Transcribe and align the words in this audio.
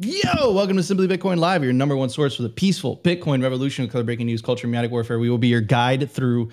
Yo, 0.00 0.52
welcome 0.52 0.76
to 0.76 0.82
Simply 0.84 1.08
Bitcoin 1.08 1.38
Live, 1.38 1.64
your 1.64 1.72
number 1.72 1.96
one 1.96 2.08
source 2.08 2.36
for 2.36 2.44
the 2.44 2.48
peaceful 2.48 2.98
Bitcoin 2.98 3.42
revolution 3.42 3.88
color 3.88 4.04
breaking 4.04 4.26
news, 4.26 4.40
culture, 4.40 4.68
mediatic 4.68 4.92
warfare. 4.92 5.18
We 5.18 5.28
will 5.28 5.38
be 5.38 5.48
your 5.48 5.60
guide 5.60 6.08
through 6.08 6.50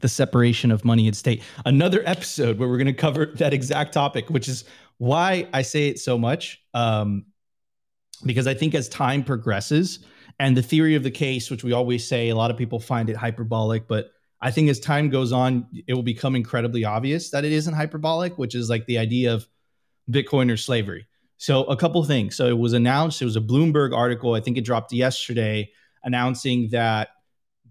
the 0.00 0.08
separation 0.08 0.70
of 0.70 0.82
money 0.82 1.06
and 1.06 1.14
state. 1.14 1.42
Another 1.66 2.02
episode 2.06 2.58
where 2.58 2.70
we're 2.70 2.78
going 2.78 2.86
to 2.86 2.94
cover 2.94 3.26
that 3.34 3.52
exact 3.52 3.92
topic, 3.92 4.30
which 4.30 4.48
is 4.48 4.64
why 4.96 5.46
I 5.52 5.60
say 5.60 5.88
it 5.88 5.98
so 5.98 6.16
much. 6.16 6.62
Um, 6.72 7.26
because 8.24 8.46
I 8.46 8.54
think 8.54 8.74
as 8.74 8.88
time 8.88 9.22
progresses, 9.22 9.98
and 10.38 10.56
the 10.56 10.62
theory 10.62 10.94
of 10.94 11.02
the 11.02 11.10
case, 11.10 11.50
which 11.50 11.62
we 11.62 11.72
always 11.72 12.08
say, 12.08 12.30
a 12.30 12.34
lot 12.34 12.50
of 12.50 12.56
people 12.56 12.80
find 12.80 13.10
it 13.10 13.16
hyperbolic, 13.16 13.86
but 13.86 14.10
I 14.40 14.50
think 14.50 14.70
as 14.70 14.80
time 14.80 15.10
goes 15.10 15.32
on, 15.32 15.66
it 15.86 15.92
will 15.92 16.02
become 16.02 16.34
incredibly 16.34 16.86
obvious 16.86 17.28
that 17.28 17.44
it 17.44 17.52
isn't 17.52 17.74
hyperbolic, 17.74 18.38
which 18.38 18.54
is 18.54 18.70
like 18.70 18.86
the 18.86 18.96
idea 18.96 19.34
of 19.34 19.46
Bitcoin 20.10 20.50
or 20.50 20.56
slavery 20.56 21.06
so, 21.38 21.64
a 21.64 21.76
couple 21.76 22.02
things. 22.04 22.36
So, 22.36 22.46
it 22.46 22.58
was 22.58 22.72
announced, 22.72 23.22
it 23.22 23.26
was 23.26 23.36
a 23.36 23.40
Bloomberg 23.40 23.94
article, 23.94 24.34
I 24.34 24.40
think 24.40 24.56
it 24.56 24.62
dropped 24.62 24.92
yesterday, 24.92 25.70
announcing 26.04 26.68
that, 26.70 27.08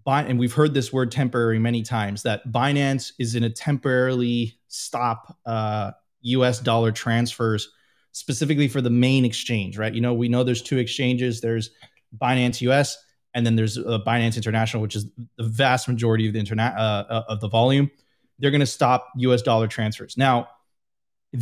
and 0.06 0.38
we've 0.38 0.52
heard 0.52 0.72
this 0.72 0.92
word 0.92 1.10
temporary 1.10 1.58
many 1.58 1.82
times, 1.82 2.22
that 2.22 2.46
Binance 2.52 3.12
is 3.18 3.34
in 3.34 3.44
a 3.44 3.50
temporarily 3.50 4.58
stop 4.68 5.36
uh, 5.46 5.92
US 6.22 6.60
dollar 6.60 6.92
transfers 6.92 7.70
specifically 8.12 8.68
for 8.68 8.80
the 8.80 8.90
main 8.90 9.24
exchange, 9.24 9.76
right? 9.78 9.92
You 9.92 10.00
know, 10.00 10.14
we 10.14 10.28
know 10.28 10.42
there's 10.42 10.62
two 10.62 10.78
exchanges 10.78 11.40
there's 11.40 11.70
Binance 12.16 12.60
US 12.62 12.96
and 13.34 13.44
then 13.44 13.56
there's 13.56 13.76
uh, 13.76 13.98
Binance 14.06 14.36
International, 14.36 14.82
which 14.82 14.96
is 14.96 15.06
the 15.36 15.44
vast 15.44 15.88
majority 15.88 16.26
of 16.26 16.32
the 16.32 16.38
internet 16.38 16.74
uh, 16.76 17.04
uh 17.08 17.22
of 17.28 17.40
the 17.40 17.48
volume. 17.48 17.90
They're 18.38 18.50
going 18.50 18.60
to 18.60 18.66
stop 18.66 19.08
US 19.16 19.42
dollar 19.42 19.66
transfers. 19.66 20.16
Now, 20.16 20.48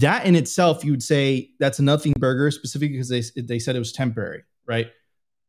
that 0.00 0.26
in 0.26 0.34
itself, 0.34 0.84
you 0.84 0.92
would 0.92 1.02
say 1.02 1.50
that's 1.58 1.78
a 1.78 1.82
nothing 1.82 2.12
burger, 2.18 2.50
specifically 2.50 2.96
because 2.96 3.08
they, 3.08 3.22
they 3.40 3.58
said 3.58 3.76
it 3.76 3.80
was 3.80 3.92
temporary, 3.92 4.42
right? 4.66 4.88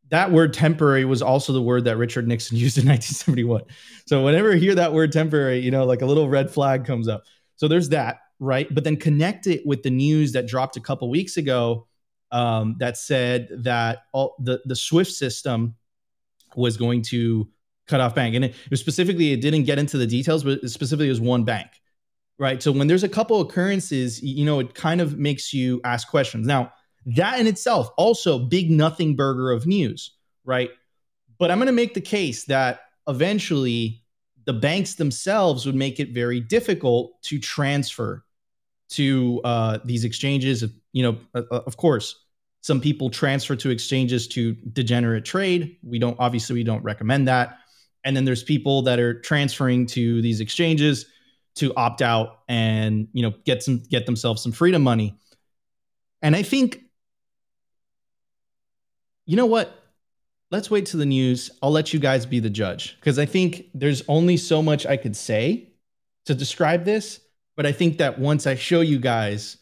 That 0.09 0.31
word 0.31 0.53
temporary 0.53 1.05
was 1.05 1.21
also 1.21 1.51
the 1.53 1.61
word 1.61 1.85
that 1.85 1.97
Richard 1.97 2.27
Nixon 2.27 2.57
used 2.57 2.77
in 2.77 2.87
1971. 2.87 3.63
So 4.07 4.23
whenever 4.23 4.53
I 4.53 4.57
hear 4.57 4.75
that 4.75 4.93
word 4.93 5.11
temporary, 5.11 5.59
you 5.59 5.71
know, 5.71 5.85
like 5.85 6.01
a 6.01 6.05
little 6.05 6.29
red 6.29 6.51
flag 6.51 6.85
comes 6.85 7.07
up. 7.07 7.23
So 7.55 7.67
there's 7.67 7.89
that, 7.89 8.17
right? 8.39 8.67
But 8.73 8.83
then 8.83 8.97
connect 8.97 9.47
it 9.47 9.65
with 9.65 9.83
the 9.83 9.89
news 9.89 10.33
that 10.33 10.47
dropped 10.47 10.77
a 10.77 10.81
couple 10.81 11.09
weeks 11.09 11.37
ago 11.37 11.87
um, 12.31 12.75
that 12.79 12.97
said 12.97 13.49
that 13.63 13.99
all 14.11 14.35
the, 14.39 14.61
the 14.65 14.75
SWIFT 14.75 15.11
system 15.11 15.75
was 16.55 16.77
going 16.77 17.01
to 17.03 17.47
cut 17.87 18.01
off 18.01 18.15
bank. 18.15 18.35
And 18.35 18.45
it, 18.45 18.51
it 18.51 18.71
was 18.71 18.79
specifically, 18.79 19.31
it 19.31 19.41
didn't 19.41 19.63
get 19.63 19.79
into 19.79 19.97
the 19.97 20.07
details, 20.07 20.43
but 20.43 20.69
specifically 20.69 21.07
it 21.07 21.11
was 21.11 21.21
one 21.21 21.43
bank 21.43 21.69
right? 22.37 22.61
So 22.61 22.71
when 22.71 22.87
there's 22.87 23.03
a 23.03 23.09
couple 23.09 23.39
occurrences, 23.41 24.21
you 24.21 24.45
know, 24.45 24.59
it 24.59 24.75
kind 24.75 25.01
of 25.01 25.17
makes 25.17 25.53
you 25.53 25.81
ask 25.83 26.07
questions. 26.09 26.45
Now, 26.45 26.73
that 27.05 27.39
in 27.39 27.47
itself 27.47 27.89
also 27.97 28.39
big 28.39 28.71
nothing 28.71 29.15
burger 29.15 29.51
of 29.51 29.65
news, 29.65 30.11
right? 30.43 30.71
But 31.37 31.51
I'm 31.51 31.57
going 31.57 31.67
to 31.67 31.73
make 31.73 31.93
the 31.93 32.01
case 32.01 32.45
that 32.45 32.81
eventually 33.07 34.03
the 34.45 34.53
banks 34.53 34.95
themselves 34.95 35.65
would 35.65 35.75
make 35.75 35.99
it 35.99 36.13
very 36.13 36.39
difficult 36.39 37.21
to 37.23 37.39
transfer 37.39 38.23
to 38.89 39.41
uh, 39.43 39.79
these 39.83 40.03
exchanges. 40.03 40.63
You 40.93 41.03
know, 41.03 41.41
of 41.49 41.77
course, 41.77 42.15
some 42.61 42.81
people 42.81 43.09
transfer 43.09 43.55
to 43.55 43.69
exchanges 43.69 44.27
to 44.29 44.53
degenerate 44.53 45.25
trade. 45.25 45.77
We 45.83 45.99
don't 45.99 46.17
obviously 46.19 46.55
we 46.55 46.63
don't 46.63 46.83
recommend 46.83 47.27
that. 47.27 47.59
And 48.03 48.15
then 48.15 48.25
there's 48.25 48.43
people 48.43 48.81
that 48.83 48.99
are 48.99 49.19
transferring 49.21 49.87
to 49.87 50.21
these 50.21 50.39
exchanges 50.39 51.05
to 51.55 51.73
opt 51.75 52.01
out 52.01 52.39
and 52.47 53.07
you 53.13 53.21
know 53.21 53.33
get 53.45 53.63
some 53.63 53.79
get 53.89 54.05
themselves 54.05 54.41
some 54.41 54.51
freedom 54.51 54.81
money. 54.81 55.17
And 56.21 56.35
I 56.35 56.43
think 56.43 56.81
you 59.25 59.35
know 59.35 59.45
what? 59.45 59.81
Let's 60.51 60.69
wait 60.69 60.85
to 60.87 60.97
the 60.97 61.05
news. 61.05 61.49
I'll 61.61 61.71
let 61.71 61.93
you 61.93 61.99
guys 61.99 62.25
be 62.25 62.39
the 62.39 62.49
judge 62.49 62.95
because 62.99 63.17
I 63.17 63.25
think 63.25 63.67
there's 63.73 64.03
only 64.07 64.37
so 64.37 64.61
much 64.61 64.85
I 64.85 64.97
could 64.97 65.15
say 65.15 65.69
to 66.25 66.35
describe 66.35 66.85
this, 66.85 67.19
but 67.55 67.65
I 67.65 67.71
think 67.71 67.97
that 67.97 68.19
once 68.19 68.45
I 68.45 68.55
show 68.55 68.81
you 68.81 68.99
guys, 68.99 69.57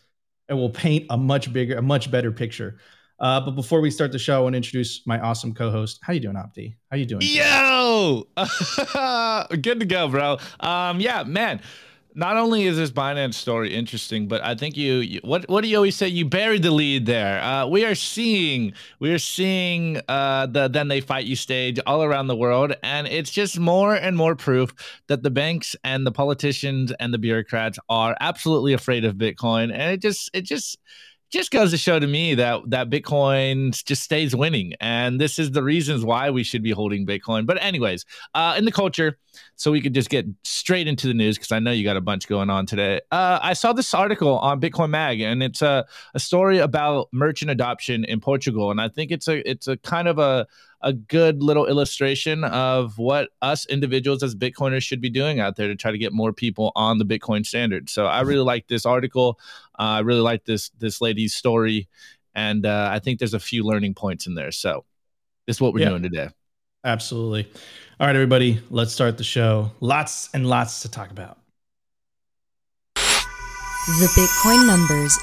it 0.50 0.53
will 0.53 0.69
paint 0.69 1.06
a 1.09 1.18
much 1.18 1.53
bigger, 1.53 1.78
a 1.78 1.81
much 1.81 2.12
better 2.12 2.31
picture. 2.31 2.78
Uh, 3.23 3.39
but 3.39 3.51
before 3.51 3.79
we 3.79 3.89
start 3.89 4.11
the 4.11 4.19
show, 4.19 4.35
I 4.35 4.39
want 4.41 4.53
to 4.53 4.57
introduce 4.57 5.07
my 5.07 5.17
awesome 5.22 5.53
co-host. 5.53 5.97
How 6.03 6.11
you 6.11 6.19
doing, 6.19 6.35
Opti? 6.35 6.75
How 6.91 6.97
you 6.97 7.06
doing? 7.06 7.22
Yo, 7.23 8.28
good 9.61 9.79
to 9.79 9.85
go, 9.85 10.09
bro. 10.09 10.38
Um, 10.59 11.00
yeah, 11.00 11.23
man 11.23 11.62
not 12.16 12.38
only 12.38 12.66
is 12.66 12.78
this 12.78 12.91
Binance 12.91 13.33
story 13.33 13.73
interesting, 13.73 14.28
but 14.28 14.44
I 14.44 14.56
think 14.56 14.78
you, 14.78 14.95
you, 14.95 15.19
what 15.23 15.47
what 15.50 15.62
do 15.62 15.67
you 15.67 15.78
always 15.78 15.95
say? 15.95 16.07
You 16.07 16.25
buried 16.25 16.63
the 16.63 16.72
lead 16.72 17.06
there. 17.06 17.41
Uh, 17.41 17.67
we 17.67 17.85
are 17.85 17.95
seeing 17.95 18.73
we 19.00 19.12
are 19.12 19.19
seeing 19.19 20.00
uh, 20.07 20.45
the 20.47 20.67
then 20.67 20.88
they 20.88 21.01
fight 21.01 21.25
you 21.25 21.35
stage 21.35 21.79
all 21.85 22.03
around 22.03 22.28
the 22.28 22.35
world, 22.35 22.75
and 22.83 23.07
it's 23.07 23.31
just 23.31 23.59
more 23.59 23.95
and 23.95 24.16
more 24.16 24.35
proof 24.35 24.73
that 25.07 25.23
the 25.23 25.31
banks 25.31 25.75
and 25.83 26.06
the 26.06 26.12
politicians 26.12 26.94
and 27.00 27.13
the 27.13 27.17
bureaucrats 27.17 27.79
are 27.89 28.16
absolutely 28.19 28.73
afraid 28.73 29.06
of 29.06 29.16
Bitcoin, 29.16 29.72
and 29.73 29.94
it 29.94 30.01
just 30.01 30.29
it 30.33 30.44
just 30.44 30.78
just 31.33 31.51
goes 31.51 31.71
to 31.71 31.77
show 31.77 31.99
to 31.99 32.07
me 32.07 32.35
that 32.35 32.61
that 32.67 32.89
Bitcoin 32.89 33.83
just 33.85 34.03
stays 34.03 34.35
winning, 34.35 34.73
and 34.79 35.19
this 35.19 35.39
is 35.39 35.51
the 35.51 35.63
reasons 35.63 36.05
why 36.05 36.29
we 36.29 36.44
should 36.44 36.61
be 36.63 36.71
holding 36.71 37.05
Bitcoin. 37.05 37.45
But 37.45 37.61
anyways, 37.61 38.05
uh, 38.35 38.55
in 38.57 38.66
the 38.66 38.71
culture, 38.71 39.17
so 39.55 39.71
we 39.71 39.81
could 39.81 39.94
just 39.94 40.09
get 40.09 40.25
straight 40.44 40.88
into 40.88 41.07
the 41.07 41.13
news 41.13 41.38
because 41.38 41.51
I 41.51 41.59
know 41.59 41.71
you 41.71 41.83
got 41.83 41.97
a 41.97 42.01
bunch 42.01 42.27
going 42.27 42.49
on 42.49 42.66
today. 42.66 43.01
Uh, 43.11 43.39
I 43.41 43.53
saw 43.53 43.73
this 43.73 43.94
article 43.94 44.38
on 44.38 44.61
Bitcoin 44.61 44.91
Mag, 44.91 45.21
and 45.21 45.41
it's 45.41 45.61
a, 45.61 45.85
a 46.13 46.19
story 46.19 46.59
about 46.59 47.09
merchant 47.11 47.50
adoption 47.50 48.05
in 48.05 48.19
Portugal, 48.19 48.69
and 48.69 48.79
I 48.79 48.89
think 48.89 49.11
it's 49.11 49.27
a 49.27 49.50
it's 49.50 49.67
a 49.67 49.77
kind 49.77 50.07
of 50.07 50.19
a 50.19 50.47
a 50.83 50.94
good 50.94 51.41
little 51.41 51.66
illustration 51.66 52.44
of 52.44 52.97
what 52.97 53.29
us 53.41 53.66
individuals 53.66 54.21
as 54.21 54.35
Bitcoiners 54.35 54.83
should 54.83 55.01
be 55.01 55.09
doing 55.09 55.39
out 55.39 55.55
there 55.55 55.67
to 55.67 55.75
try 55.75 55.91
to 55.91 55.97
get 55.97 56.11
more 56.11 56.33
people 56.33 56.71
on 56.75 56.97
the 56.99 57.05
Bitcoin 57.05 57.45
standard. 57.45 57.89
So 57.89 58.05
I 58.05 58.21
really 58.21 58.44
like 58.44 58.67
this 58.67 58.85
article. 58.85 59.39
Uh, 59.79 59.83
I 59.83 59.99
really 60.01 60.19
like 60.21 60.45
this 60.45 60.69
this 60.77 61.01
lady's 61.01 61.33
story, 61.33 61.88
and 62.35 62.66
uh, 62.66 62.89
I 62.91 62.99
think 62.99 63.19
there's 63.19 63.33
a 63.33 63.39
few 63.39 63.63
learning 63.63 63.95
points 63.95 64.27
in 64.27 64.35
there. 64.35 64.51
So 64.51 64.83
this 65.47 65.57
is 65.57 65.61
what 65.61 65.73
we're 65.73 65.79
yeah, 65.79 65.89
doing 65.89 66.03
today. 66.03 66.29
Absolutely. 66.83 67.50
All 68.00 68.07
right, 68.07 68.15
everybody, 68.15 68.61
let's 68.69 68.91
start 68.91 69.17
the 69.17 69.23
show. 69.23 69.71
Lots 69.79 70.29
and 70.33 70.47
lots 70.47 70.81
to 70.81 70.91
talk 70.91 71.11
about. 71.11 71.38
The 72.95 74.07
Bitcoin 74.15 74.67
numbers 74.67 75.17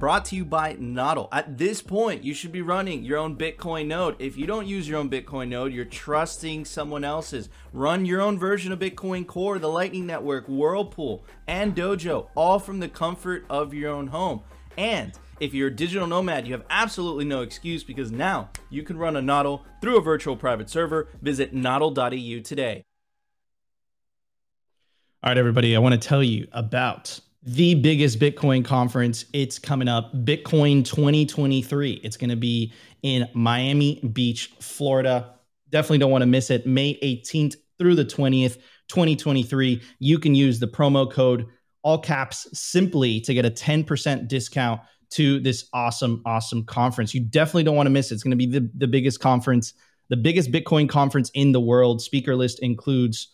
brought 0.00 0.24
to 0.24 0.34
you 0.34 0.46
by 0.46 0.74
Nodl. 0.76 1.28
At 1.30 1.58
this 1.58 1.82
point, 1.82 2.24
you 2.24 2.32
should 2.32 2.50
be 2.50 2.62
running 2.62 3.04
your 3.04 3.18
own 3.18 3.36
Bitcoin 3.36 3.86
node. 3.86 4.16
If 4.18 4.36
you 4.36 4.46
don't 4.46 4.66
use 4.66 4.88
your 4.88 4.98
own 4.98 5.10
Bitcoin 5.10 5.48
node, 5.48 5.74
you're 5.74 5.84
trusting 5.84 6.64
someone 6.64 7.04
else's. 7.04 7.50
Run 7.74 8.06
your 8.06 8.22
own 8.22 8.38
version 8.38 8.72
of 8.72 8.78
Bitcoin 8.78 9.26
Core, 9.26 9.58
the 9.58 9.68
Lightning 9.68 10.06
Network, 10.06 10.48
Whirlpool, 10.48 11.22
and 11.46 11.76
Dojo, 11.76 12.28
all 12.34 12.58
from 12.58 12.80
the 12.80 12.88
comfort 12.88 13.44
of 13.50 13.74
your 13.74 13.92
own 13.92 14.06
home. 14.06 14.40
And 14.78 15.12
if 15.38 15.52
you're 15.52 15.68
a 15.68 15.76
digital 15.76 16.06
nomad, 16.06 16.46
you 16.46 16.54
have 16.54 16.64
absolutely 16.70 17.26
no 17.26 17.42
excuse 17.42 17.84
because 17.84 18.10
now 18.10 18.48
you 18.70 18.82
can 18.82 18.96
run 18.96 19.16
a 19.16 19.20
Nodl 19.20 19.60
through 19.82 19.98
a 19.98 20.02
virtual 20.02 20.34
private 20.34 20.70
server. 20.70 21.08
Visit 21.20 21.54
nodl.eu 21.54 22.40
today. 22.40 22.84
All 25.22 25.28
right, 25.28 25.36
everybody, 25.36 25.76
I 25.76 25.78
want 25.78 26.00
to 26.00 26.08
tell 26.08 26.22
you 26.22 26.48
about 26.52 27.20
the 27.42 27.74
biggest 27.74 28.18
Bitcoin 28.18 28.64
conference. 28.64 29.24
It's 29.32 29.58
coming 29.58 29.88
up, 29.88 30.12
Bitcoin 30.24 30.84
2023. 30.84 32.00
It's 32.04 32.16
going 32.16 32.30
to 32.30 32.36
be 32.36 32.72
in 33.02 33.28
Miami 33.32 34.00
Beach, 34.12 34.52
Florida. 34.60 35.34
Definitely 35.70 35.98
don't 35.98 36.10
want 36.10 36.22
to 36.22 36.26
miss 36.26 36.50
it. 36.50 36.66
May 36.66 36.98
18th 37.00 37.56
through 37.78 37.94
the 37.94 38.04
20th, 38.04 38.56
2023. 38.88 39.80
You 39.98 40.18
can 40.18 40.34
use 40.34 40.58
the 40.58 40.66
promo 40.66 41.10
code 41.10 41.46
all 41.82 41.98
caps 41.98 42.46
simply 42.52 43.20
to 43.22 43.32
get 43.32 43.46
a 43.46 43.50
10% 43.50 44.28
discount 44.28 44.82
to 45.10 45.40
this 45.40 45.66
awesome, 45.72 46.22
awesome 46.26 46.64
conference. 46.64 47.14
You 47.14 47.20
definitely 47.20 47.64
don't 47.64 47.76
want 47.76 47.86
to 47.86 47.90
miss 47.90 48.10
it. 48.10 48.14
It's 48.14 48.22
going 48.22 48.32
to 48.32 48.36
be 48.36 48.46
the, 48.46 48.70
the 48.76 48.86
biggest 48.86 49.20
conference, 49.20 49.72
the 50.10 50.16
biggest 50.16 50.52
Bitcoin 50.52 50.88
conference 50.88 51.30
in 51.32 51.52
the 51.52 51.60
world. 51.60 52.02
Speaker 52.02 52.36
list 52.36 52.58
includes 52.60 53.28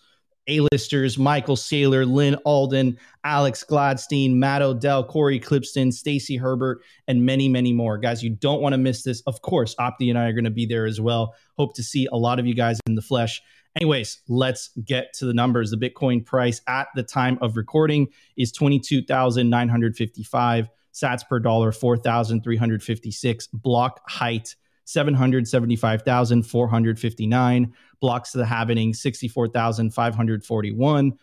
a-listers 0.48 1.19
Michael 1.19 1.56
Saylor, 1.56 2.10
Lyn 2.10 2.37
Alden, 2.44 2.98
Alex 3.25 3.64
Gladstein, 3.69 4.34
Matt 4.34 4.62
Odell, 4.62 5.02
Cory 5.04 5.40
Klippsten, 5.40 5.93
Stacy 5.93 6.37
Herbert, 6.37 6.82
and 7.08 7.25
many, 7.25 7.48
many 7.48 7.72
more. 7.72 7.98
Guys, 7.98 8.22
you 8.22 8.31
don't 8.31 8.60
want 8.60 8.72
to 8.72 8.78
miss 8.78 9.02
this. 9.02 9.22
Of 9.26 9.43
course, 9.43 9.75
Opti 9.76 10.08
and 10.08 10.19
I 10.19 10.26
are 10.26 10.32
going 10.32 10.44
to 10.44 10.50
be 10.50 10.66
there 10.66 10.87
as 10.87 11.00
well. 11.00 11.34
Hope 11.56 11.75
to 11.75 11.82
see 11.82 12.06
a 12.12 12.16
lot 12.16 12.38
of 12.38 12.46
you 12.46 12.54
guys 12.54 12.78
in 12.87 12.94
the 12.94 13.02
flesh. 13.02 13.43
Anyways, 13.81 14.20
let's 14.28 14.70
get 14.84 15.12
to 15.14 15.26
the 15.26 15.34
numbers. 15.34 15.70
The 15.70 15.76
Bitcoin 15.76 16.25
price 16.25 16.60
at 16.66 16.88
the 16.94 17.02
time 17.02 17.38
of 17.42 17.58
recording 17.58 18.08
is 18.37 18.52
22,955 18.52 20.69
sats 20.94 21.28
per 21.28 21.38
dollar, 21.38 21.72
4,356. 21.72 23.46
Block 23.49 24.00
height, 24.08 24.56
775,459 24.87 27.75
blocks 28.00 28.33
to 28.33 28.38
the 28.38 28.44
halvening 28.44 28.97
64,541. 28.97 31.19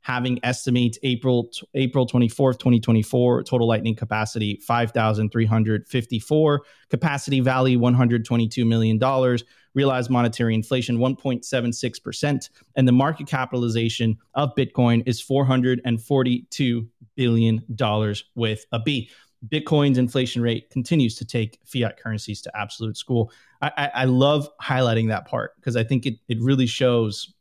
Halving 0.00 0.38
estimates 0.42 0.96
April 1.02 1.50
April 1.74 2.06
24th, 2.06 2.60
2024, 2.60 3.42
total 3.42 3.66
lightning 3.66 3.96
capacity 3.96 4.62
5,354, 4.64 6.62
capacity 6.88 7.40
value 7.40 7.78
$122 7.78 8.66
million, 8.66 8.98
realized 9.74 10.08
monetary 10.08 10.54
inflation 10.54 10.96
1.76%, 10.98 12.48
and 12.76 12.88
the 12.88 12.92
market 12.92 13.26
capitalization 13.26 14.16
of 14.34 14.54
Bitcoin 14.54 15.02
is 15.06 15.22
$442 15.22 16.88
billion 17.16 17.64
with 18.34 18.64
a 18.72 18.78
B. 18.78 19.10
Bitcoin's 19.46 19.98
inflation 19.98 20.42
rate 20.42 20.70
continues 20.70 21.14
to 21.16 21.24
take 21.24 21.58
fiat 21.64 21.98
currencies 21.98 22.42
to 22.42 22.56
absolute 22.56 22.96
school. 22.96 23.30
I, 23.62 23.70
I, 23.76 23.90
I 23.94 24.04
love 24.04 24.48
highlighting 24.60 25.08
that 25.08 25.26
part 25.26 25.54
because 25.56 25.76
I 25.76 25.84
think 25.84 26.06
it, 26.06 26.16
it 26.28 26.38
really 26.40 26.66
shows 26.66 27.34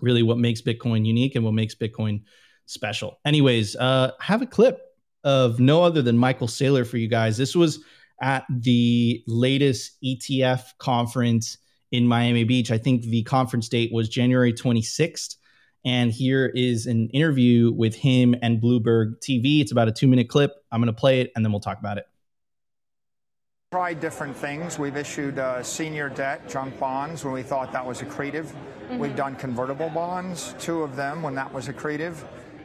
really 0.00 0.22
what 0.22 0.38
makes 0.38 0.60
Bitcoin 0.60 1.06
unique 1.06 1.34
and 1.34 1.44
what 1.44 1.54
makes 1.54 1.74
Bitcoin 1.74 2.22
special. 2.66 3.18
Anyways, 3.24 3.76
uh, 3.76 4.12
have 4.20 4.42
a 4.42 4.46
clip 4.46 4.80
of 5.22 5.60
no 5.60 5.82
other 5.82 6.02
than 6.02 6.18
Michael 6.18 6.48
Saylor 6.48 6.86
for 6.86 6.98
you 6.98 7.08
guys. 7.08 7.36
This 7.36 7.56
was 7.56 7.80
at 8.20 8.44
the 8.50 9.22
latest 9.26 9.92
ETF 10.04 10.64
conference 10.78 11.58
in 11.90 12.06
Miami 12.06 12.44
Beach. 12.44 12.70
I 12.70 12.78
think 12.78 13.02
the 13.02 13.22
conference 13.22 13.68
date 13.68 13.92
was 13.92 14.08
January 14.08 14.52
26th. 14.52 15.36
And 15.84 16.10
here 16.10 16.46
is 16.46 16.86
an 16.86 17.08
interview 17.10 17.70
with 17.72 17.94
him 17.94 18.34
and 18.40 18.60
Bloomberg 18.60 19.18
TV. 19.20 19.60
It's 19.60 19.72
about 19.72 19.88
a 19.88 19.92
two 19.92 20.06
minute 20.06 20.28
clip. 20.28 20.52
I'm 20.72 20.80
going 20.80 20.92
to 20.92 20.98
play 20.98 21.20
it 21.20 21.30
and 21.36 21.44
then 21.44 21.52
we'll 21.52 21.60
talk 21.60 21.78
about 21.78 21.98
it. 21.98 22.06
Tried 23.72 24.00
different 24.00 24.36
things. 24.36 24.78
We've 24.78 24.96
issued 24.96 25.38
uh, 25.38 25.62
senior 25.62 26.08
debt, 26.08 26.48
junk 26.48 26.78
bonds, 26.78 27.24
when 27.24 27.34
we 27.34 27.42
thought 27.42 27.72
that 27.72 27.84
was 27.84 28.00
accretive. 28.02 28.44
Mm-hmm. 28.44 28.98
We've 28.98 29.16
done 29.16 29.34
convertible 29.34 29.90
bonds, 29.90 30.54
two 30.60 30.82
of 30.82 30.94
them 30.96 31.22
when 31.22 31.34
that 31.34 31.52
was 31.52 31.68
accretive. 31.68 32.16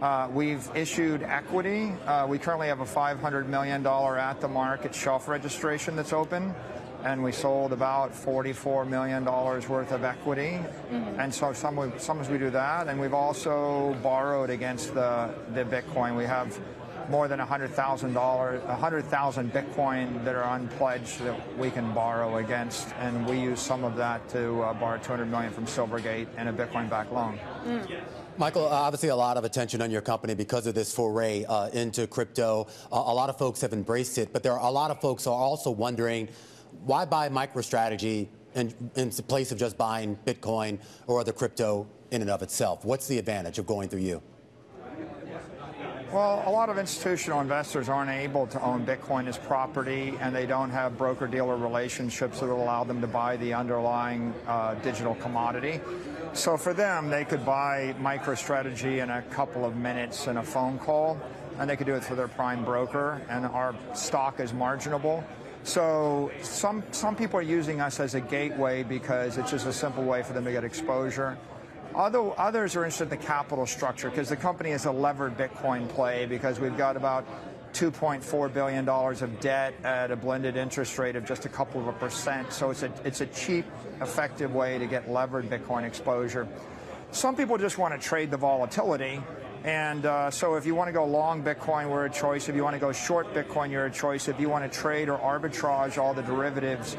Uh, 0.01 0.29
we've 0.31 0.69
issued 0.75 1.23
equity. 1.23 1.91
Uh, 2.05 2.25
we 2.29 2.37
currently 2.37 2.67
have 2.67 2.79
a 2.79 2.85
$500 2.85 3.47
million 3.47 3.85
at 3.85 4.39
the 4.39 4.47
market 4.47 4.95
shelf 4.95 5.27
registration 5.27 5.95
that's 5.95 6.13
open 6.13 6.53
and 7.03 7.23
we 7.23 7.31
sold 7.31 7.73
about 7.73 8.13
$44 8.13 8.87
million 8.87 9.23
worth 9.25 9.91
of 9.91 10.03
equity. 10.03 10.59
Mm-hmm. 10.91 11.19
And 11.19 11.33
so 11.33 11.53
some, 11.53 11.93
sometimes 11.97 12.29
we 12.29 12.37
do 12.37 12.49
that. 12.49 12.87
And 12.87 12.99
we've 12.99 13.13
also 13.13 13.95
borrowed 14.03 14.49
against 14.49 14.93
the, 14.93 15.33
the 15.53 15.63
Bitcoin. 15.63 16.17
We 16.17 16.25
have 16.25 16.59
more 17.09 17.27
than 17.27 17.39
$100,000, 17.39 18.65
100,000 18.65 19.53
Bitcoin 19.53 20.23
that 20.23 20.35
are 20.35 20.55
unpledged 20.55 21.19
that 21.21 21.57
we 21.57 21.71
can 21.71 21.91
borrow 21.93 22.37
against. 22.37 22.89
And 22.99 23.27
we 23.27 23.39
use 23.39 23.59
some 23.59 23.83
of 23.83 23.95
that 23.95 24.27
to 24.29 24.61
uh, 24.61 24.73
borrow 24.73 24.99
200 24.99 25.25
million 25.25 25.51
from 25.51 25.65
Silvergate 25.65 26.27
and 26.37 26.49
a 26.49 26.53
Bitcoin-backed 26.53 27.11
loan. 27.11 27.39
Mm. 27.65 27.99
Michael, 28.37 28.65
uh, 28.65 28.69
obviously 28.69 29.09
a 29.09 29.15
lot 29.15 29.35
of 29.35 29.43
attention 29.43 29.81
on 29.81 29.91
your 29.91 30.01
company 30.01 30.33
because 30.33 30.65
of 30.65 30.75
this 30.75 30.93
foray 30.93 31.43
uh, 31.45 31.67
into 31.69 32.07
crypto. 32.07 32.67
Uh, 32.91 33.03
a 33.05 33.13
lot 33.13 33.29
of 33.29 33.37
folks 33.37 33.59
have 33.59 33.73
embraced 33.73 34.17
it, 34.17 34.31
but 34.31 34.43
there 34.43 34.53
are 34.53 34.65
a 34.65 34.71
lot 34.71 34.91
of 34.91 35.01
folks 35.01 35.27
are 35.27 35.33
also 35.33 35.71
wondering 35.71 36.29
why 36.85 37.05
buy 37.05 37.29
MicroStrategy 37.29 38.27
in, 38.55 38.73
in 38.95 39.09
place 39.11 39.51
of 39.51 39.57
just 39.57 39.77
buying 39.77 40.17
Bitcoin 40.25 40.79
or 41.07 41.19
other 41.19 41.33
crypto 41.33 41.87
in 42.11 42.21
and 42.21 42.29
of 42.29 42.41
itself? 42.41 42.85
What's 42.85 43.07
the 43.07 43.17
advantage 43.17 43.59
of 43.59 43.65
going 43.65 43.89
through 43.89 44.01
you? 44.01 44.21
Well, 46.11 46.41
a 46.47 46.49
lot 46.49 46.69
of 46.69 46.79
institutional 46.79 47.39
investors 47.39 47.87
aren't 47.87 48.09
able 48.09 48.47
to 48.47 48.59
own 48.63 48.83
Bitcoin 48.83 49.27
as 49.27 49.37
property, 49.37 50.17
and 50.19 50.35
they 50.35 50.47
don't 50.47 50.71
have 50.71 50.97
broker 50.97 51.27
dealer 51.27 51.55
relationships 51.55 52.39
that 52.39 52.47
will 52.47 52.63
allow 52.63 52.83
them 52.83 52.99
to 53.01 53.05
buy 53.05 53.37
the 53.37 53.53
underlying 53.53 54.33
uh, 54.47 54.73
digital 54.75 55.13
commodity. 55.13 55.79
So 56.33 56.57
for 56.57 56.73
them, 56.73 57.11
they 57.11 57.25
could 57.25 57.45
buy 57.45 57.93
MicroStrategy 57.99 59.03
in 59.03 59.11
a 59.11 59.21
couple 59.29 59.65
of 59.65 59.75
minutes 59.75 60.25
in 60.25 60.37
a 60.37 60.43
phone 60.43 60.79
call, 60.79 61.21
and 61.59 61.69
they 61.69 61.77
could 61.77 61.85
do 61.85 61.93
it 61.93 62.03
through 62.03 62.15
their 62.15 62.27
prime 62.27 62.65
broker, 62.65 63.21
and 63.29 63.45
our 63.45 63.75
stock 63.93 64.39
is 64.39 64.51
marginable. 64.51 65.23
So 65.69 66.31
some 66.41 66.81
some 66.89 67.15
people 67.15 67.37
are 67.37 67.43
using 67.43 67.79
us 67.79 67.99
as 67.99 68.15
a 68.15 68.19
gateway 68.19 68.81
because 68.81 69.37
it's 69.37 69.51
just 69.51 69.67
a 69.67 69.71
simple 69.71 70.03
way 70.03 70.23
for 70.23 70.33
them 70.33 70.43
to 70.45 70.51
get 70.51 70.63
exposure. 70.63 71.37
Other, 71.93 72.31
others 72.39 72.75
are 72.75 72.85
interested 72.85 73.03
in 73.03 73.09
the 73.11 73.17
capital 73.17 73.67
structure 73.67 74.09
because 74.09 74.29
the 74.29 74.35
company 74.35 74.71
is 74.71 74.85
a 74.85 74.91
levered 74.91 75.37
Bitcoin 75.37 75.87
play 75.87 76.25
because 76.25 76.59
we've 76.59 76.75
got 76.75 76.97
about 76.97 77.23
$2.4 77.73 78.51
billion 78.51 78.89
of 78.89 79.39
debt 79.39 79.75
at 79.83 80.09
a 80.09 80.15
blended 80.15 80.57
interest 80.57 80.97
rate 80.97 81.15
of 81.15 81.23
just 81.23 81.45
a 81.45 81.49
couple 81.49 81.79
of 81.79 81.87
a 81.87 81.93
percent. 81.93 82.51
So 82.51 82.71
it's 82.71 82.81
a, 82.81 82.91
it's 83.03 83.21
a 83.21 83.27
cheap, 83.27 83.65
effective 84.01 84.55
way 84.55 84.79
to 84.79 84.87
get 84.87 85.07
levered 85.07 85.51
Bitcoin 85.51 85.83
exposure. 85.83 86.47
Some 87.11 87.35
people 87.35 87.59
just 87.59 87.77
want 87.77 87.93
to 87.93 87.99
trade 87.99 88.31
the 88.31 88.37
volatility 88.37 89.21
and 89.69 90.03
uh, 90.07 90.31
so 90.31 90.55
if 90.55 90.65
you 90.65 90.73
want 90.73 90.87
to 90.87 90.91
go 90.91 91.05
long 91.05 91.43
Bitcoin, 91.43 91.91
we're 91.91 92.05
a 92.05 92.09
choice. 92.09 92.49
If 92.49 92.55
you 92.55 92.63
want 92.63 92.73
to 92.73 92.79
go 92.79 92.91
short 92.91 93.31
Bitcoin, 93.35 93.69
you're 93.69 93.85
a 93.85 93.91
choice. 93.91 94.27
If 94.27 94.39
you 94.39 94.49
want 94.49 94.69
to 94.69 94.79
trade 94.79 95.09
or 95.09 95.19
arbitrage 95.19 95.99
all 95.99 96.15
the 96.15 96.23
derivatives, 96.23 96.97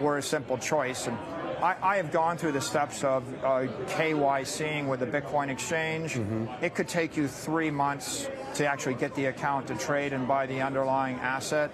we're 0.00 0.18
a 0.18 0.22
simple 0.22 0.56
choice. 0.56 1.08
And 1.08 1.18
I, 1.60 1.74
I 1.82 1.96
have 1.96 2.12
gone 2.12 2.36
through 2.36 2.52
the 2.52 2.60
steps 2.60 3.02
of 3.02 3.24
uh, 3.42 3.66
KYCing 3.98 4.86
with 4.86 5.00
the 5.00 5.06
Bitcoin 5.06 5.48
exchange. 5.48 6.14
Mm-hmm. 6.14 6.64
It 6.64 6.76
could 6.76 6.86
take 6.86 7.16
you 7.16 7.26
three 7.26 7.72
months 7.72 8.28
to 8.54 8.64
actually 8.64 8.94
get 8.94 9.12
the 9.16 9.26
account 9.26 9.66
to 9.66 9.74
trade 9.76 10.12
and 10.12 10.28
buy 10.28 10.46
the 10.46 10.60
underlying 10.62 11.16
asset. 11.16 11.72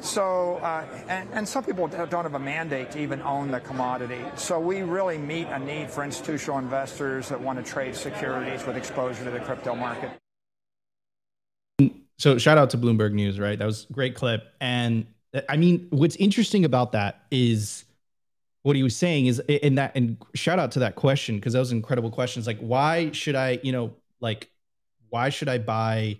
So, 0.00 0.56
uh, 0.56 0.84
and, 1.08 1.28
and, 1.32 1.48
some 1.48 1.64
people 1.64 1.88
don't 1.88 2.12
have 2.12 2.34
a 2.34 2.38
mandate 2.38 2.90
to 2.92 3.00
even 3.00 3.20
own 3.22 3.50
the 3.50 3.60
commodity. 3.60 4.22
So 4.36 4.60
we 4.60 4.82
really 4.82 5.18
meet 5.18 5.46
a 5.48 5.58
need 5.58 5.90
for 5.90 6.04
institutional 6.04 6.58
investors 6.58 7.28
that 7.28 7.40
want 7.40 7.64
to 7.64 7.70
trade 7.70 7.96
securities 7.96 8.64
with 8.66 8.76
exposure 8.76 9.24
to 9.24 9.30
the 9.30 9.40
crypto 9.40 9.74
market. 9.74 10.10
So 12.18 12.38
shout 12.38 12.58
out 12.58 12.70
to 12.70 12.78
Bloomberg 12.78 13.12
News, 13.12 13.38
right? 13.38 13.58
That 13.58 13.66
was 13.66 13.86
a 13.88 13.92
great 13.92 14.14
clip. 14.14 14.52
And 14.60 15.06
I 15.48 15.56
mean, 15.56 15.86
what's 15.90 16.16
interesting 16.16 16.64
about 16.64 16.92
that 16.92 17.22
is 17.30 17.84
what 18.62 18.76
he 18.76 18.82
was 18.82 18.96
saying 18.96 19.26
is 19.26 19.40
in 19.40 19.76
that, 19.76 19.92
and 19.94 20.16
shout 20.34 20.58
out 20.58 20.72
to 20.72 20.80
that 20.80 20.96
question 20.96 21.36
because 21.36 21.52
that 21.52 21.60
was 21.60 21.72
incredible 21.72 22.10
questions. 22.10 22.46
Like, 22.46 22.58
why 22.58 23.12
should 23.12 23.34
I, 23.34 23.60
you 23.62 23.72
know, 23.72 23.94
like, 24.20 24.50
why 25.10 25.28
should 25.28 25.48
I 25.48 25.58
buy 25.58 26.18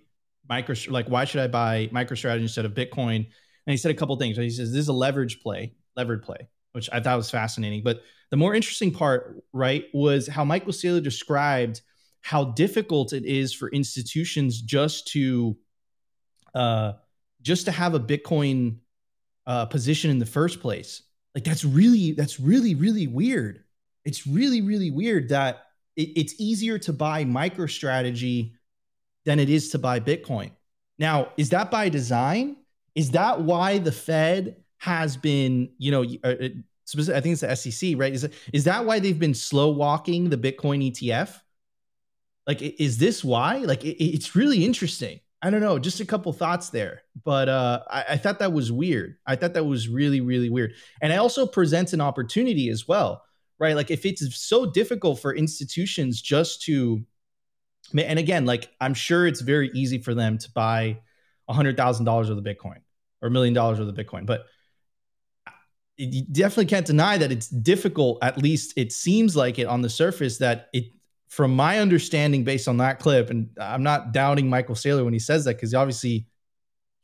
micro, 0.49 0.75
like, 0.89 1.09
why 1.09 1.25
should 1.25 1.41
I 1.41 1.49
buy 1.49 1.89
MicroStrategy 1.93 2.43
instead 2.43 2.65
of 2.65 2.73
Bitcoin? 2.73 3.27
And 3.69 3.73
he 3.75 3.77
said 3.77 3.91
a 3.91 3.95
couple 3.95 4.17
things. 4.17 4.39
He 4.39 4.49
says 4.49 4.73
this 4.73 4.81
is 4.81 4.89
a 4.89 4.95
leverage 4.95 5.43
play, 5.43 5.75
levered 5.95 6.23
play, 6.23 6.49
which 6.73 6.89
I 6.91 7.01
thought 7.01 7.19
was 7.19 7.31
fascinating. 7.31 7.83
But 7.85 8.01
the 8.31 8.39
more 8.39 8.55
interesting 8.55 8.93
part, 8.93 9.45
right, 9.53 9.85
was 9.93 10.27
how 10.27 10.43
Michael 10.43 10.73
Saylor 10.73 11.03
described 11.03 11.83
how 12.23 12.45
difficult 12.45 13.13
it 13.13 13.27
is 13.27 13.53
for 13.53 13.69
institutions 13.69 14.63
just 14.63 15.09
to, 15.09 15.59
uh, 16.55 16.93
just 17.43 17.67
to 17.67 17.71
have 17.71 17.93
a 17.93 18.01
Bitcoin 18.01 18.79
uh, 19.47 19.67
position 19.67 20.11
in 20.11 20.19
the 20.19 20.25
first 20.25 20.61
place. 20.61 21.03
Like 21.35 21.45
that's 21.45 21.63
really, 21.63 22.13
that's 22.13 22.41
really, 22.41 22.75
really 22.75 23.07
weird. 23.07 23.65
It's 24.07 24.27
really, 24.27 24.63
really 24.63 24.91
weird 24.91 25.29
that 25.29 25.65
it, 25.95 26.09
it's 26.17 26.35
easier 26.39 26.79
to 26.79 26.95
buy 26.95 27.27
MicroStrategy 27.27 28.55
than 29.27 29.39
it 29.39 29.51
is 29.51 29.69
to 29.73 29.79
buy 29.79 30.01
Bitcoin. 30.01 30.53
Now, 30.99 31.33
is 31.37 31.51
that 31.51 31.71
by 31.71 31.91
design? 31.91 32.57
Is 32.99 33.13
that 33.13 33.43
why 33.43 33.79
the 33.79 33.93
Fed 33.93 34.57
has 34.79 35.17
been, 35.17 35.71
you 35.79 35.93
know, 35.93 36.03
uh, 36.25 36.27
uh, 36.27 36.49
I 37.15 37.21
think 37.21 37.39
it's 37.39 37.43
the 37.43 37.55
SEC, 37.55 37.95
right? 37.97 38.13
Is, 38.13 38.29
is 38.53 38.65
that 38.65 38.85
why 38.87 38.99
they've 38.99 39.19
been 39.19 39.35
slow 39.35 39.69
walking 39.69 40.31
the 40.31 40.37
Bitcoin 40.37 40.91
ETF? 40.91 41.41
Like, 42.45 42.61
is 42.61 42.99
this 42.99 43.23
why? 43.23 43.59
Like, 43.59 43.85
it, 43.85 44.03
it's 44.03 44.35
really 44.35 44.65
interesting. 44.65 45.21
I 45.41 45.51
don't 45.51 45.61
know, 45.61 45.79
just 45.79 46.01
a 46.01 46.05
couple 46.05 46.33
thoughts 46.33 46.71
there, 46.71 47.03
but 47.25 47.49
uh, 47.49 47.85
I, 47.89 48.05
I, 48.09 48.17
thought 48.17 48.41
that 48.41 48.53
was 48.53 48.73
weird. 48.73 49.19
I 49.25 49.37
thought 49.37 49.55
that 49.55 49.65
was 49.65 49.89
really, 49.89 50.21
really 50.21 50.51
weird, 50.51 50.73
and 51.01 51.13
it 51.13 51.17
also 51.17 51.47
presents 51.47 51.93
an 51.93 52.01
opportunity 52.01 52.69
as 52.69 52.89
well, 52.89 53.23
right? 53.61 53.77
Like 53.77 53.93
if 53.93 54.05
it's 54.05 54.37
so 54.37 54.67
difficult 54.67 55.21
for 55.21 55.33
institutions 55.33 56.21
just 56.21 56.63
to, 56.63 57.05
and 57.97 58.19
again, 58.19 58.47
like 58.47 58.69
I'm 58.81 58.95
sure 58.95 59.29
it's 59.29 59.41
very 59.41 59.71
easy 59.75 59.99
for 59.99 60.13
them 60.13 60.39
to 60.39 60.51
buy 60.51 60.99
a 61.47 61.53
hundred 61.53 61.77
thousand 61.77 62.05
dollars 62.05 62.31
of 62.31 62.43
the 62.43 62.43
Bitcoin, 62.43 62.79
or 63.23 63.29
a 63.29 63.31
million 63.31 63.55
dollars 63.55 63.79
worth 63.79 63.89
of 63.89 63.95
Bitcoin. 63.95 64.27
But 64.27 64.47
you 65.97 66.23
definitely 66.31 66.67
can't 66.67 66.87
deny 66.87 67.19
that 67.19 67.33
it's 67.33 67.49
difficult. 67.49 68.19
At 68.23 68.39
least 68.39 68.75
it 68.77 68.93
seems 68.93 69.35
like 69.35 69.59
it 69.59 69.67
on 69.67 69.83
the 69.83 69.91
surface 69.91 70.39
that 70.39 70.69
it, 70.73 70.85
from 71.29 71.55
my 71.55 71.81
understanding, 71.81 72.45
based 72.45 72.69
on 72.69 72.77
that 72.79 73.01
clip, 73.01 73.31
and 73.31 73.51
I'm 73.61 73.83
not 73.83 74.13
doubting 74.13 74.49
Michael 74.49 74.77
Saylor 74.77 75.05
when 75.05 75.13
he 75.13 75.19
says 75.19 75.45
that 75.45 75.57
because 75.57 75.75
obviously 75.75 76.27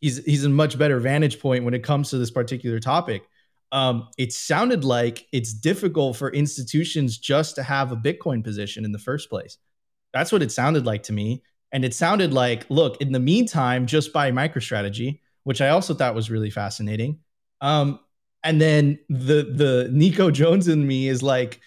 he's 0.00 0.25
he's 0.25 0.44
a 0.44 0.49
much 0.49 0.78
better 0.78 1.00
vantage 1.00 1.40
point 1.40 1.64
when 1.64 1.75
it 1.75 1.83
comes 1.83 2.11
to 2.11 2.18
this 2.18 2.30
particular 2.30 2.78
topic. 2.78 3.25
Um, 3.73 4.09
it 4.16 4.33
sounded 4.33 4.85
like 4.85 5.26
it's 5.33 5.52
difficult 5.52 6.16
for 6.16 6.30
institutions 6.30 7.18
just 7.18 7.56
to 7.56 7.62
have 7.64 7.90
a 7.90 7.97
Bitcoin 7.97 8.44
position 8.44 8.85
in 8.85 8.92
the 8.92 8.99
first 9.00 9.28
place. 9.28 9.59
That's 10.12 10.30
what 10.30 10.42
it 10.42 10.52
sounded 10.52 10.87
like 10.87 11.02
to 11.04 11.12
me. 11.12 11.42
And 11.73 11.85
it 11.85 11.92
sounded 11.92 12.33
like, 12.33 12.66
look, 12.71 13.00
in 13.00 13.11
the 13.11 13.18
meantime, 13.18 13.87
just 13.87 14.12
buy 14.12 14.30
MicroStrategy 14.30 15.18
which 15.44 15.60
I 15.60 15.68
also 15.68 15.94
thought 15.94 16.14
was 16.14 16.30
really 16.30 16.50
fascinating. 16.50 17.20
Um, 17.60 18.00
and 18.42 18.60
then 18.60 18.98
the 19.08 19.48
the 19.50 19.88
Nico 19.92 20.30
Jones 20.30 20.68
in 20.68 20.86
me 20.86 21.08
is 21.08 21.22
like, 21.22 21.60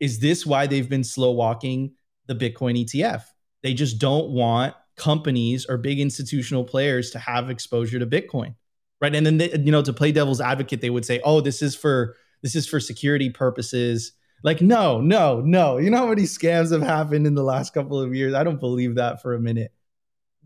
is 0.00 0.20
this 0.20 0.46
why 0.46 0.66
they've 0.66 0.88
been 0.88 1.04
slow 1.04 1.32
walking 1.32 1.94
the 2.26 2.34
Bitcoin 2.34 2.82
ETF? 2.82 3.24
they 3.64 3.74
just 3.74 3.98
don't 3.98 4.30
want 4.30 4.74
companies 4.96 5.66
or 5.68 5.78
big 5.78 5.98
institutional 5.98 6.64
players 6.64 7.10
to 7.10 7.18
have 7.18 7.50
exposure 7.50 7.98
to 7.98 8.06
Bitcoin, 8.06 8.54
right? 9.00 9.14
And 9.14 9.26
then 9.26 9.38
they, 9.38 9.50
you 9.50 9.72
know 9.72 9.82
to 9.82 9.92
play 9.92 10.12
devil's 10.12 10.40
advocate, 10.40 10.82
they 10.82 10.90
would 10.90 11.04
say, 11.06 11.20
"Oh, 11.24 11.40
this 11.40 11.62
is 11.62 11.74
for 11.74 12.14
this 12.42 12.54
is 12.54 12.68
for 12.68 12.78
security 12.78 13.30
purposes." 13.30 14.12
Like, 14.44 14.60
no, 14.60 15.00
no, 15.00 15.40
no. 15.40 15.78
You 15.78 15.88
know 15.88 15.96
how 15.96 16.06
many 16.08 16.24
scams 16.24 16.70
have 16.70 16.82
happened 16.82 17.26
in 17.26 17.34
the 17.34 17.42
last 17.42 17.72
couple 17.72 17.98
of 17.98 18.14
years? 18.14 18.34
I 18.34 18.44
don't 18.44 18.60
believe 18.60 18.96
that 18.96 19.22
for 19.22 19.32
a 19.32 19.40
minute. 19.40 19.72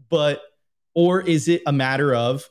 But 0.09 0.41
or 0.95 1.21
is 1.21 1.49
it 1.49 1.63
a 1.67 1.73
matter 1.73 2.15
of 2.15 2.49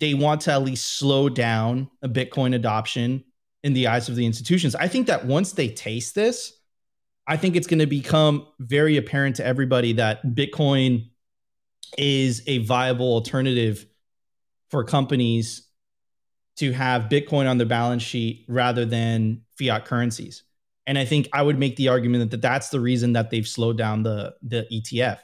they 0.00 0.14
want 0.14 0.42
to 0.42 0.52
at 0.52 0.62
least 0.62 0.98
slow 0.98 1.28
down 1.28 1.90
a 2.02 2.08
Bitcoin 2.08 2.54
adoption 2.54 3.24
in 3.62 3.72
the 3.72 3.86
eyes 3.86 4.08
of 4.08 4.16
the 4.16 4.26
institutions? 4.26 4.74
I 4.74 4.88
think 4.88 5.06
that 5.06 5.26
once 5.26 5.52
they 5.52 5.68
taste 5.68 6.14
this, 6.14 6.52
I 7.26 7.36
think 7.36 7.56
it's 7.56 7.66
going 7.66 7.78
to 7.78 7.86
become 7.86 8.46
very 8.58 8.96
apparent 8.96 9.36
to 9.36 9.46
everybody 9.46 9.94
that 9.94 10.24
Bitcoin 10.26 11.10
is 11.96 12.42
a 12.46 12.58
viable 12.58 13.12
alternative 13.12 13.86
for 14.70 14.84
companies 14.84 15.68
to 16.56 16.72
have 16.72 17.04
Bitcoin 17.04 17.48
on 17.48 17.58
their 17.58 17.66
balance 17.66 18.02
sheet 18.02 18.44
rather 18.48 18.84
than 18.84 19.42
fiat 19.58 19.84
currencies. 19.84 20.42
And 20.86 20.98
I 20.98 21.04
think 21.04 21.28
I 21.32 21.42
would 21.42 21.58
make 21.58 21.76
the 21.76 21.88
argument 21.88 22.30
that 22.30 22.42
that's 22.42 22.68
the 22.68 22.80
reason 22.80 23.14
that 23.14 23.30
they've 23.30 23.48
slowed 23.48 23.78
down 23.78 24.02
the 24.02 24.34
the 24.42 24.66
ETF. 24.70 25.18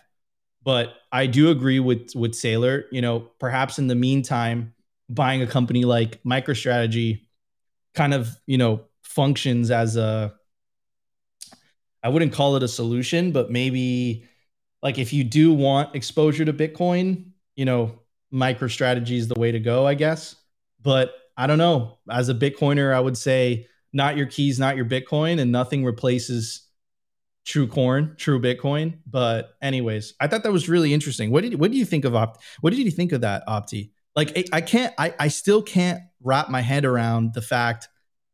But 0.62 0.95
I 1.11 1.26
do 1.26 1.50
agree 1.50 1.81
with 1.81 2.14
with 2.14 2.33
Saylor. 2.33 2.85
You 2.90 3.00
know, 3.00 3.21
perhaps 3.38 3.79
in 3.79 3.87
the 3.87 3.95
meantime, 3.95 4.75
buying 5.09 5.43
a 5.43 5.47
company 5.47 5.85
like 5.85 6.23
MicroStrategy 6.23 7.23
kind 7.95 8.14
of 8.14 8.38
you 8.47 8.59
know 8.59 8.83
functions 9.02 9.71
as 9.71 9.97
a 9.97 10.35
I 12.02 12.09
wouldn't 12.09 12.33
call 12.33 12.57
it 12.57 12.62
a 12.62 12.69
solution, 12.69 13.33
but 13.33 13.50
maybe 13.50 14.25
like 14.83 14.99
if 14.99 15.12
you 15.12 15.25
do 15.25 15.52
want 15.52 15.95
exposure 15.95 16.45
to 16.45 16.52
Bitcoin, 16.52 17.33
you 17.57 17.64
know, 17.64 17.99
MicroStrategy 18.33 19.17
is 19.17 19.29
the 19.29 19.38
way 19.38 19.52
to 19.52 19.61
go, 19.61 19.87
I 19.87 19.95
guess. 19.95 20.37
But 20.81 21.14
I 21.37 21.47
don't 21.47 21.59
know. 21.59 21.99
As 22.11 22.29
a 22.29 22.35
Bitcoiner, 22.35 22.95
I 22.95 23.00
would 23.00 23.19
say 23.19 23.67
not 23.93 24.17
your 24.17 24.26
keys, 24.26 24.59
not 24.59 24.76
your 24.76 24.87
Bitcoin, 24.87 25.40
and 25.40 25.52
nothing 25.52 25.85
replaces 25.85 26.69
true 27.45 27.67
corn, 27.67 28.15
true 28.17 28.41
Bitcoin. 28.41 28.99
But 29.07 29.55
anyways, 29.63 30.15
I 30.21 30.27
thought 30.27 30.43
that 30.43 30.53
was 30.53 30.69
really 30.69 30.95
interesting. 30.95 31.31
What 31.31 31.43
did 31.43 31.59
what 31.59 31.71
do 31.71 31.79
you 31.79 31.85
think 31.85 32.05
of 32.05 32.15
Opt? 32.15 32.43
What 32.61 32.71
did 32.71 32.81
you 32.81 32.91
think 32.91 33.13
of 33.13 33.23
that 33.23 33.47
Opti? 33.47 33.91
Like 34.17 34.49
I 34.53 34.61
can't, 34.61 34.95
I 34.99 35.15
I 35.19 35.29
still 35.29 35.63
can't 35.63 36.01
wrap 36.23 36.51
my 36.51 36.61
head 36.61 36.85
around 36.85 37.35
the 37.35 37.43
fact 37.43 37.89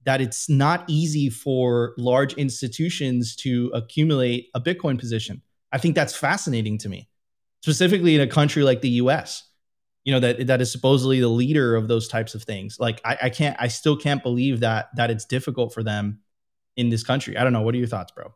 that 0.06 0.20
it's 0.20 0.48
not 0.48 0.84
easy 0.86 1.28
for 1.28 1.92
large 1.98 2.32
institutions 2.34 3.34
to 3.36 3.70
accumulate 3.74 4.48
a 4.54 4.60
Bitcoin 4.60 4.98
position. 4.98 5.42
I 5.72 5.78
think 5.78 5.94
that's 5.94 6.16
fascinating 6.16 6.78
to 6.78 6.88
me, 6.88 7.08
specifically 7.62 8.14
in 8.14 8.20
a 8.20 8.26
country 8.26 8.62
like 8.62 8.80
the 8.80 8.90
US, 8.90 9.42
you 10.04 10.12
know, 10.12 10.20
that, 10.20 10.46
that 10.46 10.60
is 10.60 10.70
supposedly 10.70 11.18
the 11.20 11.28
leader 11.28 11.74
of 11.74 11.88
those 11.88 12.06
types 12.06 12.36
of 12.36 12.44
things. 12.44 12.78
Like 12.78 13.00
I, 13.04 13.18
I 13.24 13.30
can't, 13.30 13.56
I 13.58 13.66
still 13.66 13.96
can't 13.96 14.22
believe 14.22 14.60
that, 14.60 14.90
that 14.94 15.10
it's 15.10 15.24
difficult 15.24 15.74
for 15.74 15.82
them 15.82 16.20
in 16.76 16.88
this 16.88 17.02
country. 17.02 17.36
I 17.36 17.42
don't 17.42 17.52
know. 17.52 17.62
What 17.62 17.74
are 17.74 17.78
your 17.78 17.88
thoughts, 17.88 18.12
bro? 18.12 18.32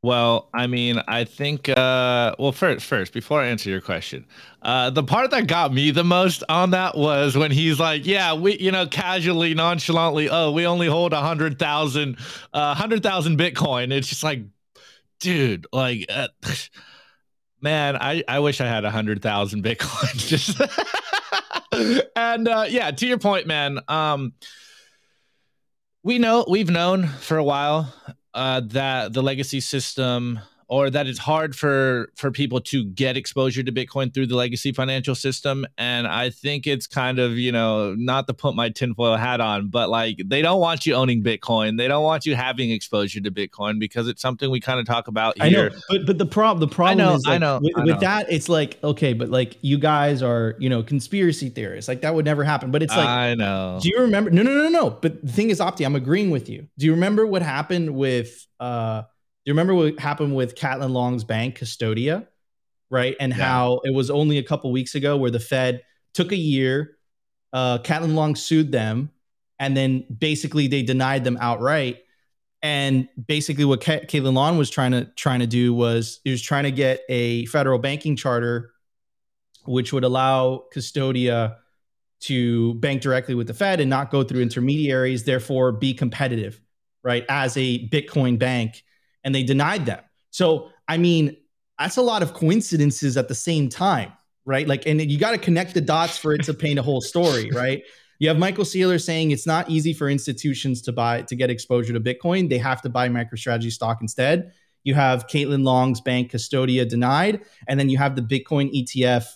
Well, 0.00 0.48
I 0.54 0.68
mean, 0.68 1.02
I 1.08 1.24
think 1.24 1.68
uh 1.68 2.34
well 2.38 2.52
first 2.52 2.86
first 2.86 3.12
before 3.12 3.40
I 3.40 3.48
answer 3.48 3.68
your 3.68 3.80
question. 3.80 4.26
Uh 4.62 4.90
the 4.90 5.02
part 5.02 5.32
that 5.32 5.48
got 5.48 5.72
me 5.74 5.90
the 5.90 6.04
most 6.04 6.44
on 6.48 6.70
that 6.70 6.96
was 6.96 7.36
when 7.36 7.50
he's 7.50 7.80
like, 7.80 8.06
"Yeah, 8.06 8.34
we 8.34 8.56
you 8.58 8.70
know, 8.70 8.86
casually 8.86 9.54
nonchalantly, 9.54 10.28
oh, 10.30 10.52
we 10.52 10.66
only 10.66 10.86
hold 10.86 11.12
a 11.12 11.16
100,000 11.16 12.16
uh 12.52 12.74
100,000 12.74 13.38
Bitcoin." 13.38 13.92
It's 13.92 14.08
just 14.08 14.22
like 14.22 14.42
dude, 15.20 15.66
like 15.72 16.06
uh, 16.08 16.28
man, 17.60 17.96
I 17.96 18.22
I 18.28 18.38
wish 18.40 18.60
I 18.60 18.66
had 18.66 18.84
a 18.84 18.88
100,000 18.88 19.64
Bitcoin 19.64 20.16
just 20.28 20.60
And 22.16 22.48
uh 22.48 22.66
yeah, 22.68 22.90
to 22.92 23.06
your 23.06 23.18
point, 23.18 23.46
man, 23.46 23.80
um 23.88 24.32
we 26.02 26.18
know 26.18 26.44
we've 26.48 26.70
known 26.70 27.06
for 27.06 27.36
a 27.36 27.44
while 27.44 27.92
uh, 28.34 28.60
that 28.60 29.12
the 29.12 29.22
legacy 29.22 29.60
system 29.60 30.40
or 30.68 30.90
that 30.90 31.06
it's 31.06 31.18
hard 31.18 31.56
for 31.56 32.12
for 32.14 32.30
people 32.30 32.60
to 32.60 32.84
get 32.84 33.16
exposure 33.16 33.62
to 33.62 33.72
bitcoin 33.72 34.12
through 34.12 34.26
the 34.26 34.36
legacy 34.36 34.72
financial 34.72 35.14
system. 35.14 35.66
And 35.76 36.06
i 36.06 36.30
think 36.30 36.66
it's 36.66 36.86
kind 36.86 37.18
of 37.18 37.32
you 37.38 37.50
know 37.50 37.94
not 37.94 38.26
to 38.28 38.34
put 38.34 38.54
my 38.54 38.68
tinfoil 38.68 39.16
hat 39.16 39.40
on 39.40 39.68
but 39.68 39.88
like 39.88 40.20
they 40.26 40.42
don't 40.42 40.60
want 40.60 40.86
you 40.86 40.94
owning 40.94 41.22
bitcoin. 41.22 41.78
They 41.78 41.88
don't 41.88 42.04
want 42.04 42.26
you 42.26 42.34
having 42.34 42.70
exposure 42.70 43.20
to 43.20 43.30
bitcoin 43.30 43.78
because 43.78 44.08
it's 44.08 44.22
something 44.22 44.50
we 44.50 44.60
kind 44.60 44.78
of 44.78 44.86
talk 44.86 45.08
about 45.08 45.40
here. 45.40 45.46
i 45.46 45.50
know 45.50 45.80
but 45.88 46.06
but 46.06 46.18
the 46.18 46.26
problem 46.26 46.60
the 46.60 46.74
problem 46.74 47.00
I 47.00 47.02
know, 47.02 47.14
is 47.14 47.26
like, 47.26 47.34
I 47.34 47.38
know, 47.38 47.60
with, 47.62 47.78
I 47.78 47.84
with 47.84 48.00
that 48.00 48.30
it's 48.30 48.48
like 48.48 48.78
okay 48.84 49.12
but 49.14 49.30
like 49.30 49.56
you 49.62 49.78
guys 49.78 50.22
are 50.22 50.54
you 50.58 50.68
know 50.68 50.82
conspiracy 50.82 51.48
theorists. 51.48 51.88
Like 51.88 52.02
that 52.02 52.14
would 52.14 52.24
never 52.24 52.44
happen. 52.44 52.70
But 52.70 52.82
it's 52.82 52.94
like 52.96 53.08
i 53.08 53.34
know. 53.34 53.78
do 53.82 53.88
you 53.88 54.00
remember 54.00 54.30
no 54.30 54.42
no 54.42 54.54
no 54.54 54.68
no. 54.68 54.90
But 54.90 55.24
the 55.24 55.32
thing 55.32 55.50
is 55.50 55.60
opti 55.60 55.84
i'm 55.86 55.96
agreeing 55.96 56.30
with 56.30 56.48
you. 56.48 56.68
Do 56.78 56.86
you 56.86 56.92
remember 56.92 57.26
what 57.26 57.42
happened 57.42 57.94
with 57.94 58.46
uh 58.60 59.02
you 59.48 59.54
remember 59.54 59.74
what 59.74 59.98
happened 59.98 60.36
with 60.36 60.56
Caitlin 60.56 60.90
Long's 60.90 61.24
bank, 61.24 61.58
Custodia, 61.58 62.26
right? 62.90 63.16
And 63.18 63.32
Yeah. 63.32 63.46
how 63.46 63.80
it 63.82 63.94
was 63.94 64.10
only 64.10 64.36
a 64.36 64.42
couple 64.42 64.70
weeks 64.70 64.94
ago 64.94 65.16
where 65.16 65.30
the 65.30 65.40
Fed 65.40 65.80
took 66.12 66.32
a 66.32 66.36
year, 66.36 66.98
uh, 67.54 67.78
Catlin 67.78 68.14
Long 68.14 68.36
sued 68.36 68.72
them, 68.72 69.10
and 69.58 69.74
then 69.74 70.04
basically 70.18 70.66
they 70.66 70.82
denied 70.82 71.24
them 71.24 71.38
outright. 71.40 72.00
And 72.60 73.08
basically, 73.26 73.64
what 73.64 73.82
Ca- 73.82 74.00
Caitlin 74.00 74.34
Long 74.34 74.58
was 74.58 74.68
trying 74.68 74.90
to 74.92 75.06
trying 75.16 75.40
to 75.40 75.46
do 75.46 75.72
was 75.72 76.20
he 76.24 76.30
was 76.30 76.42
trying 76.42 76.64
to 76.64 76.70
get 76.70 77.00
a 77.08 77.46
federal 77.46 77.78
banking 77.78 78.16
charter, 78.16 78.72
which 79.64 79.94
would 79.94 80.04
allow 80.04 80.64
Custodia 80.74 81.56
to 82.20 82.74
bank 82.74 83.00
directly 83.00 83.34
with 83.34 83.46
the 83.46 83.54
Fed 83.54 83.80
and 83.80 83.88
not 83.88 84.10
go 84.10 84.22
through 84.24 84.42
intermediaries, 84.42 85.24
therefore 85.24 85.72
be 85.72 85.94
competitive, 85.94 86.60
right? 87.02 87.24
As 87.30 87.56
a 87.56 87.88
Bitcoin 87.88 88.38
bank 88.38 88.82
and 89.24 89.34
they 89.34 89.42
denied 89.42 89.86
them. 89.86 90.00
So, 90.30 90.70
I 90.86 90.98
mean, 90.98 91.36
that's 91.78 91.96
a 91.96 92.02
lot 92.02 92.22
of 92.22 92.34
coincidences 92.34 93.16
at 93.16 93.28
the 93.28 93.34
same 93.34 93.68
time, 93.68 94.12
right? 94.44 94.66
Like, 94.66 94.86
and 94.86 95.00
you 95.00 95.18
got 95.18 95.32
to 95.32 95.38
connect 95.38 95.74
the 95.74 95.80
dots 95.80 96.18
for 96.18 96.32
it 96.32 96.42
to 96.44 96.54
paint 96.54 96.78
a 96.78 96.82
whole 96.82 97.00
story, 97.00 97.50
right? 97.54 97.82
You 98.18 98.28
have 98.28 98.38
Michael 98.38 98.64
Saylor 98.64 99.00
saying 99.02 99.30
it's 99.30 99.46
not 99.46 99.70
easy 99.70 99.92
for 99.92 100.08
institutions 100.08 100.82
to 100.82 100.92
buy 100.92 101.22
to 101.22 101.36
get 101.36 101.50
exposure 101.50 101.92
to 101.92 102.00
Bitcoin. 102.00 102.48
They 102.48 102.58
have 102.58 102.82
to 102.82 102.88
buy 102.88 103.08
MicroStrategy 103.08 103.70
stock 103.70 103.98
instead. 104.00 104.52
You 104.82 104.94
have 104.94 105.26
Caitlin 105.28 105.64
Long's 105.64 106.00
bank 106.00 106.32
Custodia 106.32 106.88
denied, 106.88 107.42
and 107.68 107.78
then 107.78 107.88
you 107.88 107.98
have 107.98 108.16
the 108.16 108.22
Bitcoin 108.22 108.72
ETF 108.74 109.26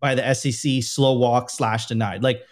by 0.00 0.14
the 0.14 0.34
SEC 0.34 0.82
slow 0.82 1.18
walk 1.18 1.50
slash 1.50 1.86
denied. 1.86 2.22
Like 2.22 2.42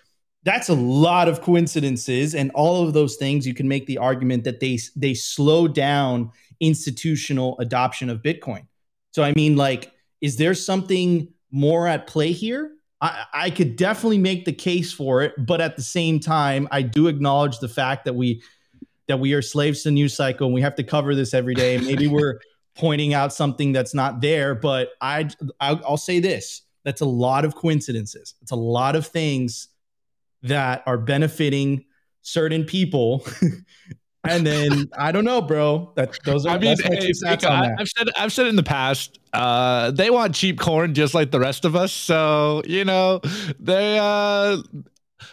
that's 0.45 0.69
a 0.69 0.75
lot 0.75 1.29
of 1.29 1.41
coincidences, 1.41 2.35
and 2.35 2.51
all 2.53 2.87
of 2.87 2.93
those 2.93 3.17
things 3.17 3.47
you 3.47 3.55
can 3.55 3.69
make 3.69 3.87
the 3.87 3.99
argument 3.99 4.45
that 4.45 4.61
they 4.61 4.79
they 4.95 5.15
slow 5.15 5.69
down 5.69 6.31
institutional 6.61 7.59
adoption 7.59 8.11
of 8.11 8.23
Bitcoin. 8.23 8.67
So 9.13 9.23
I 9.23 9.33
mean, 9.35 9.57
like, 9.57 9.93
is 10.21 10.37
there 10.37 10.55
something 10.55 11.29
more 11.51 11.87
at 11.87 12.07
play 12.07 12.33
here? 12.33 12.73
I, 13.01 13.25
I 13.33 13.51
could 13.51 13.77
definitely 13.77 14.19
make 14.19 14.45
the 14.45 14.53
case 14.53 14.93
for 14.93 15.23
it, 15.23 15.35
but 15.39 15.61
at 15.61 15.77
the 15.77 15.83
same 15.83 16.19
time, 16.19 16.67
I 16.71 16.83
do 16.83 17.07
acknowledge 17.07 17.61
the 17.61 17.69
fact 17.69 18.05
that 18.05 18.15
we 18.15 18.43
that 19.07 19.21
we 19.21 19.33
are 19.33 19.43
slaves 19.43 19.83
to 19.83 19.89
the 19.89 19.93
news 19.93 20.15
cycle 20.15 20.47
and 20.47 20.55
we 20.55 20.61
have 20.61 20.75
to 20.75 20.85
cover 20.85 21.15
this 21.15 21.33
every 21.33 21.55
day. 21.55 21.79
Maybe 21.83 22.07
we're 22.07 22.41
pointing 22.77 23.15
out 23.15 23.33
something 23.33 23.73
that's 23.73 23.95
not 23.95 24.21
there, 24.21 24.55
but 24.55 24.91
I 25.01 25.29
I'll 25.61 25.97
say 25.97 26.21
this: 26.21 26.63
that's 26.85 27.01
a 27.01 27.07
lot 27.07 27.45
of 27.45 27.55
coincidences. 27.55 28.35
It's 28.43 28.53
a 28.53 28.57
lot 28.57 28.97
of 28.97 29.07
things 29.07 29.69
that 30.43 30.83
are 30.87 30.99
benefiting 30.99 31.85
certain 32.23 32.65
people. 32.65 33.27
and 34.29 34.47
then 34.47 34.89
I 34.97 35.13
don't 35.13 35.25
know, 35.25 35.41
bro. 35.41 35.93
That 35.97 36.19
those 36.25 36.47
are 36.47 36.57
I 36.57 36.59
mean, 36.59 36.77
hey, 36.79 37.13
Mika, 37.23 37.51
I, 37.51 37.69
that. 37.69 37.77
I've 37.79 37.89
said 37.89 38.09
I've 38.17 38.33
said 38.33 38.47
in 38.47 38.57
the 38.57 38.63
past, 38.63 39.19
uh, 39.33 39.91
they 39.91 40.11
want 40.11 40.35
cheap 40.35 40.59
corn 40.59 40.95
just 40.95 41.15
like 41.15 41.31
the 41.31 41.41
rest 41.41 41.65
of 41.65 41.75
us. 41.75 41.93
So 41.93 42.63
you 42.67 42.85
know, 42.85 43.21
they. 43.59 43.99
Uh, 43.99 44.59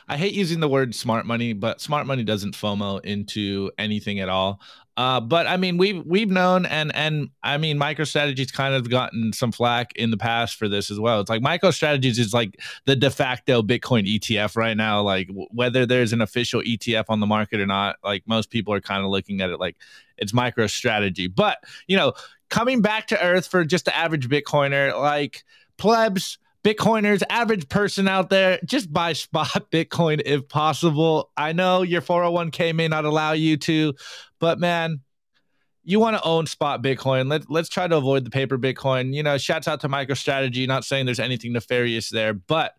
I 0.07 0.17
hate 0.17 0.33
using 0.33 0.59
the 0.59 0.67
word 0.67 0.95
smart 0.95 1.25
money, 1.25 1.53
but 1.53 1.81
smart 1.81 2.07
money 2.07 2.23
doesn't 2.23 2.55
FOMO 2.55 3.03
into 3.03 3.71
anything 3.77 4.19
at 4.19 4.29
all. 4.29 4.61
Uh, 4.97 5.19
but 5.19 5.45
I 5.45 5.57
mean, 5.57 5.77
we've 5.77 6.05
we've 6.05 6.29
known, 6.29 6.65
and 6.65 6.95
and 6.95 7.29
I 7.43 7.57
mean, 7.57 7.77
MicroStrategy's 7.77 8.51
kind 8.51 8.73
of 8.73 8.89
gotten 8.89 9.33
some 9.33 9.51
flack 9.51 9.91
in 9.97 10.09
the 10.09 10.17
past 10.17 10.55
for 10.55 10.69
this 10.69 10.89
as 10.89 10.99
well. 10.99 11.19
It's 11.19 11.29
like 11.29 11.41
MicroStrategies 11.41 12.17
is 12.17 12.33
like 12.33 12.61
the 12.85 12.95
de 12.95 13.09
facto 13.09 13.61
Bitcoin 13.61 14.07
ETF 14.07 14.55
right 14.55 14.77
now. 14.77 15.01
Like 15.01 15.27
w- 15.27 15.47
whether 15.51 15.85
there's 15.85 16.13
an 16.13 16.21
official 16.21 16.61
ETF 16.61 17.05
on 17.09 17.19
the 17.19 17.25
market 17.25 17.59
or 17.59 17.65
not, 17.65 17.97
like 18.05 18.23
most 18.25 18.49
people 18.49 18.73
are 18.73 18.79
kind 18.79 19.03
of 19.03 19.11
looking 19.11 19.41
at 19.41 19.49
it 19.49 19.59
like 19.59 19.75
it's 20.17 20.31
MicroStrategy. 20.31 21.33
But 21.33 21.57
you 21.87 21.97
know, 21.97 22.13
coming 22.49 22.81
back 22.81 23.07
to 23.07 23.21
earth 23.21 23.47
for 23.47 23.65
just 23.65 23.85
the 23.85 23.95
average 23.95 24.29
Bitcoiner, 24.29 24.97
like 24.97 25.43
plebs. 25.77 26.37
Bitcoiners, 26.65 27.21
average 27.29 27.69
person 27.69 28.07
out 28.07 28.31
there, 28.31 28.59
just 28.65 28.91
buy 28.91 29.13
spot 29.13 29.49
Bitcoin 29.71 30.19
if 30.25 30.47
possible. 30.49 31.29
I 31.37 31.53
know 31.53 31.83
your 31.83 32.01
401k 32.01 32.73
may 32.73 32.87
not 32.87 33.05
allow 33.05 33.33
you 33.33 33.55
to, 33.57 33.93
but 34.39 34.57
man, 34.57 35.01
you 35.83 35.99
want 35.99 36.17
to 36.17 36.23
own 36.23 36.47
spot 36.47 36.81
Bitcoin. 36.81 37.29
Let, 37.29 37.51
let's 37.51 37.69
try 37.69 37.87
to 37.87 37.95
avoid 37.95 38.25
the 38.25 38.31
paper 38.31 38.57
Bitcoin. 38.57 39.13
You 39.13 39.21
know, 39.21 39.37
shouts 39.37 39.67
out 39.67 39.81
to 39.81 39.89
MicroStrategy. 39.89 40.67
Not 40.67 40.83
saying 40.83 41.05
there's 41.05 41.19
anything 41.19 41.53
nefarious 41.53 42.09
there, 42.09 42.33
but 42.33 42.73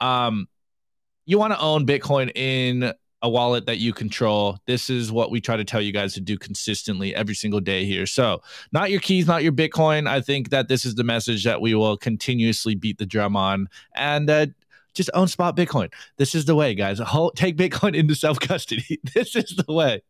um, 0.00 0.48
you 1.24 1.38
want 1.38 1.52
to 1.52 1.60
own 1.60 1.86
Bitcoin 1.86 2.32
in 2.34 2.92
a 3.22 3.28
wallet 3.28 3.66
that 3.66 3.78
you 3.78 3.92
control. 3.92 4.58
This 4.66 4.90
is 4.90 5.10
what 5.10 5.30
we 5.30 5.40
try 5.40 5.56
to 5.56 5.64
tell 5.64 5.80
you 5.80 5.92
guys 5.92 6.14
to 6.14 6.20
do 6.20 6.38
consistently 6.38 7.14
every 7.14 7.34
single 7.34 7.60
day 7.60 7.84
here. 7.84 8.06
So, 8.06 8.42
not 8.72 8.90
your 8.90 9.00
keys, 9.00 9.26
not 9.26 9.42
your 9.42 9.52
Bitcoin. 9.52 10.08
I 10.08 10.20
think 10.20 10.50
that 10.50 10.68
this 10.68 10.84
is 10.84 10.94
the 10.94 11.04
message 11.04 11.44
that 11.44 11.60
we 11.60 11.74
will 11.74 11.96
continuously 11.96 12.74
beat 12.74 12.98
the 12.98 13.06
drum 13.06 13.36
on. 13.36 13.68
And 13.94 14.30
uh, 14.30 14.46
just 14.94 15.10
own 15.14 15.28
spot 15.28 15.56
Bitcoin. 15.56 15.92
This 16.16 16.34
is 16.34 16.44
the 16.44 16.54
way, 16.54 16.74
guys. 16.74 16.98
Take 17.36 17.56
Bitcoin 17.56 17.94
into 17.94 18.14
self 18.14 18.38
custody. 18.38 19.00
this 19.14 19.34
is 19.34 19.56
the 19.56 19.72
way. 19.72 20.02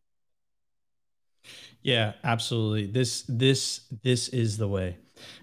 Yeah, 1.83 2.15
absolutely. 2.25 2.87
This 2.87 3.25
this 3.29 3.83
this 4.03 4.29
is 4.29 4.59
the 4.59 4.69
way. 4.69 4.97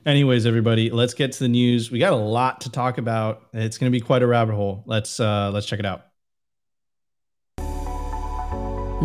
Anyways, 0.06 0.46
everybody, 0.46 0.90
let's 0.90 1.14
get 1.14 1.32
to 1.34 1.40
the 1.40 1.50
news. 1.50 1.92
We 1.92 2.00
got 2.00 2.14
a 2.14 2.18
lot 2.18 2.62
to 2.62 2.72
talk 2.72 2.98
about. 2.98 3.48
It's 3.54 3.78
going 3.78 3.92
to 3.92 3.98
be 3.98 4.02
quite 4.02 4.22
a 4.22 4.28
rabbit 4.28 4.56
hole. 4.56 4.84
Let's 4.86 5.20
uh 5.20 5.52
let's 5.52 5.66
check 5.66 5.80
it 5.80 5.86
out. 5.86 6.06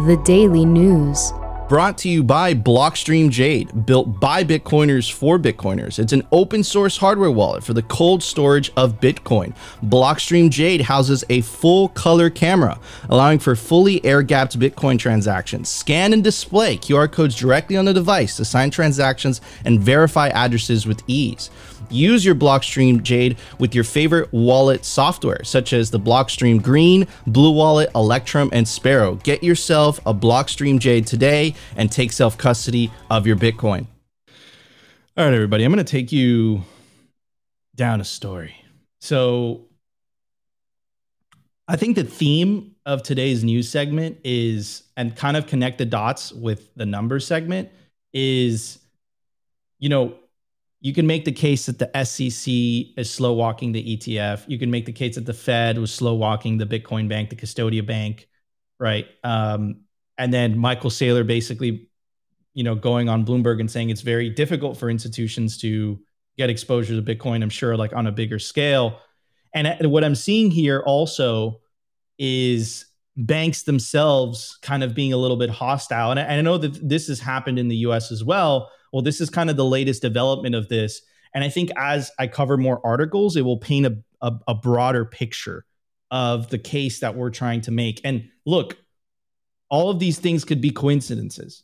The 0.07 0.17
Daily 0.17 0.65
News 0.65 1.35
brought 1.71 1.97
to 1.97 2.09
you 2.09 2.25
by 2.25 2.53
Blockstream 2.53 3.31
Jade, 3.31 3.87
built 3.87 4.19
by 4.19 4.43
Bitcoiners 4.43 5.09
for 5.11 5.39
Bitcoiners. 5.39 6.01
It's 6.01 6.13
an 6.13 6.27
open 6.33 6.65
source 6.65 6.97
hardware 6.97 7.31
wallet 7.31 7.63
for 7.63 7.75
the 7.75 7.83
cold 7.85 8.25
storage 8.25 8.73
of 8.77 8.99
Bitcoin. 8.99 9.55
Blockstream 9.85 10.51
Jade 10.51 10.81
houses 10.81 11.23
a 11.31 11.43
full 11.43 11.91
color 11.91 12.29
camera, 12.29 12.81
allowing 13.09 13.39
for 13.39 13.55
fully 13.55 14.05
air 14.05 14.25
gapped 14.25 14.59
Bitcoin 14.59 14.99
transactions. 14.99 15.69
Scan 15.69 16.13
and 16.13 16.25
display 16.25 16.77
QR 16.77 17.09
codes 17.11 17.37
directly 17.37 17.77
on 17.77 17.85
the 17.85 17.95
device 17.95 18.37
to 18.39 18.45
sign 18.45 18.71
transactions 18.71 19.41
and 19.65 19.81
verify 19.81 20.27
addresses 20.31 20.89
with 20.89 21.05
ease. 21.07 21.51
Use 21.89 22.25
your 22.25 22.37
Blockstream 22.37 23.03
Jade 23.03 23.37
with 23.59 23.75
your 23.75 23.85
favorite 23.85 24.33
wallet 24.33 24.85
software, 24.85 25.43
such 25.43 25.73
as 25.73 25.91
the 25.91 25.99
Blockstream 25.99 26.63
Green, 26.63 27.07
Blue 27.27 27.51
Wallet, 27.51 27.91
Electrum, 27.95 28.49
and 28.53 28.67
Sparrow. 28.67 29.17
Get 29.17 29.43
yourself 29.43 29.99
a 30.07 30.15
Blockstream 30.15 30.79
Jade 30.79 31.07
today 31.07 31.55
and 31.77 31.91
take 31.91 32.13
self 32.13 32.39
custody 32.39 32.91
of 33.11 33.27
your 33.27 33.37
Bitcoin. 33.37 33.87
All 35.17 35.25
right, 35.25 35.35
everybody, 35.35 35.65
I'm 35.65 35.73
going 35.73 35.85
to 35.85 35.91
take 35.91 36.13
you 36.13 36.63
down 37.75 38.01
a 38.01 38.05
story. 38.05 38.55
So, 39.01 39.67
I 41.67 41.77
think 41.77 41.97
the 41.97 42.05
theme 42.05 42.75
of 42.85 43.03
today's 43.03 43.45
news 43.45 43.69
segment 43.69 44.19
is, 44.25 44.83
and 44.97 45.15
kind 45.15 45.37
of 45.37 45.47
connect 45.47 45.79
the 45.79 45.85
dots 45.85 46.33
with 46.33 46.75
the 46.75 46.87
numbers 46.87 47.27
segment, 47.27 47.71
is, 48.13 48.79
you 49.79 49.89
know, 49.89 50.15
you 50.81 50.95
can 50.95 51.07
make 51.07 51.25
the 51.25 51.33
case 51.33 51.67
that 51.67 51.79
the 51.79 52.05
SEC 52.05 52.53
is 52.97 53.11
slow 53.11 53.35
walking 53.35 53.73
the 53.73 53.97
ETF. 53.97 54.45
You 54.49 54.59
can 54.59 54.71
make 54.71 54.87
the 54.87 54.93
case 54.93 55.17
that 55.17 55.27
the 55.27 55.35
Fed 55.35 55.79
was 55.79 55.93
slow 55.93 56.15
walking 56.15 56.57
the 56.57 56.67
Bitcoin 56.67 57.09
Bank, 57.09 57.31
the 57.31 57.37
Custodia 57.37 57.87
Bank, 57.87 58.29
right? 58.79 59.07
Um, 59.23 59.83
and 60.21 60.33
then 60.33 60.57
Michael 60.57 60.91
Saylor 60.91 61.27
basically, 61.27 61.89
you 62.55 62.63
know, 62.63 62.75
going 62.75 63.09
on 63.09 63.27
Bloomberg 63.27 63.59
and 63.59 63.71
saying 63.71 63.91
it's 63.91 64.03
very 64.03 64.31
difficult 64.31 64.77
for 64.77 64.89
institutions 64.89 65.59
to 65.59 65.99
get 66.39 66.51
exposure 66.51 66.95
to 66.95 67.03
Bitcoin. 67.03 67.43
I'm 67.43 67.51
sure, 67.51 67.77
like 67.77 67.93
on 67.93 68.07
a 68.07 68.13
bigger 68.13 68.39
scale. 68.39 69.01
And 69.53 69.67
uh, 69.67 69.89
what 69.89 70.05
I'm 70.05 70.15
seeing 70.15 70.51
here 70.51 70.81
also 70.87 71.61
is 72.19 72.87
banks 73.17 73.65
themselves 73.65 74.59
kind 74.63 74.85
of 74.85 74.95
being 74.95 75.13
a 75.13 75.17
little 75.17 75.37
bit 75.37 75.51
hostile. 75.51 76.13
And 76.13 76.21
I 76.21 76.41
know 76.41 76.59
that 76.59 76.89
this 76.89 77.09
has 77.09 77.19
happened 77.19 77.59
in 77.59 77.67
the 77.67 77.77
US 77.77 78.13
as 78.13 78.23
well 78.23 78.71
well, 78.93 79.03
this 79.03 79.21
is 79.21 79.31
kind 79.31 79.51
of 79.51 79.57
the 79.57 79.65
latest 79.65 80.03
development 80.03 80.55
of 80.55 80.69
this. 80.69 81.03
And 81.35 81.45
I 81.45 81.49
think 81.49 81.71
as 81.77 82.11
I 82.19 82.27
cover 82.27 82.57
more 82.57 82.81
articles, 82.85 83.37
it 83.37 83.43
will 83.43 83.59
paint 83.59 83.87
a, 83.87 83.99
a, 84.21 84.33
a 84.49 84.55
broader 84.55 85.05
picture 85.05 85.65
of 86.11 86.49
the 86.51 86.59
case 86.59 87.01
that 87.01 87.15
we're 87.15 87.31
trying 87.31 87.61
to 87.63 87.71
make. 87.71 88.01
And 88.03 88.29
look, 88.45 88.77
all 89.71 89.91
of 89.91 89.99
these 89.99 90.19
things 90.19 90.45
could 90.45 90.61
be 90.61 90.71
coincidences. 90.71 91.63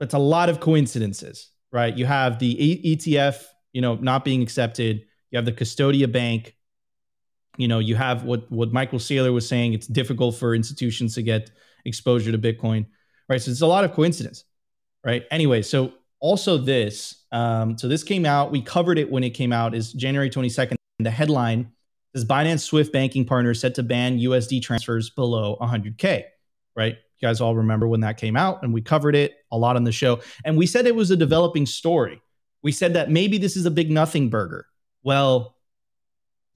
It's 0.00 0.14
a 0.14 0.18
lot 0.18 0.48
of 0.48 0.60
coincidences, 0.60 1.50
right? 1.70 1.96
You 1.96 2.06
have 2.06 2.38
the 2.38 2.82
ETF, 2.84 3.44
you 3.72 3.80
know, 3.80 3.94
not 3.94 4.24
being 4.24 4.42
accepted. 4.42 5.04
You 5.30 5.36
have 5.36 5.44
the 5.44 5.52
Custodia 5.52 6.10
Bank. 6.10 6.56
You 7.56 7.68
know, 7.68 7.78
you 7.78 7.94
have 7.94 8.24
what 8.24 8.50
what 8.50 8.72
Michael 8.72 8.98
Saylor 8.98 9.32
was 9.32 9.48
saying. 9.48 9.74
It's 9.74 9.86
difficult 9.86 10.34
for 10.36 10.54
institutions 10.54 11.14
to 11.14 11.22
get 11.22 11.50
exposure 11.84 12.32
to 12.32 12.38
Bitcoin, 12.38 12.86
right? 13.28 13.40
So 13.40 13.52
it's 13.52 13.60
a 13.60 13.66
lot 13.66 13.84
of 13.84 13.92
coincidence, 13.92 14.44
right? 15.04 15.24
Anyway, 15.30 15.62
so 15.62 15.92
also 16.24 16.56
this 16.56 17.26
um, 17.32 17.76
so 17.76 17.86
this 17.86 18.02
came 18.02 18.24
out 18.24 18.50
we 18.50 18.62
covered 18.62 18.98
it 18.98 19.10
when 19.10 19.22
it 19.22 19.30
came 19.30 19.52
out 19.52 19.74
is 19.74 19.92
january 19.92 20.30
22nd 20.30 20.74
the 20.98 21.10
headline 21.10 21.70
is 22.14 22.24
binance 22.24 22.60
swift 22.60 22.94
banking 22.94 23.26
partner 23.26 23.52
set 23.52 23.74
to 23.74 23.82
ban 23.82 24.18
usd 24.20 24.62
transfers 24.62 25.10
below 25.10 25.58
100k 25.60 26.24
right 26.74 26.96
you 27.20 27.28
guys 27.28 27.40
all 27.40 27.54
remember 27.54 27.86
when 27.88 28.00
that 28.00 28.16
came 28.16 28.36
out 28.36 28.62
and 28.62 28.72
we 28.72 28.80
covered 28.80 29.14
it 29.14 29.34
a 29.52 29.58
lot 29.58 29.76
on 29.76 29.84
the 29.84 29.92
show 29.92 30.20
and 30.44 30.56
we 30.56 30.66
said 30.66 30.86
it 30.86 30.94
was 30.94 31.10
a 31.10 31.16
developing 31.16 31.66
story 31.66 32.20
we 32.62 32.72
said 32.72 32.94
that 32.94 33.10
maybe 33.10 33.38
this 33.38 33.56
is 33.56 33.66
a 33.66 33.70
big 33.70 33.90
nothing 33.90 34.28
burger 34.28 34.66
well 35.02 35.56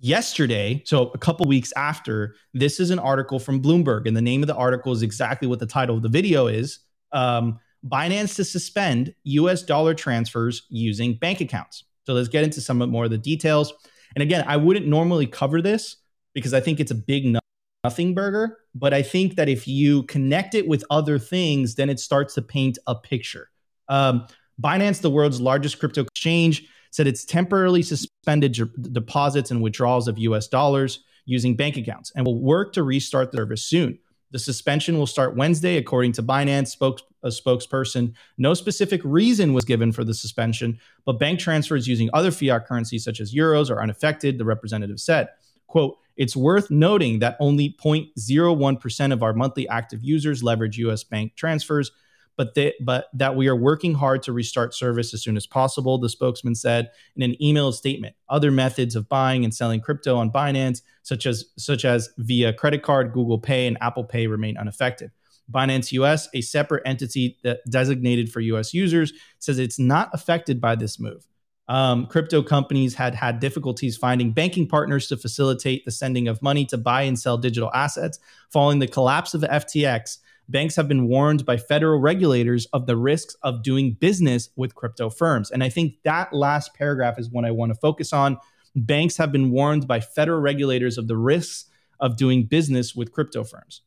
yesterday 0.01 0.81
so 0.85 1.11
a 1.11 1.19
couple 1.19 1.47
weeks 1.47 1.73
after 1.77 2.35
this 2.55 2.79
is 2.79 2.91
an 2.91 2.99
article 2.99 3.39
from 3.39 3.61
bloomberg 3.61 4.07
and 4.07 4.17
the 4.17 4.23
name 4.23 4.43
of 4.43 4.47
the 4.47 4.55
article 4.55 4.93
is 4.93 5.03
exactly 5.03 5.49
what 5.49 5.59
the 5.59 5.67
title 5.67 5.97
of 5.97 6.03
the 6.03 6.09
video 6.09 6.47
is 6.47 6.81
um, 7.13 7.59
Binance 7.87 8.35
to 8.37 8.45
suspend 8.45 9.15
US 9.25 9.63
dollar 9.63 9.95
transfers 9.95 10.63
using 10.69 11.15
bank 11.15 11.41
accounts. 11.41 11.85
So 12.05 12.15
let's 12.15 12.29
get 12.29 12.45
into 12.45 12.61
some 12.61 12.79
more 12.79 13.05
of 13.05 13.11
the 13.11 13.19
details. 13.19 13.73
And 14.15 14.23
again, 14.23 14.45
I 14.47 14.57
wouldn't 14.57 14.87
normally 14.87 15.27
cover 15.27 15.63
this 15.63 15.97
because 16.35 16.55
I 16.55 16.61
think 16.61 16.81
it's 16.81 16.91
a 16.91 16.97
big 16.97 17.37
nothing 17.85 18.15
burger, 18.15 18.59
but 18.75 18.93
I 18.93 19.03
think 19.03 19.37
that 19.37 19.49
if 19.49 19.69
you 19.69 20.03
connect 20.05 20.55
it 20.55 20.67
with 20.67 20.85
other 20.91 21.19
things, 21.19 21.77
then 21.77 21.91
it 21.91 22.01
starts 22.01 22.35
to 22.35 22.43
paint 22.43 22.79
a 22.87 22.95
picture. 22.95 23.51
Um, 23.89 24.27
Binance, 24.61 25.01
the 25.01 25.11
world's 25.11 25.41
largest 25.41 25.79
crypto 25.79 26.03
exchange, 26.03 26.67
said 26.91 27.07
it's 27.07 27.25
temporarily 27.25 27.83
suspended 27.83 28.55
j- 28.55 28.65
deposits 28.93 29.51
and 29.51 29.63
withdrawals 29.63 30.09
of 30.09 30.19
US 30.19 30.49
dollars 30.49 31.05
using 31.27 31.55
bank 31.55 31.77
accounts 31.77 32.11
and 32.17 32.27
will 32.27 32.41
work 32.41 32.73
to 32.73 32.83
restart 32.83 33.31
the 33.31 33.39
service 33.39 33.63
soon. 33.63 33.99
The 34.31 34.39
suspension 34.39 34.99
will 34.99 35.07
start 35.07 35.37
Wednesday, 35.37 35.77
according 35.77 36.13
to 36.13 36.23
Binance 36.23 36.69
spokes, 36.69 37.03
a 37.23 37.29
spokesperson. 37.29 38.15
No 38.37 38.55
specific 38.55 39.01
reason 39.05 39.53
was 39.53 39.65
given 39.65 39.93
for 39.93 40.05
the 40.05 40.15
suspension, 40.15 40.79
but 41.05 41.19
bank 41.19 41.41
transfers 41.41 41.89
using 41.89 42.11
other 42.13 42.31
fiat 42.31 42.67
currencies 42.67 43.05
such 43.05 43.21
as 43.21 43.35
euros 43.35 43.71
are 43.71 43.83
unaffected, 43.83 44.39
the 44.39 44.45
representative 44.45 45.01
said. 45.01 45.29
Quote, 45.69 45.99
it's 46.17 46.35
worth 46.35 46.71
noting 46.71 47.21
that 47.21 47.37
only 47.39 47.77
0.01% 47.81 49.13
of 49.13 49.23
our 49.23 49.33
monthly 49.33 49.69
active 49.69 50.03
users 50.03 50.43
leverage 50.43 50.77
US 50.79 51.05
bank 51.05 51.37
transfers, 51.37 51.93
but, 52.37 52.55
they, 52.55 52.75
but 52.81 53.09
that 53.15 53.37
we 53.37 53.47
are 53.49 53.55
working 53.55 53.95
hard 53.95 54.23
to 54.25 54.33
restart 54.33 54.75
service 54.75 55.15
as 55.15 55.23
soon 55.23 55.37
as 55.37 55.47
possible, 55.47 55.99
the 55.99 56.09
spokesman 56.09 56.57
said 56.57 56.91
in 57.15 57.23
an 57.23 57.41
email 57.43 57.71
statement. 57.71 58.17
Other 58.29 58.51
methods 58.51 58.97
of 58.97 59.09
buying 59.09 59.45
and 59.45 59.55
selling 59.55 59.81
crypto 59.81 60.17
on 60.17 60.33
Binance, 60.33 60.83
such 61.03 61.27
as 61.27 61.45
such 61.57 61.85
as 61.85 62.11
via 62.19 62.53
credit 62.53 62.83
card, 62.83 63.13
Google 63.13 63.39
Pay, 63.39 63.67
and 63.67 63.79
Apple 63.81 64.05
Pay, 64.05 64.27
remain 64.27 64.57
unaffected. 64.57 65.13
Binance 65.51 65.93
US, 65.93 66.29
a 66.35 66.41
separate 66.41 66.83
entity 66.85 67.39
designated 67.69 68.31
for 68.31 68.41
US 68.41 68.75
users, 68.75 69.13
says 69.39 69.59
it's 69.59 69.79
not 69.79 70.11
affected 70.13 70.61
by 70.61 70.75
this 70.75 70.99
move. 71.01 71.27
Um, 71.69 72.07
crypto 72.07 72.43
companies 72.43 72.95
had 72.95 73.15
had 73.15 73.41
difficulties 73.41 73.97
finding 73.97 74.33
banking 74.33 74.67
partners 74.67 75.07
to 75.09 75.17
facilitate 75.17 75.85
the 75.85 75.91
sending 75.91 76.27
of 76.27 76.41
money 76.43 76.65
to 76.67 76.79
buy 76.79 77.03
and 77.03 77.19
sell 77.19 77.37
digital 77.37 77.71
assets 77.75 78.19
following 78.49 78.79
the 78.79 78.87
collapse 78.87 79.35
of 79.35 79.43
FTX 79.43 80.19
banks 80.49 80.77
have 80.77 80.89
been 80.89 81.07
warned 81.07 81.45
by 81.45 81.57
federal 81.57 82.01
regulators 82.01 82.67
of 82.67 82.87
the 82.87 82.97
risks 82.97 83.37
of 83.43 83.63
doing 83.63 83.93
business 83.93 84.49
with 84.57 84.75
crypto 84.75 85.11
firms. 85.11 85.51
And 85.51 85.63
I 85.63 85.69
think 85.69 85.97
that 86.05 86.33
last 86.33 86.75
paragraph 86.75 87.19
is 87.19 87.31
what 87.31 87.45
I 87.45 87.51
want 87.51 87.71
to 87.71 87.79
focus 87.79 88.13
on. 88.13 88.39
Banks 88.75 89.17
have 89.19 89.31
been 89.31 89.51
warned 89.51 89.87
by 89.87 90.01
federal 90.01 90.41
regulators 90.41 90.99
of 90.99 91.09
the 91.09 91.17
risks 91.17 91.67
of 92.01 92.17
doing 92.17 92.45
business 92.45 92.95
with 92.95 93.13
crypto 93.13 93.45
firms. 93.45 93.83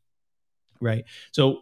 Right. 0.79 1.05
So 1.31 1.61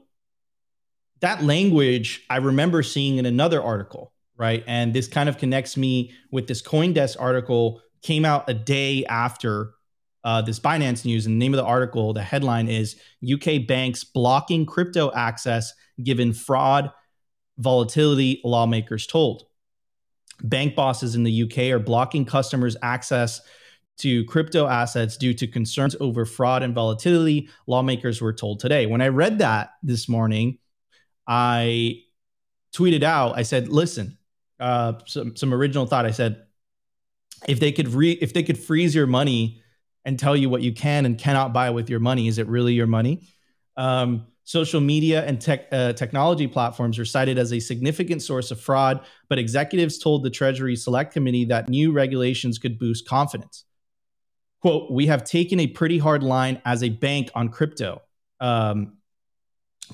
that 1.21 1.43
language 1.43 2.25
I 2.29 2.37
remember 2.37 2.83
seeing 2.83 3.17
in 3.17 3.25
another 3.25 3.61
article, 3.61 4.13
right? 4.39 4.63
And 4.65 4.93
this 4.93 5.07
kind 5.07 5.29
of 5.29 5.37
connects 5.37 5.77
me 5.77 6.13
with 6.31 6.47
this 6.47 6.61
Coindesk 6.61 7.17
article 7.19 7.81
came 8.01 8.23
out 8.23 8.49
a 8.49 8.53
day 8.53 9.05
after 9.05 9.73
uh, 10.23 10.41
this 10.41 10.59
Binance 10.59 11.05
news. 11.05 11.25
And 11.25 11.35
the 11.35 11.39
name 11.39 11.53
of 11.53 11.57
the 11.57 11.65
article, 11.65 12.13
the 12.13 12.23
headline 12.23 12.69
is 12.69 12.95
UK 13.21 13.67
banks 13.67 14.03
blocking 14.03 14.65
crypto 14.65 15.11
access 15.13 15.73
given 16.01 16.33
fraud, 16.33 16.91
volatility, 17.57 18.41
lawmakers 18.45 19.05
told. 19.05 19.43
Bank 20.41 20.73
bosses 20.73 21.15
in 21.15 21.23
the 21.23 21.43
UK 21.43 21.73
are 21.73 21.79
blocking 21.79 22.23
customers' 22.23 22.77
access 22.81 23.41
to 23.97 24.23
crypto 24.25 24.65
assets 24.65 25.17
due 25.17 25.33
to 25.33 25.45
concerns 25.45 25.93
over 25.99 26.25
fraud 26.25 26.63
and 26.63 26.73
volatility, 26.73 27.49
lawmakers 27.67 28.21
were 28.21 28.31
told 28.31 28.61
today. 28.61 28.85
When 28.85 29.01
I 29.01 29.09
read 29.09 29.39
that 29.39 29.71
this 29.83 30.07
morning, 30.07 30.57
I 31.27 32.03
tweeted 32.73 33.03
out, 33.03 33.37
I 33.37 33.43
said, 33.43 33.67
listen, 33.67 34.17
uh, 34.59 34.93
some, 35.05 35.35
some 35.35 35.53
original 35.53 35.85
thought. 35.85 36.05
I 36.05 36.11
said, 36.11 36.43
if 37.47 37.59
they 37.59 37.71
could 37.71 37.87
re 37.89 38.11
if 38.11 38.33
they 38.33 38.43
could 38.43 38.57
freeze 38.57 38.93
your 38.93 39.07
money 39.07 39.61
and 40.05 40.19
tell 40.19 40.35
you 40.35 40.49
what 40.49 40.61
you 40.61 40.73
can 40.73 41.05
and 41.05 41.17
cannot 41.17 41.53
buy 41.53 41.69
with 41.69 41.89
your 41.89 41.99
money, 41.99 42.27
is 42.27 42.37
it 42.37 42.47
really 42.47 42.73
your 42.73 42.87
money? 42.87 43.27
Um, 43.77 44.27
social 44.43 44.81
media 44.81 45.23
and 45.25 45.39
tech, 45.39 45.67
uh, 45.71 45.93
technology 45.93 46.47
platforms 46.47 46.97
are 46.99 47.05
cited 47.05 47.37
as 47.37 47.53
a 47.53 47.59
significant 47.59 48.21
source 48.21 48.51
of 48.51 48.59
fraud, 48.59 48.99
but 49.29 49.37
executives 49.37 49.99
told 49.99 50.23
the 50.23 50.29
Treasury 50.29 50.75
Select 50.75 51.13
Committee 51.13 51.45
that 51.45 51.69
new 51.69 51.91
regulations 51.91 52.57
could 52.57 52.79
boost 52.79 53.07
confidence. 53.07 53.63
Quote, 54.61 54.91
we 54.91 55.07
have 55.07 55.23
taken 55.23 55.59
a 55.59 55.67
pretty 55.67 55.99
hard 55.99 56.23
line 56.23 56.61
as 56.65 56.83
a 56.83 56.89
bank 56.89 57.29
on 57.35 57.49
crypto. 57.49 58.01
Um, 58.41 58.97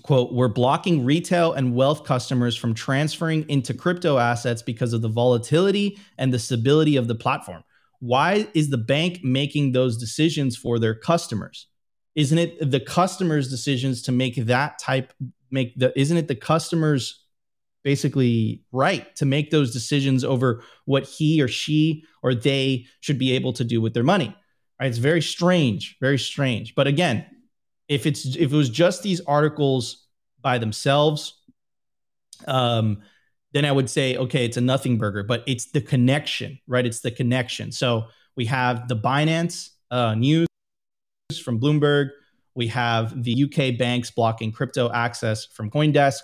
quote, 0.04 0.34
we're 0.34 0.48
blocking 0.48 1.06
retail 1.06 1.54
and 1.54 1.76
wealth 1.76 2.04
customers 2.04 2.56
from 2.56 2.74
transferring 2.74 3.48
into 3.50 3.74
crypto 3.74 4.17
assets 4.17 4.62
because 4.62 4.93
of 4.93 5.02
the 5.02 5.10
volatility 5.10 5.98
and 6.17 6.34
the 6.34 6.39
stability 6.39 6.95
of 6.95 7.08
the 7.08 7.15
platform. 7.15 7.63
Why 8.00 8.48
is 8.54 8.69
the 8.69 8.78
bank 8.78 9.24
making 9.24 9.71
those 9.71 9.98
decisions 9.98 10.58
for 10.58 10.80
their 10.80 10.95
customers? 10.95 11.67
Isn't 12.13 12.38
it 12.38 12.71
the 12.71 12.80
customers' 12.80 13.50
decisions 13.50 14.02
to 14.04 14.12
make 14.12 14.36
that 14.45 14.80
type 14.80 15.13
make 15.52 15.78
the 15.78 15.98
isn't 16.00 16.17
it 16.17 16.28
the 16.28 16.36
customers 16.36 17.24
basically 17.84 18.63
right 18.71 19.15
to 19.15 19.26
make 19.26 19.52
those 19.52 19.71
decisions 19.71 20.24
over 20.24 20.63
what 20.86 21.04
he 21.04 21.41
or 21.41 21.48
she 21.48 22.04
or 22.24 22.34
they 22.34 22.86
should 23.00 23.19
be 23.19 23.34
able 23.34 23.54
to 23.54 23.63
do 23.63 23.82
with 23.82 23.93
their 23.93 24.04
money? 24.04 24.36
Right? 24.80 24.88
It's 24.88 24.98
very 24.98 25.21
strange, 25.21 25.98
very 26.02 26.19
strange. 26.19 26.76
But 26.76 26.88
again, 26.88 27.26
if 27.88 28.06
it's 28.06 28.26
if 28.26 28.52
it 28.52 28.56
was 28.56 28.69
just 28.69 29.04
these 29.04 29.21
articles 29.21 30.08
by 30.41 30.58
themselves, 30.58 31.41
um, 32.48 33.02
then 33.54 33.65
I 33.65 33.71
would 33.71 33.89
say 33.89 34.17
okay, 34.17 34.45
it's 34.45 34.58
a 34.58 34.62
nothing 34.62 34.98
burger. 34.98 35.24
But 35.24 35.43
it's 35.48 35.71
the 35.71 35.82
connection, 35.82 36.60
right? 36.67 36.86
It's 36.86 37.02
the 37.02 37.12
connection. 37.12 37.71
So 37.71 38.06
we 38.36 38.45
have 38.45 38.88
the 38.88 38.95
Binance 38.95 39.69
uh, 39.91 40.15
news 40.15 40.48
from 41.43 41.60
Bloomberg. 41.60 42.10
We 42.54 42.67
have 42.67 43.24
the 43.24 43.43
UK 43.43 43.78
banks 43.78 44.12
blocking 44.12 44.52
crypto 44.52 44.91
access 44.91 45.45
from 45.45 45.69
CoinDesk. 45.69 46.19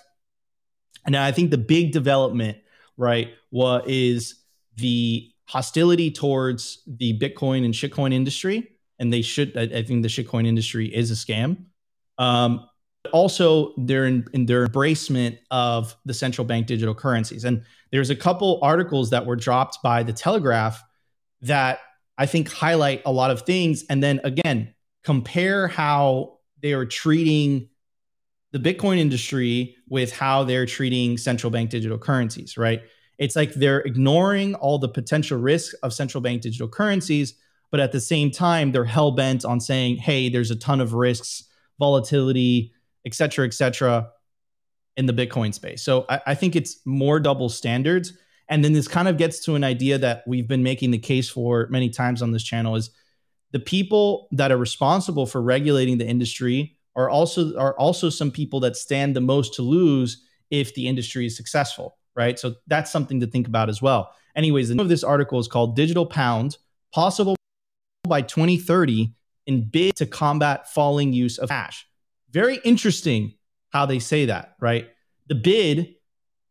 And 1.05 1.15
I 1.15 1.31
think 1.31 1.51
the 1.51 1.57
big 1.57 1.91
development, 1.91 2.57
right, 2.95 3.33
what 3.49 3.89
is 3.89 4.35
the 4.77 5.29
hostility 5.45 6.11
towards 6.11 6.81
the 6.87 7.17
Bitcoin 7.19 7.65
and 7.65 7.73
shitcoin 7.73 8.13
industry 8.13 8.70
and 9.01 9.11
they 9.11 9.21
should. 9.21 9.57
I, 9.57 9.63
I 9.63 9.83
think 9.83 10.03
the 10.03 10.07
shitcoin 10.07 10.47
industry 10.47 10.85
is 10.85 11.11
a 11.11 11.15
scam. 11.15 11.65
Um, 12.17 12.65
also, 13.11 13.73
their 13.77 14.05
in, 14.05 14.25
in 14.31 14.45
their 14.45 14.67
embracement 14.67 15.39
of 15.49 15.95
the 16.05 16.13
central 16.13 16.45
bank 16.45 16.67
digital 16.67 16.93
currencies, 16.93 17.43
and 17.43 17.63
there's 17.91 18.11
a 18.11 18.15
couple 18.15 18.59
articles 18.61 19.09
that 19.09 19.25
were 19.25 19.35
dropped 19.35 19.79
by 19.83 20.03
the 20.03 20.13
Telegraph 20.13 20.81
that 21.41 21.79
I 22.17 22.27
think 22.27 22.49
highlight 22.49 23.01
a 23.03 23.11
lot 23.11 23.31
of 23.31 23.41
things, 23.41 23.83
and 23.89 24.01
then 24.01 24.21
again 24.23 24.73
compare 25.03 25.67
how 25.67 26.37
they 26.61 26.73
are 26.73 26.85
treating 26.85 27.67
the 28.51 28.59
Bitcoin 28.59 28.99
industry 28.99 29.75
with 29.89 30.11
how 30.13 30.43
they're 30.43 30.67
treating 30.67 31.17
central 31.17 31.49
bank 31.49 31.71
digital 31.71 31.97
currencies, 31.97 32.55
right? 32.55 32.83
It's 33.17 33.35
like 33.35 33.53
they're 33.55 33.79
ignoring 33.79 34.53
all 34.55 34.77
the 34.77 34.89
potential 34.89 35.39
risks 35.39 35.73
of 35.81 35.91
central 35.91 36.21
bank 36.21 36.43
digital 36.43 36.67
currencies 36.67 37.33
but 37.71 37.79
at 37.79 37.91
the 37.91 38.01
same 38.01 38.29
time, 38.29 38.71
they're 38.71 38.85
hell 38.85 39.11
bent 39.11 39.45
on 39.45 39.59
saying, 39.59 39.97
hey, 39.97 40.29
there's 40.29 40.51
a 40.51 40.55
ton 40.55 40.81
of 40.81 40.93
risks, 40.93 41.45
volatility, 41.79 42.73
et 43.05 43.13
cetera, 43.13 43.45
et 43.45 43.53
cetera, 43.53 44.09
in 44.97 45.05
the 45.05 45.13
Bitcoin 45.13 45.53
space. 45.53 45.81
So 45.81 46.05
I, 46.09 46.21
I 46.27 46.35
think 46.35 46.55
it's 46.55 46.79
more 46.85 47.19
double 47.19 47.49
standards. 47.49 48.13
And 48.49 48.63
then 48.63 48.73
this 48.73 48.87
kind 48.87 49.07
of 49.07 49.17
gets 49.17 49.39
to 49.45 49.55
an 49.55 49.63
idea 49.63 49.97
that 49.97 50.23
we've 50.27 50.47
been 50.47 50.63
making 50.63 50.91
the 50.91 50.97
case 50.97 51.29
for 51.29 51.67
many 51.69 51.89
times 51.89 52.21
on 52.21 52.31
this 52.31 52.43
channel 52.43 52.75
is 52.75 52.91
the 53.51 53.59
people 53.59 54.27
that 54.33 54.51
are 54.51 54.57
responsible 54.57 55.25
for 55.25 55.41
regulating 55.41 55.97
the 55.97 56.05
industry 56.05 56.77
are 56.95 57.09
also 57.09 57.55
are 57.57 57.77
also 57.77 58.09
some 58.09 58.31
people 58.31 58.59
that 58.59 58.75
stand 58.75 59.15
the 59.15 59.21
most 59.21 59.53
to 59.53 59.61
lose 59.61 60.25
if 60.49 60.75
the 60.75 60.87
industry 60.87 61.25
is 61.25 61.37
successful, 61.37 61.97
right? 62.15 62.37
So 62.37 62.55
that's 62.67 62.91
something 62.91 63.21
to 63.21 63.27
think 63.27 63.47
about 63.47 63.69
as 63.69 63.81
well. 63.81 64.11
Anyways, 64.35 64.67
the 64.67 64.75
name 64.75 64.83
of 64.83 64.89
this 64.89 65.03
article 65.03 65.39
is 65.39 65.47
called 65.47 65.77
Digital 65.77 66.05
Pound: 66.05 66.57
Possible 66.93 67.37
by 68.11 68.21
2030 68.21 69.13
in 69.47 69.69
bid 69.69 69.95
to 69.95 70.05
combat 70.05 70.69
falling 70.69 71.13
use 71.13 71.37
of 71.37 71.47
cash. 71.47 71.87
Very 72.29 72.57
interesting 72.65 73.35
how 73.69 73.85
they 73.85 73.99
say 73.99 74.25
that, 74.25 74.57
right? 74.59 74.89
The 75.27 75.35
bid 75.35 75.95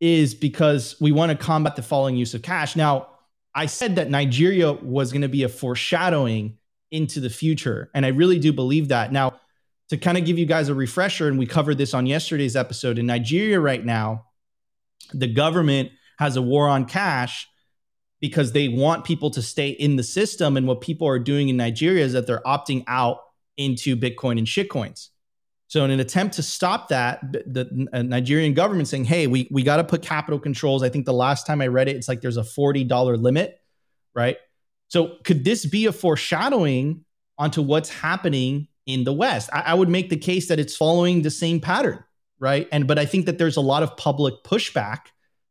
is 0.01 0.35
because 0.35 0.97
we 1.03 1.13
want 1.13 1.31
to 1.33 1.37
combat 1.37 1.77
the 1.77 1.83
falling 1.83 2.17
use 2.17 2.33
of 2.33 2.41
cash. 2.41 2.77
Now, 2.77 3.09
I 3.55 3.67
said 3.67 3.97
that 3.97 4.09
Nigeria 4.09 4.73
was 4.73 5.13
going 5.13 5.21
to 5.21 5.29
be 5.29 5.43
a 5.43 5.51
foreshadowing 5.51 6.57
into 6.91 7.21
the 7.21 7.29
future, 7.29 7.91
and 7.93 8.07
I 8.07 8.09
really 8.09 8.39
do 8.39 8.55
believe 8.55 8.89
that. 8.89 9.13
Now, 9.13 9.39
to 9.91 9.99
kind 9.99 10.17
of 10.17 10.25
give 10.25 10.39
you 10.39 10.47
guys 10.47 10.71
a 10.71 10.75
refresher, 10.75 11.29
and 11.29 11.39
we 11.39 11.45
covered 11.45 11.77
this 11.77 11.93
on 11.93 12.07
yesterday's 12.07 12.57
episode, 12.57 12.99
in 12.99 13.05
Nigeria 13.05 13.61
right 13.61 13.85
now, 13.85 14.25
the 15.13 15.27
government 15.27 15.91
has 16.19 16.37
a 16.37 16.43
war 16.43 16.69
on 16.69 16.87
cash 16.87 17.47
because 18.21 18.53
they 18.53 18.69
want 18.69 19.05
people 19.05 19.31
to 19.31 19.43
stay 19.43 19.71
in 19.71 19.97
the 19.97 20.03
system. 20.03 20.57
And 20.57 20.67
what 20.67 20.81
people 20.81 21.09
are 21.09 21.19
doing 21.19 21.49
in 21.49 21.57
Nigeria 21.57 22.05
is 22.05 22.13
that 22.13 22.27
they're 22.27 22.43
opting 22.47 22.85
out 22.87 23.19
into 23.57 23.97
Bitcoin 23.97 24.39
and 24.39 24.47
shitcoins. 24.47 25.09
So, 25.69 25.85
in 25.85 25.93
an 25.93 26.01
attempt 26.01 26.35
to 26.35 26.43
stop 26.43 26.89
that, 26.89 27.21
the 27.33 27.87
uh, 27.93 28.03
Nigerian 28.03 28.55
government 28.55 28.89
saying, 28.89 29.05
"Hey, 29.05 29.29
we 29.29 29.49
we 29.53 29.63
got 29.63 29.77
to 29.77 29.85
put 29.85 30.03
capital 30.03 30.41
controls." 30.41 30.83
I 30.83 30.89
think 30.89 31.07
the 31.07 31.13
last 31.13 31.47
time 31.47 31.61
I 31.61 31.69
read 31.69 31.89
it, 31.89 31.95
it's 31.95 32.09
like 32.09 32.21
there's 32.23 32.37
a 32.37 32.43
forty 32.43 32.83
dollar 32.83 33.17
limit, 33.17 33.61
right? 34.13 34.37
So, 34.89 35.19
could 35.23 35.45
this 35.45 35.65
be 35.65 35.87
a 35.87 35.93
foreshadowing 35.93 37.05
onto 37.39 37.63
what's 37.63 37.89
happening 37.89 38.67
in 38.87 39.05
the 39.05 39.13
West? 39.13 39.49
I, 39.53 39.61
I 39.67 39.75
would 39.75 39.89
make 39.89 40.11
the 40.11 40.17
case 40.17 40.49
that 40.49 40.59
it's 40.59 40.77
following 40.77 41.23
the 41.23 41.31
same 41.31 41.61
pattern, 41.61 42.03
right? 42.41 42.67
And 42.73 42.89
but 42.89 42.99
I 42.99 43.07
think 43.07 43.27
that 43.27 43.39
there's 43.39 43.57
a 43.57 43.61
lot 43.61 43.85
of 43.85 43.97
public 43.97 44.43
pushback 44.43 45.03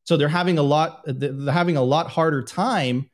so 0.10 0.18
they're 0.18 0.28
having 0.28 0.58
a 0.58 0.64
lot 0.64 1.04
they're 1.06 1.54
having 1.54 1.78
a 1.78 1.84
lot 1.84 2.10
harder 2.10 2.42
time 2.42 3.08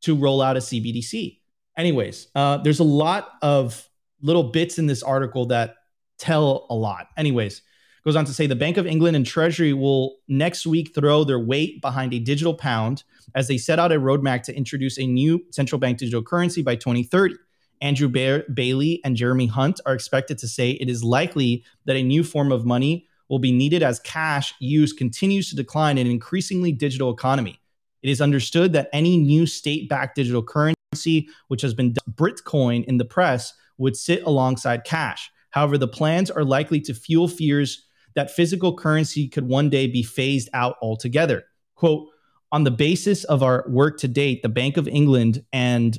to 0.00 0.16
roll 0.16 0.40
out 0.40 0.56
a 0.56 0.60
CBDC. 0.60 1.38
Anyways, 1.76 2.28
uh, 2.34 2.56
there's 2.56 2.80
a 2.80 2.84
lot 2.84 3.32
of 3.42 3.86
little 4.22 4.44
bits 4.44 4.78
in 4.78 4.86
this 4.86 5.02
article 5.02 5.44
that 5.48 5.74
tell 6.18 6.66
a 6.70 6.74
lot. 6.74 7.08
Anyways, 7.18 7.60
goes 8.06 8.16
on 8.16 8.24
to 8.24 8.32
say 8.32 8.46
the 8.46 8.56
Bank 8.56 8.78
of 8.78 8.86
England 8.86 9.14
and 9.14 9.26
Treasury 9.26 9.74
will 9.74 10.20
next 10.26 10.66
week 10.66 10.94
throw 10.94 11.22
their 11.22 11.38
weight 11.38 11.82
behind 11.82 12.14
a 12.14 12.18
digital 12.18 12.54
pound 12.54 13.04
as 13.34 13.46
they 13.46 13.58
set 13.58 13.78
out 13.78 13.92
a 13.92 13.96
roadmap 13.96 14.42
to 14.44 14.56
introduce 14.56 14.98
a 14.98 15.06
new 15.06 15.44
central 15.50 15.78
bank 15.78 15.98
digital 15.98 16.22
currency 16.22 16.62
by 16.62 16.76
2030. 16.76 17.34
Andrew 17.82 18.08
ba- 18.08 18.44
Bailey 18.54 19.02
and 19.04 19.16
Jeremy 19.16 19.48
Hunt 19.48 19.82
are 19.84 19.92
expected 19.92 20.38
to 20.38 20.48
say 20.48 20.70
it 20.70 20.88
is 20.88 21.04
likely 21.04 21.62
that 21.84 21.96
a 21.96 22.02
new 22.02 22.24
form 22.24 22.50
of 22.50 22.64
money 22.64 23.06
will 23.32 23.38
be 23.38 23.50
needed 23.50 23.82
as 23.82 23.98
cash 24.00 24.52
use 24.60 24.92
continues 24.92 25.48
to 25.48 25.56
decline 25.56 25.96
in 25.96 26.06
an 26.06 26.12
increasingly 26.12 26.70
digital 26.70 27.10
economy. 27.10 27.58
It 28.02 28.10
is 28.10 28.20
understood 28.20 28.74
that 28.74 28.90
any 28.92 29.16
new 29.16 29.46
state 29.46 29.88
backed 29.88 30.16
digital 30.16 30.42
currency, 30.42 31.30
which 31.48 31.62
has 31.62 31.72
been 31.72 31.94
Britcoin 32.10 32.84
in 32.84 32.98
the 32.98 33.06
press, 33.06 33.54
would 33.78 33.96
sit 33.96 34.22
alongside 34.24 34.84
cash. 34.84 35.30
However, 35.48 35.78
the 35.78 35.88
plans 35.88 36.30
are 36.30 36.44
likely 36.44 36.78
to 36.82 36.92
fuel 36.92 37.26
fears 37.26 37.86
that 38.14 38.30
physical 38.30 38.76
currency 38.76 39.28
could 39.28 39.48
one 39.48 39.70
day 39.70 39.86
be 39.86 40.02
phased 40.02 40.50
out 40.52 40.76
altogether. 40.82 41.44
Quote, 41.74 42.08
on 42.52 42.64
the 42.64 42.70
basis 42.70 43.24
of 43.24 43.42
our 43.42 43.64
work 43.66 43.98
to 44.00 44.08
date, 44.08 44.42
the 44.42 44.50
Bank 44.50 44.76
of 44.76 44.86
England 44.86 45.42
and 45.54 45.98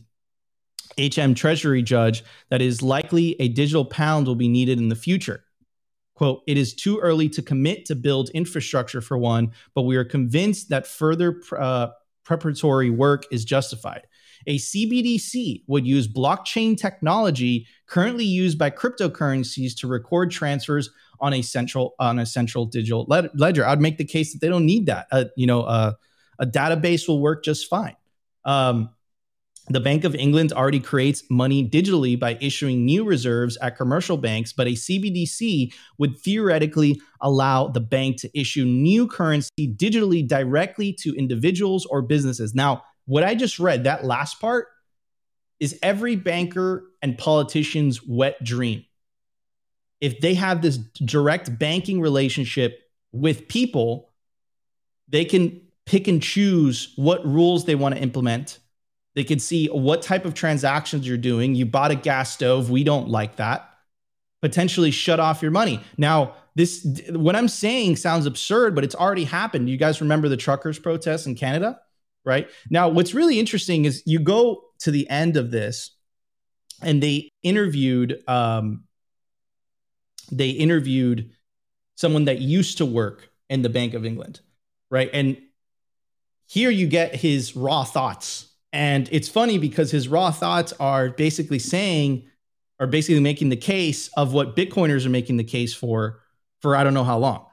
HM 1.00 1.34
Treasury 1.34 1.82
judge 1.82 2.24
that 2.52 2.62
is 2.62 2.84
likely 2.84 3.36
a 3.42 3.48
digital 3.48 3.86
pound 3.86 4.28
will 4.28 4.36
be 4.36 4.48
needed 4.48 4.78
in 4.78 4.90
the 4.90 4.96
future. 4.96 5.44
Quote, 6.16 6.42
it 6.46 6.58
is 6.58 6.74
too 6.74 7.00
early 7.00 7.28
to 7.30 7.42
commit 7.42 7.86
to 7.86 7.96
build 7.96 8.30
infrastructure 8.32 9.02
for 9.02 9.18
one, 9.18 9.52
but 9.74 9.84
we 9.84 9.96
are 9.96 10.06
convinced 10.06 10.70
that 10.70 10.86
further 10.86 11.42
uh, 11.58 11.88
preparatory 12.24 12.90
work 12.90 13.24
is 13.32 13.44
justified. 13.44 14.06
A 14.46 14.58
CBDC 14.58 15.64
would 15.68 15.88
use 15.88 16.08
blockchain 16.08 16.78
technology 16.78 17.66
currently 17.88 18.26
used 18.26 18.58
by 18.58 18.70
cryptocurrencies 18.70 19.76
to 19.78 19.88
record 19.88 20.32
transfers 20.32 20.90
on 21.20 21.34
a 21.34 21.42
central 21.42 21.96
on 22.00 22.20
a 22.20 22.26
central 22.26 22.66
digital 22.66 23.06
ledger. 23.08 23.66
I'd 23.66 23.82
make 23.82 23.98
the 23.98 24.06
case 24.06 24.34
that 24.34 24.42
they 24.42 24.50
don't 24.50 24.66
need 24.66 24.88
that. 24.88 25.08
Uh, 25.12 25.26
you 25.38 25.48
know, 25.48 25.62
uh, 25.62 25.94
a 26.40 26.46
database 26.46 27.08
will 27.08 27.22
work 27.22 27.44
just 27.44 27.70
fine. 27.70 27.96
Um, 28.44 28.90
the 29.70 29.80
Bank 29.80 30.04
of 30.04 30.14
England 30.14 30.52
already 30.52 30.82
creates 30.82 31.24
money 31.30 31.68
digitally 31.68 32.20
by 32.20 32.38
issuing 32.42 32.84
new 32.84 33.06
reserves 33.06 33.58
at 33.62 33.78
commercial 33.78 34.18
banks, 34.18 34.52
but 34.52 34.68
a 34.68 34.72
CBDC 34.72 35.74
would 35.98 36.20
theoretically 36.20 37.00
allow 37.22 37.68
the 37.68 37.80
bank 37.80 38.18
to 38.22 38.40
issue 38.40 38.66
new 38.66 39.08
currency 39.08 39.74
digitally 39.74 40.28
directly 40.28 40.92
to 41.00 41.16
individuals 41.16 41.86
or 41.86 42.02
businesses. 42.02 42.54
Now, 42.54 42.84
what 43.06 43.24
I 43.24 43.36
just 43.36 43.58
read, 43.58 43.86
that 43.86 44.04
last 44.04 44.42
part, 44.42 44.68
is 45.62 45.80
every 45.82 46.18
banker 46.18 46.84
and 47.02 47.18
politician's 47.18 48.06
wet 48.06 48.44
dream. 48.44 48.84
If 50.02 50.20
they 50.20 50.34
have 50.34 50.62
this 50.62 50.76
direct 50.76 51.58
banking 51.58 52.02
relationship 52.02 52.80
with 53.14 53.48
people, 53.48 54.12
they 55.08 55.24
can 55.24 55.62
pick 55.86 56.10
and 56.10 56.22
choose 56.22 56.92
what 56.98 57.26
rules 57.26 57.64
they 57.64 57.76
want 57.76 57.96
to 57.96 58.02
implement. 58.02 58.60
They 59.16 59.24
can 59.24 59.40
see 59.40 59.68
what 59.68 60.02
type 60.02 60.26
of 60.26 60.34
transactions 60.34 61.08
you're 61.08 61.18
doing. 61.18 61.56
You 61.56 61.66
bought 61.66 61.92
a 61.92 61.96
gas 61.96 62.34
stove. 62.34 62.70
We 62.70 62.84
don't 62.84 63.10
like 63.10 63.36
that. 63.36 63.70
Potentially 64.42 64.92
shut 64.92 65.20
off 65.20 65.42
your 65.42 65.52
money. 65.52 65.80
Now, 65.98 66.36
this 66.56 66.86
what 67.10 67.36
I'm 67.36 67.48
saying 67.48 67.96
sounds 67.96 68.26
absurd, 68.26 68.76
but 68.76 68.84
it's 68.84 68.96
already 68.96 69.24
happened. 69.24 69.70
You 69.70 69.78
guys 69.78 70.02
remember 70.02 70.30
the 70.30 70.38
truckers' 70.38 70.80
protests 70.80 71.26
in 71.26 71.36
Canada, 71.36 71.80
right? 72.26 72.48
Now, 72.70 72.90
what's 72.90 73.14
really 73.14 73.40
interesting 73.40 73.86
is 73.86 74.04
you 74.06 74.20
go 74.20 74.64
to 74.80 74.92
the 74.92 75.10
end 75.10 75.38
of 75.38 75.52
this, 75.52 75.92
and 76.82 77.02
they 77.02 77.30
interviewed 77.42 78.22
um, 78.28 78.84
they 80.32 80.50
interviewed 80.50 81.32
someone 81.96 82.26
that 82.26 82.40
used 82.40 82.80
to 82.80 82.86
work 82.86 83.30
in 83.50 83.62
the 83.62 83.70
Bank 83.70 83.94
of 83.94 84.06
England, 84.06 84.42
right? 84.90 85.10
And 85.14 85.38
here 86.48 86.70
you 86.70 86.88
get 86.88 87.16
his 87.16 87.56
raw 87.56 87.84
thoughts. 87.84 88.48
And 88.74 89.08
it's 89.12 89.30
funny 89.30 89.60
because 89.60 89.92
his 89.92 90.08
raw 90.08 90.32
thoughts 90.32 90.74
are 90.80 91.12
basically 91.12 91.60
saying, 91.60 92.28
are 92.80 92.88
basically 92.88 93.22
making 93.22 93.50
the 93.50 93.56
case 93.56 94.10
of 94.18 94.34
what 94.34 94.56
Bitcoiners 94.56 95.06
are 95.06 95.12
making 95.12 95.38
the 95.38 95.44
case 95.44 95.74
for, 95.76 96.20
for 96.60 96.76
I 96.76 96.84
don't 96.84 96.96
know 96.96 97.04
how 97.04 97.20
long. 97.20 97.46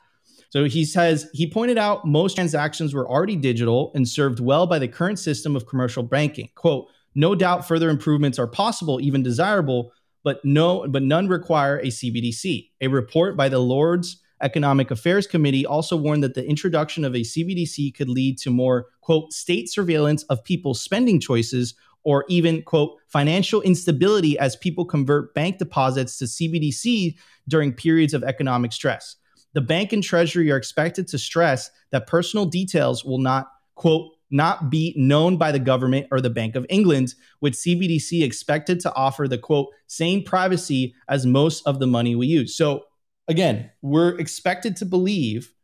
So 0.49 0.65
he 0.65 0.85
says, 0.85 1.29
he 1.33 1.49
pointed 1.49 1.79
out 1.79 2.07
most 2.07 2.35
transactions 2.35 2.95
were 2.95 3.09
already 3.09 3.37
digital 3.37 3.93
and 3.95 4.09
served 4.09 4.41
well 4.41 4.67
by 4.67 4.79
the 4.79 4.89
current 4.89 5.19
system 5.19 5.55
of 5.55 5.67
commercial 5.67 6.03
banking. 6.03 6.49
Quote, 6.57 6.89
no 7.15 7.35
doubt 7.35 7.69
further 7.69 7.91
improvements 7.91 8.39
are 8.39 8.47
possible, 8.47 9.01
even 9.01 9.23
desirable, 9.23 9.93
but 10.25 10.43
no, 10.45 10.89
but 10.89 11.03
none 11.03 11.29
require 11.29 11.79
a 11.79 11.87
CBDC. 11.87 12.71
A 12.81 12.89
report 12.89 13.37
by 13.37 13.49
the 13.49 13.59
Lords 13.59 14.23
Economic 14.43 14.91
Affairs 14.91 15.27
Committee 15.27 15.67
also 15.67 15.97
warned 15.97 16.23
that 16.23 16.35
the 16.35 16.47
introduction 16.47 17.05
of 17.05 17.15
a 17.15 17.21
CBDC 17.21 17.95
could 17.95 18.09
lead 18.09 18.39
to 18.39 18.51
more, 18.51 18.87
quote, 19.01 19.33
state 19.33 19.71
surveillance 19.71 20.23
of 20.25 20.45
people's 20.45 20.81
spending 20.81 21.21
choices 21.21 21.75
or 22.03 22.25
even, 22.29 22.63
quote, 22.63 22.97
financial 23.09 23.61
instability 23.63 24.39
as 24.39 24.57
people 24.57 24.85
convert 24.85 25.35
bank 25.35 25.59
deposits 25.59 26.17
to 26.19 26.25
CBDC 26.25 27.17
during 27.49 27.73
periods 27.73 28.15
of 28.15 28.23
economic 28.25 28.73
stress. 28.73 29.17
The 29.53 29.61
bank 29.61 29.93
and 29.93 30.03
treasury 30.03 30.51
are 30.51 30.57
expected 30.57 31.09
to 31.09 31.19
stress 31.19 31.71
that 31.91 32.07
personal 32.07 32.47
details 32.47 33.05
will 33.05 33.19
not, 33.19 33.49
quote, 33.75 34.13
not 34.31 34.71
be 34.71 34.95
known 34.97 35.37
by 35.37 35.51
the 35.51 35.59
government 35.59 36.07
or 36.13 36.21
the 36.21 36.31
Bank 36.31 36.55
of 36.55 36.65
England, 36.69 37.15
with 37.41 37.55
CBDC 37.55 38.23
expected 38.23 38.79
to 38.81 38.95
offer 38.95 39.27
the 39.27 39.39
quote, 39.39 39.69
same 39.89 40.23
privacy 40.23 40.95
as 41.09 41.27
most 41.27 41.67
of 41.67 41.81
the 41.81 41.87
money 41.87 42.15
we 42.15 42.29
use. 42.29 42.57
So 42.57 42.85
again, 43.31 43.71
we're 43.81 44.19
expected 44.19 44.77
to 44.77 44.85
believe 44.85 45.55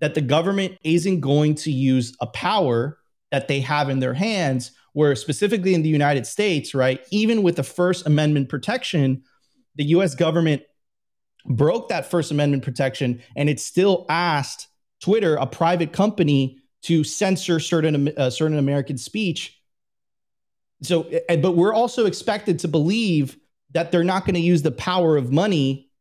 that 0.00 0.14
the 0.14 0.20
government 0.20 0.78
isn't 0.82 1.20
going 1.20 1.54
to 1.54 1.70
use 1.70 2.16
a 2.20 2.26
power 2.26 2.98
that 3.30 3.48
they 3.48 3.60
have 3.60 3.88
in 3.88 4.00
their 4.00 4.14
hands, 4.14 4.72
where 4.94 5.14
specifically 5.14 5.74
in 5.74 5.82
the 5.82 5.88
United 5.88 6.26
States, 6.26 6.74
right, 6.74 7.00
even 7.10 7.42
with 7.42 7.56
the 7.56 7.62
First 7.62 8.06
Amendment 8.06 8.48
protection, 8.48 9.22
the 9.76 9.84
US 9.84 10.14
government 10.14 10.62
broke 11.46 11.88
that 11.88 12.10
First 12.10 12.30
Amendment 12.30 12.62
protection 12.62 13.22
and 13.36 13.48
it 13.48 13.60
still 13.60 14.06
asked 14.08 14.68
Twitter, 15.00 15.36
a 15.36 15.46
private 15.46 15.92
company, 15.92 16.58
to 16.82 17.04
censor 17.04 17.60
certain 17.60 18.08
uh, 18.16 18.30
certain 18.30 18.58
American 18.58 18.98
speech. 18.98 19.60
So, 20.82 21.08
but 21.28 21.52
we're 21.52 21.74
also 21.74 22.06
expected 22.06 22.58
to 22.60 22.68
believe 22.68 23.36
that 23.72 23.92
they're 23.92 24.02
not 24.02 24.24
going 24.24 24.34
to 24.34 24.40
use 24.40 24.62
the 24.62 24.72
power 24.72 25.16
of 25.16 25.30
money 25.30 25.91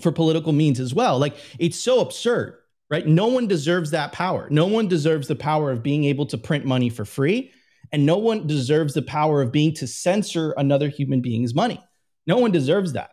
for 0.00 0.12
political 0.12 0.52
means 0.52 0.80
as 0.80 0.94
well. 0.94 1.18
Like 1.18 1.36
it's 1.58 1.78
so 1.78 2.00
absurd, 2.00 2.56
right? 2.90 3.06
No 3.06 3.26
one 3.26 3.46
deserves 3.46 3.90
that 3.90 4.12
power. 4.12 4.48
No 4.50 4.66
one 4.66 4.88
deserves 4.88 5.28
the 5.28 5.36
power 5.36 5.70
of 5.70 5.82
being 5.82 6.04
able 6.04 6.26
to 6.26 6.38
print 6.38 6.64
money 6.64 6.88
for 6.88 7.04
free. 7.04 7.52
And 7.92 8.06
no 8.06 8.16
one 8.16 8.46
deserves 8.46 8.94
the 8.94 9.02
power 9.02 9.42
of 9.42 9.52
being 9.52 9.74
to 9.74 9.86
censor 9.86 10.52
another 10.56 10.88
human 10.88 11.20
being's 11.20 11.54
money. 11.54 11.82
No 12.26 12.38
one 12.38 12.50
deserves 12.50 12.94
that, 12.94 13.10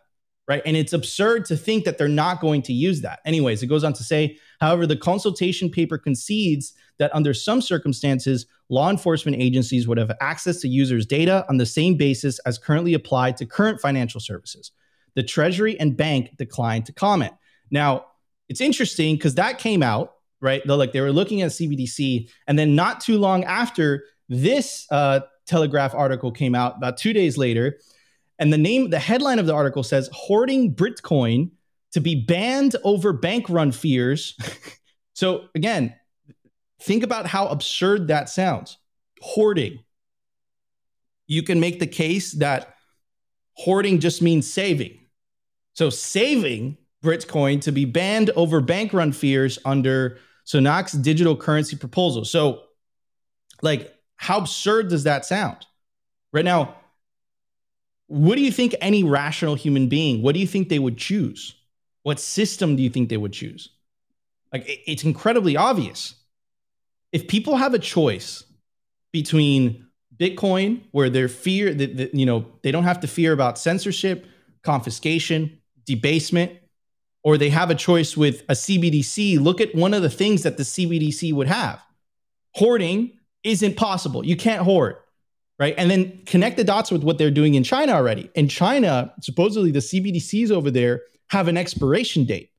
right? 0.48 0.62
And 0.64 0.76
it's 0.76 0.94
absurd 0.94 1.44
to 1.46 1.56
think 1.56 1.84
that 1.84 1.98
they're 1.98 2.08
not 2.08 2.40
going 2.40 2.62
to 2.62 2.72
use 2.72 3.02
that. 3.02 3.20
Anyways, 3.26 3.62
it 3.62 3.66
goes 3.66 3.84
on 3.84 3.92
to 3.94 4.04
say, 4.04 4.38
however, 4.60 4.86
the 4.86 4.96
consultation 4.96 5.68
paper 5.70 5.98
concedes 5.98 6.72
that 6.98 7.14
under 7.14 7.34
some 7.34 7.60
circumstances, 7.60 8.46
law 8.70 8.88
enforcement 8.88 9.36
agencies 9.40 9.86
would 9.86 9.98
have 9.98 10.12
access 10.20 10.60
to 10.60 10.68
users' 10.68 11.04
data 11.04 11.44
on 11.48 11.56
the 11.56 11.66
same 11.66 11.96
basis 11.96 12.38
as 12.40 12.56
currently 12.56 12.94
applied 12.94 13.36
to 13.36 13.46
current 13.46 13.80
financial 13.80 14.20
services. 14.20 14.72
The 15.14 15.22
Treasury 15.22 15.78
and 15.78 15.96
bank 15.96 16.36
declined 16.36 16.86
to 16.86 16.92
comment. 16.92 17.32
Now, 17.70 18.06
it's 18.48 18.60
interesting 18.60 19.16
because 19.16 19.36
that 19.36 19.58
came 19.58 19.82
out, 19.82 20.14
right? 20.40 20.62
They're 20.64 20.76
like 20.76 20.92
they 20.92 21.00
were 21.00 21.12
looking 21.12 21.42
at 21.42 21.52
CBDC, 21.52 22.30
and 22.46 22.58
then 22.58 22.74
not 22.74 23.00
too 23.00 23.18
long 23.18 23.44
after 23.44 24.04
this 24.28 24.86
uh, 24.90 25.20
Telegraph 25.46 25.94
article 25.94 26.30
came 26.32 26.54
out, 26.54 26.76
about 26.76 26.96
two 26.96 27.12
days 27.12 27.36
later, 27.36 27.78
and 28.38 28.52
the 28.52 28.58
name, 28.58 28.90
the 28.90 28.98
headline 28.98 29.38
of 29.38 29.46
the 29.46 29.54
article 29.54 29.82
says 29.82 30.08
"Hoarding 30.12 30.74
Bitcoin 30.74 31.50
to 31.92 32.00
be 32.00 32.14
banned 32.14 32.76
over 32.84 33.12
bank 33.12 33.48
run 33.48 33.72
fears." 33.72 34.36
so 35.14 35.46
again, 35.54 35.94
think 36.80 37.02
about 37.02 37.26
how 37.26 37.48
absurd 37.48 38.08
that 38.08 38.28
sounds. 38.28 38.78
Hoarding. 39.20 39.80
You 41.26 41.42
can 41.42 41.60
make 41.60 41.78
the 41.78 41.86
case 41.86 42.32
that 42.32 42.74
hoarding 43.54 44.00
just 44.00 44.22
means 44.22 44.52
saving. 44.52 44.99
So 45.80 45.88
saving 45.88 46.76
Bitcoin 47.02 47.62
to 47.62 47.72
be 47.72 47.86
banned 47.86 48.28
over 48.36 48.60
bank 48.60 48.92
run 48.92 49.12
fears 49.12 49.58
under 49.64 50.18
Sunak's 50.44 50.92
digital 50.92 51.34
currency 51.34 51.74
proposal. 51.74 52.26
So, 52.26 52.64
like, 53.62 53.94
how 54.16 54.36
absurd 54.36 54.90
does 54.90 55.04
that 55.04 55.24
sound? 55.24 55.64
Right 56.34 56.44
now, 56.44 56.74
what 58.08 58.36
do 58.36 58.42
you 58.42 58.52
think 58.52 58.74
any 58.82 59.04
rational 59.04 59.54
human 59.54 59.88
being, 59.88 60.20
what 60.20 60.34
do 60.34 60.40
you 60.40 60.46
think 60.46 60.68
they 60.68 60.78
would 60.78 60.98
choose? 60.98 61.54
What 62.02 62.20
system 62.20 62.76
do 62.76 62.82
you 62.82 62.90
think 62.90 63.08
they 63.08 63.16
would 63.16 63.32
choose? 63.32 63.70
Like, 64.52 64.64
it's 64.66 65.04
incredibly 65.04 65.56
obvious. 65.56 66.14
If 67.10 67.26
people 67.26 67.56
have 67.56 67.72
a 67.72 67.78
choice 67.78 68.44
between 69.14 69.86
Bitcoin, 70.14 70.82
where 70.90 71.08
they're 71.08 71.26
fear 71.26 71.72
that 71.72 72.14
you 72.14 72.26
know 72.26 72.44
they 72.60 72.70
don't 72.70 72.84
have 72.84 73.00
to 73.00 73.06
fear 73.06 73.32
about 73.32 73.58
censorship, 73.58 74.26
confiscation, 74.62 75.56
debasement, 75.94 76.52
or 77.22 77.36
they 77.36 77.50
have 77.50 77.70
a 77.70 77.74
choice 77.74 78.16
with 78.16 78.42
a 78.48 78.54
CBDC, 78.54 79.38
look 79.40 79.60
at 79.60 79.74
one 79.74 79.92
of 79.92 80.02
the 80.02 80.10
things 80.10 80.42
that 80.42 80.56
the 80.56 80.62
CBDC 80.62 81.32
would 81.32 81.48
have. 81.48 81.80
Hoarding 82.54 83.18
isn't 83.44 83.76
possible. 83.76 84.24
You 84.24 84.36
can't 84.36 84.62
hoard, 84.62 84.96
right? 85.58 85.74
And 85.76 85.90
then 85.90 86.22
connect 86.26 86.56
the 86.56 86.64
dots 86.64 86.90
with 86.90 87.02
what 87.02 87.18
they're 87.18 87.30
doing 87.30 87.54
in 87.54 87.64
China 87.64 87.92
already. 87.92 88.30
In 88.34 88.48
China, 88.48 89.12
supposedly 89.20 89.70
the 89.70 89.80
CBDCs 89.80 90.50
over 90.50 90.70
there 90.70 91.02
have 91.28 91.48
an 91.48 91.56
expiration 91.56 92.24
date. 92.24 92.50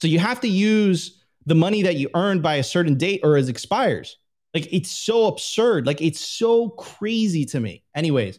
So 0.00 0.08
you 0.08 0.18
have 0.18 0.40
to 0.40 0.48
use 0.48 1.22
the 1.46 1.54
money 1.54 1.82
that 1.82 1.96
you 1.96 2.10
earned 2.14 2.42
by 2.42 2.56
a 2.56 2.62
certain 2.62 2.96
date 2.96 3.20
or 3.22 3.36
it 3.36 3.48
expires. 3.48 4.16
Like 4.52 4.72
it's 4.72 4.90
so 4.90 5.26
absurd. 5.26 5.86
Like 5.86 6.00
it's 6.00 6.20
so 6.20 6.70
crazy 6.70 7.44
to 7.46 7.60
me. 7.60 7.84
Anyways, 7.94 8.38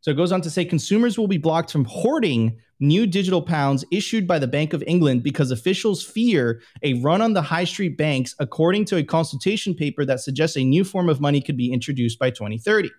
so 0.00 0.10
it 0.10 0.16
goes 0.16 0.32
on 0.32 0.42
to 0.42 0.50
say 0.50 0.64
consumers 0.64 1.16
will 1.16 1.28
be 1.28 1.38
blocked 1.38 1.70
from 1.70 1.84
hoarding 1.84 2.58
new 2.82 3.06
digital 3.06 3.40
pounds 3.40 3.84
issued 3.90 4.26
by 4.26 4.38
the 4.38 4.46
Bank 4.46 4.72
of 4.72 4.82
England 4.86 5.22
because 5.22 5.50
officials 5.50 6.02
fear 6.02 6.60
a 6.82 6.94
run 6.94 7.22
on 7.22 7.32
the 7.32 7.42
high 7.42 7.64
street 7.64 7.96
banks, 7.96 8.34
according 8.38 8.84
to 8.86 8.96
a 8.96 9.04
consultation 9.04 9.74
paper 9.74 10.04
that 10.04 10.20
suggests 10.20 10.56
a 10.56 10.64
new 10.64 10.84
form 10.84 11.08
of 11.08 11.20
money 11.20 11.40
could 11.40 11.56
be 11.56 11.72
introduced 11.72 12.18
by 12.18 12.30
2030. 12.30 12.90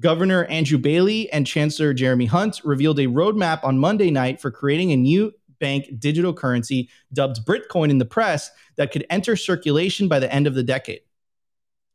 Governor 0.00 0.44
Andrew 0.44 0.78
Bailey 0.78 1.30
and 1.32 1.46
Chancellor 1.46 1.94
Jeremy 1.94 2.26
Hunt 2.26 2.60
revealed 2.64 2.98
a 2.98 3.06
roadmap 3.06 3.64
on 3.64 3.78
Monday 3.78 4.10
night 4.10 4.40
for 4.40 4.50
creating 4.50 4.92
a 4.92 4.96
new 4.96 5.32
bank 5.58 5.86
digital 5.98 6.34
currency 6.34 6.90
dubbed 7.12 7.46
Britcoin 7.46 7.90
in 7.90 7.98
the 7.98 8.04
press 8.04 8.50
that 8.76 8.92
could 8.92 9.06
enter 9.08 9.36
circulation 9.36 10.06
by 10.06 10.18
the 10.18 10.32
end 10.32 10.46
of 10.46 10.54
the 10.54 10.62
decade, 10.62 11.00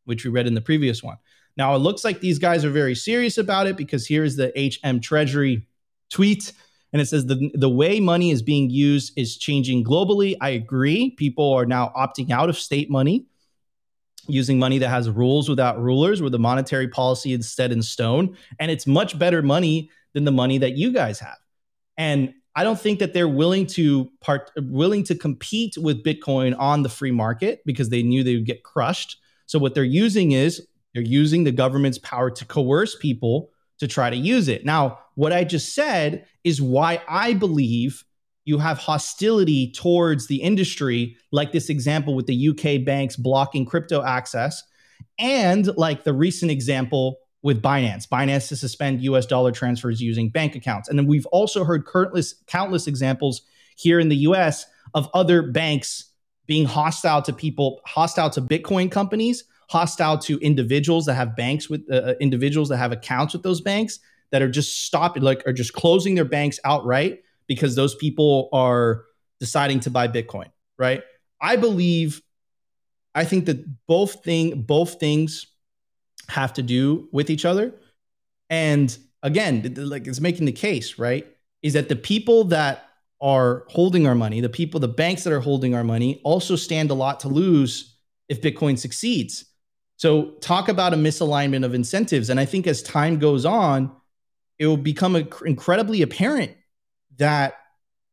which 0.05 0.25
we 0.25 0.31
read 0.31 0.47
in 0.47 0.55
the 0.55 0.61
previous 0.61 1.03
one. 1.03 1.17
Now, 1.57 1.75
it 1.75 1.79
looks 1.79 2.03
like 2.03 2.21
these 2.21 2.39
guys 2.39 2.65
are 2.65 2.71
very 2.71 2.95
serious 2.95 3.37
about 3.37 3.67
it 3.67 3.77
because 3.77 4.07
here's 4.07 4.35
the 4.35 4.51
HM 4.83 4.99
Treasury 5.01 5.67
tweet. 6.09 6.53
And 6.93 7.01
it 7.01 7.05
says 7.05 7.25
the, 7.25 7.51
the 7.53 7.69
way 7.69 7.99
money 7.99 8.31
is 8.31 8.41
being 8.41 8.69
used 8.69 9.13
is 9.17 9.37
changing 9.37 9.83
globally. 9.83 10.35
I 10.41 10.49
agree. 10.49 11.11
People 11.11 11.53
are 11.53 11.65
now 11.65 11.91
opting 11.95 12.31
out 12.31 12.49
of 12.49 12.57
state 12.57 12.89
money, 12.89 13.25
using 14.27 14.59
money 14.59 14.77
that 14.79 14.89
has 14.89 15.09
rules 15.09 15.47
without 15.47 15.81
rulers, 15.81 16.21
with 16.21 16.33
the 16.33 16.39
monetary 16.39 16.87
policy 16.87 17.33
is 17.33 17.49
set 17.49 17.71
in 17.71 17.81
stone. 17.81 18.35
And 18.59 18.69
it's 18.69 18.85
much 18.85 19.17
better 19.17 19.41
money 19.41 19.89
than 20.13 20.25
the 20.25 20.31
money 20.31 20.57
that 20.57 20.77
you 20.77 20.91
guys 20.91 21.19
have. 21.19 21.37
And 21.97 22.33
I 22.55 22.63
don't 22.63 22.79
think 22.79 22.99
that 22.99 23.13
they're 23.13 23.29
willing 23.29 23.65
to 23.67 24.11
part 24.19 24.51
willing 24.57 25.03
to 25.05 25.15
compete 25.15 25.77
with 25.77 26.03
Bitcoin 26.03 26.53
on 26.59 26.83
the 26.83 26.89
free 26.89 27.11
market 27.11 27.61
because 27.65 27.89
they 27.89 28.03
knew 28.03 28.23
they 28.23 28.35
would 28.35 28.45
get 28.45 28.63
crushed. 28.63 29.17
So 29.45 29.57
what 29.57 29.73
they're 29.73 29.83
using 29.85 30.33
is 30.33 30.67
they're 30.93 31.03
using 31.03 31.45
the 31.45 31.51
government's 31.53 31.97
power 31.99 32.29
to 32.31 32.45
coerce 32.45 32.95
people 32.95 33.50
to 33.81 33.87
try 33.87 34.11
to 34.11 34.15
use 34.15 34.47
it. 34.47 34.63
Now, 34.63 34.99
what 35.15 35.33
I 35.33 35.43
just 35.43 35.73
said 35.73 36.27
is 36.43 36.61
why 36.61 37.01
I 37.09 37.33
believe 37.33 38.03
you 38.45 38.59
have 38.59 38.77
hostility 38.77 39.71
towards 39.71 40.27
the 40.27 40.37
industry, 40.37 41.17
like 41.31 41.51
this 41.51 41.67
example 41.67 42.13
with 42.13 42.27
the 42.27 42.49
UK 42.49 42.85
banks 42.85 43.15
blocking 43.15 43.65
crypto 43.65 44.03
access, 44.03 44.61
and 45.17 45.75
like 45.77 46.03
the 46.03 46.13
recent 46.13 46.51
example 46.51 47.17
with 47.41 47.59
Binance. 47.59 48.07
Binance 48.07 48.49
to 48.49 48.55
suspend 48.55 49.01
US 49.01 49.25
dollar 49.25 49.51
transfers 49.51 49.99
using 49.99 50.29
bank 50.29 50.55
accounts. 50.55 50.87
And 50.87 50.99
then 50.99 51.07
we've 51.07 51.25
also 51.27 51.63
heard 51.63 51.87
countless, 51.91 52.35
countless 52.45 52.85
examples 52.85 53.41
here 53.77 53.99
in 53.99 54.09
the 54.09 54.17
US 54.17 54.67
of 54.93 55.09
other 55.15 55.41
banks 55.41 56.11
being 56.45 56.65
hostile 56.65 57.23
to 57.23 57.33
people, 57.33 57.81
hostile 57.87 58.29
to 58.29 58.41
Bitcoin 58.43 58.91
companies, 58.91 59.43
hostile 59.71 60.17
to 60.17 60.37
individuals 60.39 61.05
that 61.05 61.13
have 61.13 61.33
banks 61.35 61.69
with 61.69 61.81
uh, 61.89 61.95
uh 61.95 62.13
individuals 62.19 62.67
that 62.69 62.77
have 62.77 62.91
accounts 62.91 63.33
with 63.33 63.41
those 63.41 63.61
banks 63.61 63.99
that 64.31 64.41
are 64.41 64.49
just 64.49 64.85
stopping, 64.85 65.23
like, 65.23 65.45
are 65.47 65.53
just 65.53 65.73
closing 65.73 66.15
their 66.15 66.25
banks 66.25 66.59
outright 66.65 67.21
because 67.47 67.75
those 67.75 67.95
people 67.95 68.49
are 68.53 69.05
deciding 69.39 69.79
to 69.81 69.89
buy 69.89 70.07
Bitcoin, 70.07 70.49
right? 70.77 71.03
I 71.39 71.55
believe, 71.55 72.21
I 73.13 73.25
think 73.25 73.45
that 73.45 73.65
both 73.87 74.23
thing, 74.23 74.61
both 74.61 74.99
things 74.99 75.47
have 76.29 76.53
to 76.53 76.61
do 76.61 77.09
with 77.11 77.29
each 77.29 77.45
other. 77.45 77.73
And 78.49 78.97
again, 79.23 79.73
like 79.77 80.07
it's 80.07 80.21
making 80.21 80.45
the 80.45 80.51
case, 80.51 80.97
right? 80.97 81.27
Is 81.61 81.73
that 81.73 81.89
the 81.89 81.95
people 81.95 82.45
that 82.45 82.85
are 83.21 83.65
holding 83.67 84.07
our 84.07 84.15
money, 84.15 84.41
the 84.41 84.49
people, 84.49 84.79
the 84.79 84.87
banks 84.87 85.23
that 85.23 85.33
are 85.33 85.41
holding 85.41 85.75
our 85.75 85.83
money 85.83 86.21
also 86.23 86.55
stand 86.55 86.89
a 86.89 86.93
lot 86.93 87.19
to 87.21 87.27
lose 87.27 87.97
if 88.29 88.41
Bitcoin 88.41 88.79
succeeds. 88.79 89.45
So, 90.01 90.31
talk 90.41 90.67
about 90.67 90.95
a 90.95 90.97
misalignment 90.97 91.63
of 91.63 91.75
incentives. 91.75 92.31
And 92.31 92.39
I 92.39 92.45
think 92.45 92.65
as 92.65 92.81
time 92.81 93.19
goes 93.19 93.45
on, 93.45 93.95
it 94.57 94.65
will 94.65 94.75
become 94.75 95.15
incredibly 95.45 96.01
apparent 96.01 96.53
that 97.17 97.53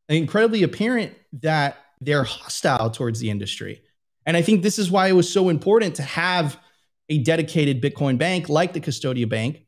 incredibly 0.07 0.65
apparent 0.65 1.15
that 1.41 1.79
they're 2.03 2.25
hostile 2.25 2.91
towards 2.91 3.21
the 3.21 3.31
industry. 3.31 3.81
And 4.27 4.37
I 4.37 4.43
think 4.43 4.63
this 4.63 4.79
is 4.79 4.91
why 4.91 5.09
it 5.09 5.13
was 5.13 5.33
so 5.33 5.49
important 5.49 5.95
to 5.95 6.03
have 6.03 6.61
a 7.09 7.23
dedicated 7.23 7.83
Bitcoin 7.83 8.19
bank 8.19 8.51
like 8.51 8.75
the 8.75 8.83
Custodia 8.83 9.27
Bank. 9.27 9.65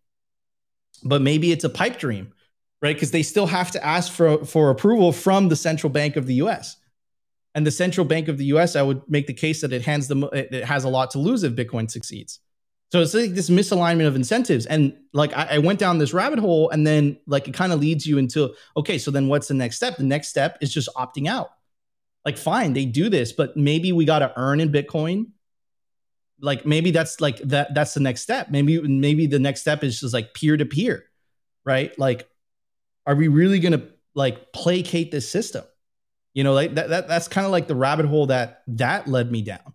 But 1.02 1.22
maybe 1.22 1.52
it's 1.52 1.64
a 1.64 1.70
pipe 1.70 1.98
dream, 1.98 2.35
right? 2.83 2.94
Because 2.94 3.12
they 3.12 3.22
still 3.22 3.46
have 3.46 3.70
to 3.70 3.83
ask 3.83 4.12
for, 4.12 4.44
for 4.44 4.68
approval 4.68 5.12
from 5.12 5.48
the 5.48 5.56
central 5.56 5.90
bank 5.90 6.16
of 6.16 6.26
the 6.26 6.35
US. 6.35 6.76
And 7.54 7.66
the 7.66 7.70
central 7.70 8.06
bank 8.06 8.28
of 8.28 8.38
the 8.38 8.44
US, 8.46 8.76
I 8.76 8.82
would 8.82 9.02
make 9.08 9.26
the 9.26 9.34
case 9.34 9.60
that 9.62 9.72
it 9.72 9.82
hands 9.82 10.08
them 10.08 10.24
it 10.32 10.64
has 10.64 10.84
a 10.84 10.88
lot 10.88 11.10
to 11.12 11.18
lose 11.18 11.42
if 11.42 11.54
Bitcoin 11.54 11.90
succeeds. 11.90 12.40
So 12.92 13.00
it's 13.00 13.14
like 13.14 13.30
this 13.34 13.50
misalignment 13.50 14.06
of 14.06 14.16
incentives. 14.16 14.66
And 14.66 14.96
like 15.12 15.32
I, 15.36 15.48
I 15.52 15.58
went 15.58 15.78
down 15.78 15.98
this 15.98 16.12
rabbit 16.12 16.40
hole 16.40 16.70
and 16.70 16.86
then 16.86 17.18
like 17.26 17.46
it 17.46 17.54
kind 17.54 17.72
of 17.72 17.80
leads 17.80 18.04
you 18.04 18.18
into 18.18 18.54
okay, 18.76 18.98
so 18.98 19.10
then 19.10 19.28
what's 19.28 19.48
the 19.48 19.54
next 19.54 19.76
step? 19.76 19.96
The 19.96 20.04
next 20.04 20.28
step 20.28 20.58
is 20.60 20.72
just 20.72 20.88
opting 20.96 21.28
out. 21.28 21.50
Like, 22.24 22.36
fine, 22.36 22.74
they 22.74 22.84
do 22.84 23.08
this, 23.08 23.32
but 23.32 23.56
maybe 23.56 23.92
we 23.92 24.04
gotta 24.04 24.32
earn 24.36 24.60
in 24.60 24.72
Bitcoin. 24.72 25.26
Like 26.40 26.66
maybe 26.66 26.90
that's 26.90 27.20
like 27.20 27.38
that 27.40 27.74
that's 27.74 27.94
the 27.94 28.00
next 28.00 28.22
step. 28.22 28.50
Maybe 28.50 28.80
maybe 28.80 29.26
the 29.26 29.38
next 29.38 29.60
step 29.60 29.84
is 29.84 30.00
just 30.00 30.14
like 30.14 30.34
peer 30.34 30.56
to 30.56 30.66
peer, 30.66 31.04
right? 31.64 31.96
Like, 31.98 32.28
are 33.06 33.14
we 33.14 33.28
really 33.28 33.60
gonna 33.60 33.86
like 34.14 34.52
placate 34.52 35.12
this 35.12 35.30
system? 35.30 35.64
You 36.34 36.44
know, 36.44 36.52
like 36.52 36.74
that, 36.74 36.88
that 36.90 37.08
that's 37.08 37.28
kind 37.28 37.44
of 37.44 37.50
like 37.50 37.66
the 37.66 37.74
rabbit 37.74 38.06
hole 38.06 38.26
that 38.26 38.62
that 38.68 39.08
led 39.08 39.32
me 39.32 39.42
down. 39.42 39.74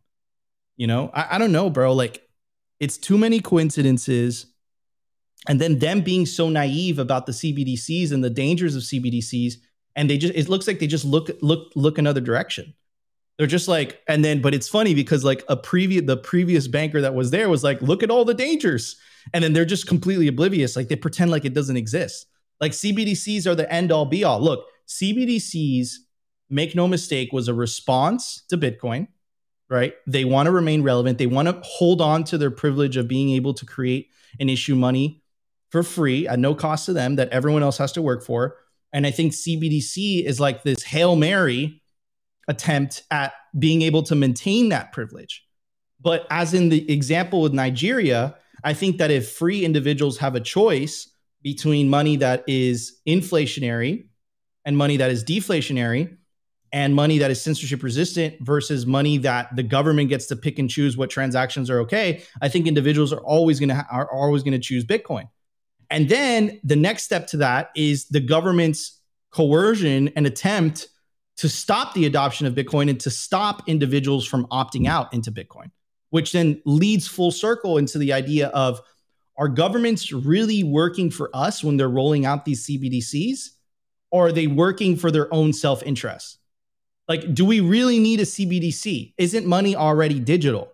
You 0.77 0.87
know, 0.87 1.11
I, 1.13 1.35
I 1.35 1.37
don't 1.37 1.51
know, 1.51 1.69
bro. 1.69 1.93
Like 1.93 2.27
it's 2.79 2.97
too 2.97 3.17
many 3.17 3.39
coincidences. 3.39 4.47
And 5.47 5.61
then 5.61 5.79
them 5.79 6.01
being 6.01 6.25
so 6.25 6.49
naive 6.49 6.97
about 6.97 7.27
the 7.27 7.31
CBDCs 7.31 8.11
and 8.11 8.23
the 8.23 8.31
dangers 8.31 8.75
of 8.75 8.81
CBDCs, 8.81 9.55
and 9.95 10.09
they 10.09 10.17
just 10.17 10.33
it 10.33 10.49
looks 10.49 10.65
like 10.65 10.79
they 10.79 10.87
just 10.87 11.05
look 11.05 11.29
look 11.41 11.71
look 11.75 11.97
another 11.97 12.21
direction. 12.21 12.73
They're 13.37 13.47
just 13.47 13.67
like, 13.67 14.01
and 14.07 14.23
then, 14.23 14.41
but 14.41 14.53
it's 14.53 14.69
funny 14.69 14.93
because 14.93 15.25
like 15.25 15.43
a 15.49 15.57
previous 15.57 16.05
the 16.05 16.17
previous 16.17 16.67
banker 16.67 17.01
that 17.01 17.13
was 17.13 17.31
there 17.31 17.49
was 17.49 17.63
like, 17.63 17.81
look 17.81 18.01
at 18.01 18.09
all 18.09 18.23
the 18.23 18.33
dangers. 18.33 18.95
And 19.33 19.43
then 19.43 19.53
they're 19.53 19.65
just 19.65 19.87
completely 19.87 20.27
oblivious. 20.27 20.75
Like 20.75 20.87
they 20.87 20.95
pretend 20.95 21.31
like 21.31 21.45
it 21.45 21.53
doesn't 21.53 21.77
exist. 21.77 22.27
Like 22.61 22.71
CBDCs 22.71 23.45
are 23.45 23.55
the 23.55 23.71
end 23.71 23.91
all 23.91 24.05
be 24.05 24.23
all. 24.23 24.39
Look, 24.39 24.65
CBDCs, 24.87 25.95
make 26.49 26.75
no 26.75 26.88
mistake, 26.88 27.34
was 27.34 27.47
a 27.47 27.53
response 27.53 28.43
to 28.49 28.58
Bitcoin 28.58 29.08
right? 29.69 29.93
They 30.05 30.25
want 30.25 30.47
to 30.47 30.51
remain 30.51 30.84
relevant. 30.84 31.17
They 31.17 31.27
want 31.27 31.47
to 31.47 31.60
hold 31.63 32.01
on 32.01 32.23
to 32.25 32.38
their 32.38 32.51
privilege 32.51 32.97
of 32.97 33.08
being 33.08 33.31
able 33.31 33.53
to 33.55 33.65
create 33.65 34.10
and 34.39 34.49
issue 34.49 34.75
money 34.75 35.23
for 35.69 35.84
free 35.84 36.27
at 36.27 36.39
no 36.39 36.53
cost 36.53 36.86
to 36.86 36.93
them 36.93 37.15
that 37.15 37.29
everyone 37.29 37.63
else 37.63 37.77
has 37.77 37.91
to 37.93 38.01
work 38.01 38.23
for. 38.23 38.58
And 38.93 39.05
I 39.05 39.12
think 39.12 39.34
CBDC 39.34 40.23
is 40.23 40.39
like 40.39 40.63
this 40.63 40.84
Hail 40.84 41.15
Mary 41.15 41.81
attempt 42.47 43.03
at 43.10 43.34
being 43.58 43.81
able 43.81 44.03
to 44.03 44.15
maintain 44.15 44.69
that 44.69 44.91
privilege. 44.91 45.43
But 45.99 46.27
as 46.29 46.53
in 46.53 46.69
the 46.69 46.89
example 46.91 47.41
with 47.41 47.53
Nigeria, 47.53 48.36
I 48.63 48.73
think 48.73 48.97
that 48.97 49.12
if 49.12 49.31
free 49.31 49.65
individuals 49.65 50.19
have 50.19 50.36
a 50.36 50.39
choice 50.39 51.10
between 51.41 51.89
money 51.89 52.15
that 52.17 52.43
is 52.47 52.99
inflationary 53.08 54.05
and 54.63 54.77
money 54.77 54.97
that 54.97 55.12
is 55.12 55.23
deflationary, 55.23 56.17
and 56.75 56.93
money 56.93 57.17
that 57.19 57.31
is 57.31 57.41
censorship 57.41 57.81
resistant 57.81 58.35
versus 58.41 58.85
money 58.85 59.17
that 59.17 59.55
the 59.55 59.63
government 59.63 60.09
gets 60.09 60.25
to 60.25 60.35
pick 60.35 60.59
and 60.59 60.69
choose 60.69 60.97
what 60.97 61.09
transactions 61.09 61.69
are 61.69 61.79
okay, 61.79 62.21
I 62.41 62.49
think 62.49 62.67
individuals 62.67 63.13
are 63.13 63.21
always 63.21 63.61
going 63.61 63.69
to 63.69 63.75
ha- 63.75 63.88
are 63.89 64.11
always 64.11 64.43
going 64.43 64.51
to 64.51 64.59
choose 64.59 64.83
Bitcoin. 64.83 65.29
And 65.89 66.09
then 66.09 66.59
the 66.65 66.75
next 66.75 67.03
step 67.03 67.27
to 67.27 67.38
that 67.38 67.69
is 67.77 68.09
the 68.09 68.19
government's 68.19 68.99
coercion 69.31 70.09
and 70.17 70.27
attempt 70.27 70.89
to 71.38 71.47
stop 71.47 71.93
the 71.93 72.05
adoption 72.05 72.45
of 72.45 72.55
Bitcoin 72.55 72.89
and 72.89 72.99
to 72.99 73.09
stop 73.09 73.63
individuals 73.67 74.27
from 74.27 74.45
opting 74.47 74.85
out 74.85 75.13
into 75.13 75.31
Bitcoin, 75.31 75.71
which 76.09 76.33
then 76.33 76.61
leads 76.65 77.07
full 77.07 77.31
circle 77.31 77.77
into 77.77 77.97
the 77.97 78.11
idea 78.11 78.49
of 78.49 78.81
are 79.38 79.47
governments 79.47 80.11
really 80.11 80.63
working 80.65 81.09
for 81.09 81.29
us 81.33 81.63
when 81.63 81.77
they're 81.77 81.88
rolling 81.88 82.25
out 82.25 82.43
these 82.43 82.67
CBDCs? 82.67 83.51
Or 84.11 84.27
are 84.27 84.31
they 84.33 84.47
working 84.47 84.97
for 84.97 85.09
their 85.09 85.33
own 85.33 85.53
self 85.53 85.81
interest? 85.81 86.39
Like, 87.07 87.33
do 87.33 87.45
we 87.45 87.59
really 87.59 87.99
need 87.99 88.19
a 88.19 88.23
CBDC? 88.23 89.13
Isn't 89.17 89.45
money 89.45 89.75
already 89.75 90.19
digital? 90.19 90.71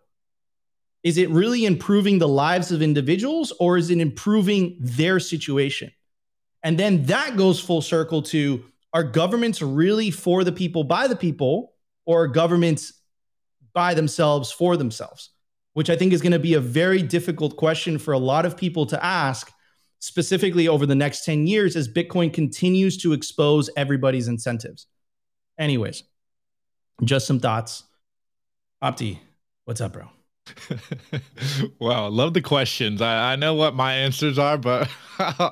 Is 1.04 1.18
it 1.18 1.30
really 1.30 1.66
improving 1.66 2.20
the 2.20 2.28
lives 2.28 2.72
of 2.72 2.82
individuals 2.82 3.52
or 3.60 3.78
is 3.78 3.90
it 3.90 4.00
improving 4.00 4.78
their 4.80 5.20
situation? 5.20 5.92
And 6.64 6.78
then 6.78 7.06
that 7.06 7.38
goes 7.38 7.60
full 7.60 7.82
circle 7.82 8.22
to 8.24 8.64
are 8.94 9.04
governments 9.04 9.62
really 9.62 10.12
for 10.12 10.44
the 10.44 10.52
people, 10.52 10.84
by 10.84 11.08
the 11.08 11.16
people, 11.16 11.74
or 12.06 12.28
governments 12.28 12.94
by 13.74 13.94
themselves 13.94 14.52
for 14.52 14.78
themselves? 14.78 15.30
Which 15.74 15.90
I 15.90 15.96
think 15.96 16.12
is 16.12 16.22
going 16.22 16.34
to 16.34 16.40
be 16.40 16.54
a 16.54 16.60
very 16.60 17.02
difficult 17.02 17.56
question 17.56 17.98
for 17.98 18.14
a 18.14 18.18
lot 18.20 18.46
of 18.46 18.58
people 18.58 18.86
to 18.88 19.04
ask, 19.04 19.52
specifically 20.00 20.68
over 20.68 20.86
the 20.86 20.96
next 20.96 21.24
10 21.24 21.48
years 21.48 21.76
as 21.76 21.88
Bitcoin 21.88 22.34
continues 22.34 22.98
to 22.98 23.14
expose 23.14 23.70
everybody's 23.78 24.28
incentives. 24.28 24.88
Anyways, 25.58 26.04
just 27.04 27.28
some 27.28 27.40
thoughts. 27.40 27.84
Opti, 28.84 29.20
what's 29.66 29.82
up, 29.82 29.94
bro? 29.94 30.10
wow, 31.80 32.08
love 32.10 32.34
the 32.34 32.42
questions. 32.42 33.02
I, 33.02 33.34
I 33.34 33.36
know 33.36 33.54
what 33.54 33.76
my 33.76 33.94
answers 33.94 34.40
are, 34.40 34.58
but 34.58 34.90
uh, 35.20 35.50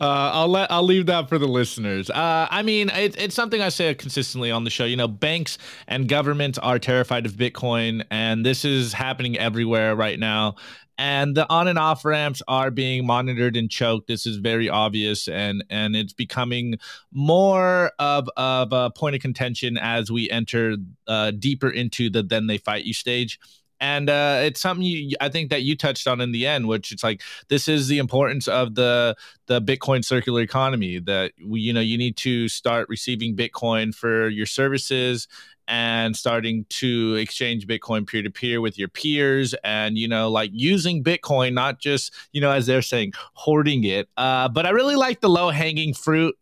I'll 0.00 0.48
let 0.48 0.70
I'll 0.70 0.84
leave 0.84 1.06
that 1.06 1.28
for 1.28 1.38
the 1.38 1.48
listeners. 1.48 2.08
Uh, 2.08 2.46
I 2.50 2.62
mean, 2.62 2.88
it, 2.90 3.20
it's 3.20 3.34
something 3.34 3.60
I 3.60 3.68
say 3.68 3.94
consistently 3.94 4.50
on 4.50 4.64
the 4.64 4.70
show. 4.70 4.84
You 4.84 4.96
know, 4.96 5.08
banks 5.08 5.58
and 5.88 6.08
governments 6.08 6.58
are 6.58 6.78
terrified 6.78 7.26
of 7.26 7.32
Bitcoin, 7.32 8.04
and 8.10 8.46
this 8.46 8.64
is 8.64 8.92
happening 8.92 9.38
everywhere 9.38 9.96
right 9.96 10.18
now 10.18 10.56
and 10.98 11.36
the 11.36 11.48
on 11.50 11.68
and 11.68 11.78
off 11.78 12.04
ramps 12.04 12.42
are 12.48 12.70
being 12.70 13.06
monitored 13.06 13.56
and 13.56 13.70
choked 13.70 14.06
this 14.06 14.26
is 14.26 14.36
very 14.36 14.68
obvious 14.68 15.26
and 15.26 15.64
and 15.70 15.96
it's 15.96 16.12
becoming 16.12 16.78
more 17.12 17.92
of, 17.98 18.28
of 18.36 18.72
a 18.72 18.90
point 18.90 19.14
of 19.14 19.22
contention 19.22 19.78
as 19.78 20.10
we 20.10 20.28
enter 20.30 20.76
uh, 21.06 21.30
deeper 21.32 21.70
into 21.70 22.10
the 22.10 22.22
then 22.22 22.46
they 22.46 22.58
fight 22.58 22.84
you 22.84 22.92
stage 22.92 23.38
and 23.82 24.08
uh, 24.08 24.42
it's 24.44 24.60
something 24.60 24.86
you, 24.86 25.16
I 25.20 25.28
think 25.28 25.50
that 25.50 25.62
you 25.62 25.76
touched 25.76 26.06
on 26.06 26.20
in 26.20 26.30
the 26.30 26.46
end, 26.46 26.68
which 26.68 26.92
it's 26.92 27.02
like 27.02 27.20
this 27.48 27.66
is 27.66 27.88
the 27.88 27.98
importance 27.98 28.46
of 28.46 28.76
the 28.76 29.16
the 29.46 29.60
Bitcoin 29.60 30.04
circular 30.04 30.40
economy. 30.40 31.00
That 31.00 31.32
you 31.36 31.72
know, 31.72 31.80
you 31.80 31.98
need 31.98 32.16
to 32.18 32.48
start 32.48 32.88
receiving 32.88 33.34
Bitcoin 33.34 33.92
for 33.92 34.28
your 34.28 34.46
services 34.46 35.26
and 35.66 36.16
starting 36.16 36.66
to 36.68 37.14
exchange 37.14 37.68
bitcoin 37.68 38.04
peer 38.04 38.20
to 38.20 38.30
peer 38.30 38.60
with 38.60 38.76
your 38.76 38.88
peers 38.88 39.54
and 39.62 39.96
you 39.96 40.08
know 40.08 40.28
like 40.28 40.50
using 40.52 41.04
bitcoin 41.04 41.52
not 41.52 41.78
just 41.78 42.12
you 42.32 42.40
know 42.40 42.50
as 42.50 42.66
they're 42.66 42.82
saying 42.82 43.12
hoarding 43.34 43.84
it 43.84 44.08
uh, 44.16 44.48
but 44.48 44.66
i 44.66 44.70
really 44.70 44.96
like 44.96 45.20
the 45.20 45.30
low 45.30 45.50
hanging 45.50 45.94
fruit 45.94 46.36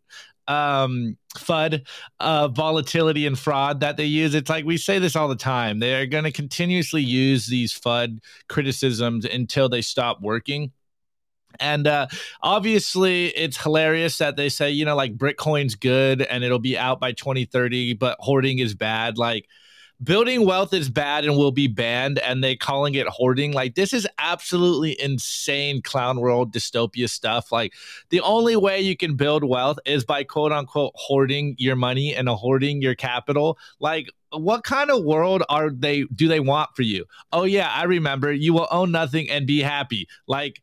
um 0.51 1.17
FUD 1.37 1.85
uh, 2.19 2.47
volatility 2.49 3.25
and 3.25 3.39
fraud 3.39 3.79
that 3.79 3.97
they 3.97 4.05
use. 4.05 4.35
It's 4.35 4.49
like 4.49 4.65
we 4.65 4.77
say 4.77 4.99
this 4.99 5.15
all 5.15 5.27
the 5.27 5.35
time. 5.35 5.79
They 5.79 5.95
are 5.95 6.05
going 6.05 6.25
to 6.25 6.31
continuously 6.31 7.01
use 7.01 7.47
these 7.47 7.73
FUD 7.73 8.19
criticisms 8.49 9.25
until 9.25 9.69
they 9.69 9.81
stop 9.81 10.21
working. 10.21 10.71
And 11.59 11.87
uh, 11.87 12.07
obviously, 12.41 13.27
it's 13.27 13.61
hilarious 13.61 14.17
that 14.19 14.35
they 14.35 14.49
say, 14.49 14.71
you 14.71 14.85
know, 14.85 14.95
like 14.95 15.17
Bitcoin's 15.17 15.75
good 15.75 16.21
and 16.21 16.43
it'll 16.43 16.59
be 16.59 16.77
out 16.77 16.99
by 16.99 17.11
2030, 17.11 17.93
but 17.95 18.17
hoarding 18.19 18.59
is 18.59 18.73
bad. 18.73 19.17
Like, 19.17 19.47
building 20.03 20.45
wealth 20.45 20.73
is 20.73 20.89
bad 20.89 21.25
and 21.25 21.37
will 21.37 21.51
be 21.51 21.67
banned 21.67 22.19
and 22.19 22.43
they 22.43 22.55
calling 22.55 22.95
it 22.95 23.07
hoarding 23.07 23.51
like 23.51 23.75
this 23.75 23.93
is 23.93 24.07
absolutely 24.17 24.99
insane 25.01 25.81
clown 25.81 26.19
world 26.19 26.51
dystopia 26.53 27.09
stuff. 27.09 27.51
Like 27.51 27.73
the 28.09 28.21
only 28.21 28.55
way 28.55 28.81
you 28.81 28.97
can 28.97 29.15
build 29.15 29.43
wealth 29.43 29.79
is 29.85 30.03
by 30.03 30.23
quote 30.23 30.51
unquote 30.51 30.93
hoarding 30.95 31.55
your 31.57 31.75
money 31.75 32.15
and 32.15 32.27
hoarding 32.29 32.81
your 32.81 32.95
capital. 32.95 33.57
Like 33.79 34.09
what 34.31 34.63
kind 34.63 34.89
of 34.89 35.03
world 35.03 35.43
are 35.49 35.69
they 35.69 36.03
do 36.15 36.27
they 36.27 36.39
want 36.39 36.69
for 36.75 36.83
you? 36.83 37.05
Oh 37.31 37.43
yeah 37.43 37.69
i 37.69 37.83
remember 37.83 38.31
you 38.31 38.53
will 38.53 38.67
own 38.71 38.91
nothing 38.91 39.29
and 39.29 39.45
be 39.45 39.61
happy. 39.61 40.07
Like 40.27 40.61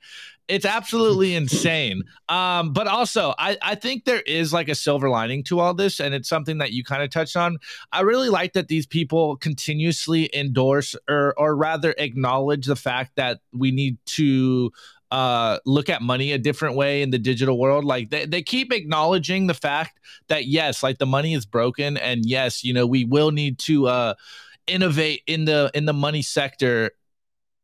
it's 0.49 0.64
absolutely 0.64 1.34
insane. 1.34 2.03
Um, 2.28 2.72
but 2.72 2.86
also, 2.86 3.34
I, 3.38 3.59
I 3.62 3.74
think 3.74 4.05
there 4.05 4.22
is 4.22 4.53
like 4.53 4.68
a 4.68 4.74
silver 4.74 5.11
lining 5.11 5.44
to 5.44 5.61
all 5.61 5.74
this, 5.74 6.01
and 6.01 6.14
it's 6.14 6.28
something 6.28 6.59
that 6.59 6.72
you 6.72 6.82
kind 6.82 7.03
of 7.03 7.11
touched 7.11 7.36
on. 7.36 7.59
I 7.92 8.01
really 8.01 8.30
like 8.30 8.55
that 8.55 8.68
these 8.68 8.86
people 8.86 9.36
continuously 9.36 10.30
endorse 10.34 10.96
or, 11.09 11.38
or 11.38 11.55
rather 11.55 11.94
acknowledge 11.99 12.66
the 12.66 12.76
fact 12.76 13.12
that 13.16 13.40
we 13.53 13.70
need 13.70 13.99
to 14.07 14.72
uh, 15.11 15.59
look 15.64 15.88
at 15.88 16.03
money 16.03 16.32
a 16.32 16.38
different 16.38 16.76
way 16.76 17.03
in 17.03 17.11
the 17.11 17.18
digital 17.18 17.59
world. 17.59 17.84
Like 17.84 18.11
they, 18.11 18.26
they 18.26 18.42
keep 18.42 18.72
acknowledging 18.72 19.46
the 19.46 19.55
fact 19.55 20.01
that 20.28 20.46
yes, 20.46 20.82
like 20.82 20.99
the 20.99 21.07
money 21.07 21.34
is 21.34 21.46
broken, 21.46 21.96
and 21.99 22.24
yes, 22.24 22.64
you 22.64 22.72
know, 22.72 22.86
we 22.86 23.05
will 23.05 23.30
need 23.30 23.59
to 23.61 23.86
uh 23.86 24.14
innovate 24.66 25.22
in 25.26 25.46
the 25.46 25.70
in 25.74 25.86
the 25.86 25.94
money 25.94 26.20
sector 26.22 26.90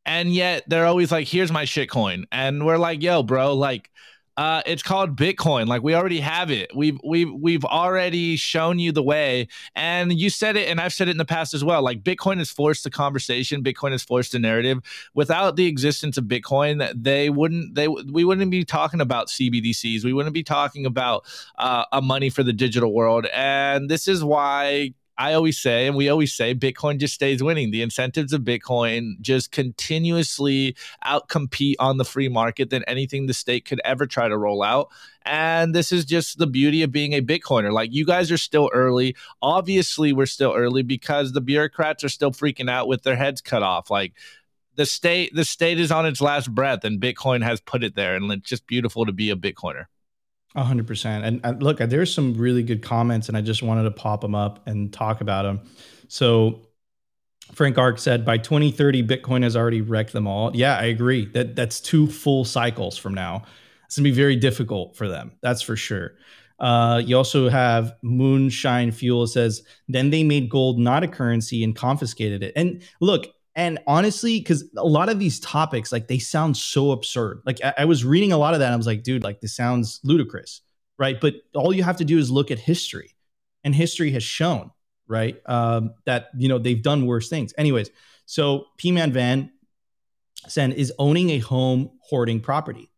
and 0.05 0.33
yet 0.33 0.63
they're 0.67 0.85
always 0.85 1.11
like 1.11 1.27
here's 1.27 1.51
my 1.51 1.65
shitcoin 1.65 2.25
and 2.31 2.65
we're 2.65 2.77
like 2.77 3.01
yo 3.01 3.23
bro 3.23 3.53
like 3.53 3.89
uh, 4.37 4.61
it's 4.65 4.83
called 4.83 5.15
Bitcoin. 5.15 5.67
Like 5.67 5.81
we 5.81 5.95
already 5.95 6.19
have 6.19 6.51
it. 6.51 6.69
We've 6.75 6.99
we've 7.03 7.31
we've 7.31 7.63
already 7.63 8.35
shown 8.35 8.79
you 8.79 8.91
the 8.91 9.03
way, 9.03 9.47
and 9.75 10.11
you 10.17 10.29
said 10.29 10.57
it, 10.57 10.67
and 10.67 10.81
I've 10.81 10.93
said 10.93 11.07
it 11.07 11.11
in 11.11 11.17
the 11.17 11.25
past 11.25 11.53
as 11.53 11.63
well. 11.63 11.81
Like 11.81 12.03
Bitcoin 12.03 12.39
has 12.39 12.49
forced 12.49 12.83
the 12.83 12.89
conversation. 12.89 13.63
Bitcoin 13.63 13.91
has 13.91 14.03
forced 14.03 14.33
the 14.33 14.39
narrative. 14.39 14.79
Without 15.13 15.55
the 15.55 15.67
existence 15.67 16.17
of 16.17 16.25
Bitcoin, 16.25 16.91
they 17.01 17.29
wouldn't 17.29 17.75
they 17.75 17.87
we 17.87 18.25
wouldn't 18.25 18.51
be 18.51 18.65
talking 18.65 18.99
about 18.99 19.27
CBDCs. 19.27 20.03
We 20.03 20.11
wouldn't 20.11 20.33
be 20.33 20.43
talking 20.43 20.85
about 20.85 21.25
uh, 21.57 21.85
a 21.93 22.01
money 22.01 22.29
for 22.29 22.43
the 22.43 22.53
digital 22.53 22.93
world. 22.93 23.27
And 23.27 23.89
this 23.89 24.07
is 24.07 24.21
why 24.21 24.93
I 25.17 25.33
always 25.33 25.57
say, 25.57 25.87
and 25.87 25.95
we 25.95 26.09
always 26.09 26.33
say, 26.33 26.53
Bitcoin 26.53 26.99
just 26.99 27.13
stays 27.13 27.41
winning. 27.41 27.71
The 27.71 27.81
incentives 27.81 28.33
of 28.33 28.41
Bitcoin 28.41 29.19
just 29.21 29.51
continuously 29.51 30.75
outcompete 31.05 31.75
on 31.79 31.97
the 31.97 32.03
free 32.03 32.27
market 32.27 32.69
than 32.69 32.83
anything 32.83 33.25
the 33.25 33.33
state 33.33 33.63
could 33.65 33.79
ever 33.85 34.05
try 34.05 34.27
to 34.27 34.37
roll 34.37 34.61
out. 34.61 34.89
And 35.23 35.73
this 35.73 35.91
is 35.91 36.03
just 36.03 36.37
the 36.37 36.47
beauty 36.47 36.83
of 36.83 36.91
being 36.91 37.13
a 37.13 37.21
Bitcoiner. 37.21 37.71
Like, 37.71 37.93
you 37.93 38.05
guys 38.05 38.29
are 38.31 38.37
still 38.37 38.69
early. 38.73 39.15
Obviously, 39.41 40.11
we're 40.11 40.25
still 40.25 40.53
early 40.53 40.83
because 40.83 41.31
the 41.31 41.41
bureaucrats 41.41 42.03
are 42.03 42.09
still 42.09 42.31
freaking 42.31 42.69
out 42.69 42.87
with 42.87 43.03
their 43.03 43.15
heads 43.15 43.39
cut 43.39 43.63
off. 43.63 43.89
Like, 43.89 44.13
the 44.75 44.85
state, 44.85 45.33
the 45.33 45.45
state 45.45 45.79
is 45.79 45.91
on 45.91 46.05
its 46.05 46.19
last 46.19 46.53
breath, 46.53 46.83
and 46.83 46.99
Bitcoin 46.99 47.41
has 47.41 47.61
put 47.61 47.83
it 47.83 47.95
there. 47.95 48.15
And 48.15 48.29
it's 48.31 48.49
just 48.49 48.67
beautiful 48.67 49.05
to 49.05 49.13
be 49.13 49.29
a 49.29 49.35
Bitcoiner 49.37 49.85
hundred 50.55 50.87
percent. 50.87 51.41
And, 51.43 51.63
look, 51.63 51.77
there's 51.77 52.13
some 52.13 52.33
really 52.35 52.63
good 52.63 52.81
comments, 52.81 53.27
and 53.27 53.37
I 53.37 53.41
just 53.41 53.61
wanted 53.61 53.83
to 53.83 53.91
pop 53.91 54.21
them 54.21 54.35
up 54.35 54.65
and 54.67 54.91
talk 54.93 55.21
about 55.21 55.43
them. 55.43 55.61
So 56.07 56.67
Frank 57.53 57.77
Ark 57.77 57.99
said 57.99 58.25
by 58.25 58.37
2030, 58.37 59.03
Bitcoin 59.03 59.43
has 59.43 59.55
already 59.55 59.81
wrecked 59.81 60.13
them 60.13 60.27
all. 60.27 60.55
Yeah, 60.55 60.77
I 60.77 60.85
agree. 60.85 61.25
That 61.25 61.55
that's 61.55 61.79
two 61.79 62.07
full 62.07 62.45
cycles 62.45 62.97
from 62.97 63.13
now. 63.13 63.43
It's 63.85 63.97
gonna 63.97 64.03
be 64.03 64.11
very 64.11 64.35
difficult 64.35 64.95
for 64.95 65.07
them. 65.07 65.33
That's 65.41 65.61
for 65.61 65.75
sure. 65.75 66.15
Uh, 66.59 67.01
you 67.05 67.17
also 67.17 67.49
have 67.49 67.93
Moonshine 68.01 68.91
Fuel 68.91 69.27
says, 69.27 69.61
then 69.89 70.09
they 70.09 70.23
made 70.23 70.49
gold 70.49 70.79
not 70.79 71.03
a 71.03 71.07
currency 71.07 71.63
and 71.63 71.75
confiscated 71.75 72.43
it. 72.43 72.53
And 72.55 72.81
look, 73.01 73.27
and 73.55 73.79
honestly, 73.87 74.39
because 74.39 74.65
a 74.75 74.83
lot 74.83 75.07
of 75.09 75.17
these 75.17 75.39
topics, 75.39 75.91
like 75.91 76.07
they 76.07 76.19
sound 76.19 76.57
so 76.57 76.91
absurd. 76.91 77.41
Like 77.45 77.63
I, 77.63 77.73
I 77.79 77.85
was 77.85 78.03
reading 78.03 78.33
a 78.33 78.37
lot 78.37 78.53
of 78.53 78.59
that. 78.59 78.73
I 78.73 78.75
was 78.75 78.87
like, 78.87 79.03
dude, 79.03 79.23
like 79.23 79.39
this 79.39 79.55
sounds 79.55 80.01
ludicrous, 80.03 80.61
right? 80.99 81.19
But 81.19 81.35
all 81.53 81.73
you 81.73 81.83
have 81.83 81.97
to 81.97 82.05
do 82.05 82.17
is 82.17 82.29
look 82.29 82.51
at 82.51 82.59
history, 82.59 83.15
and 83.63 83.73
history 83.73 84.11
has 84.11 84.23
shown, 84.23 84.71
right, 85.07 85.41
um, 85.45 85.93
that 86.05 86.27
you 86.37 86.49
know 86.49 86.57
they've 86.57 86.83
done 86.83 87.05
worse 87.05 87.29
things. 87.29 87.53
Anyways, 87.57 87.89
so 88.25 88.65
P 88.77 88.91
Man 88.91 89.13
Van 89.13 89.51
Sen 90.47 90.71
is 90.73 90.91
owning 90.99 91.29
a 91.31 91.39
home 91.39 91.91
hoarding 92.01 92.41
property. 92.41 92.91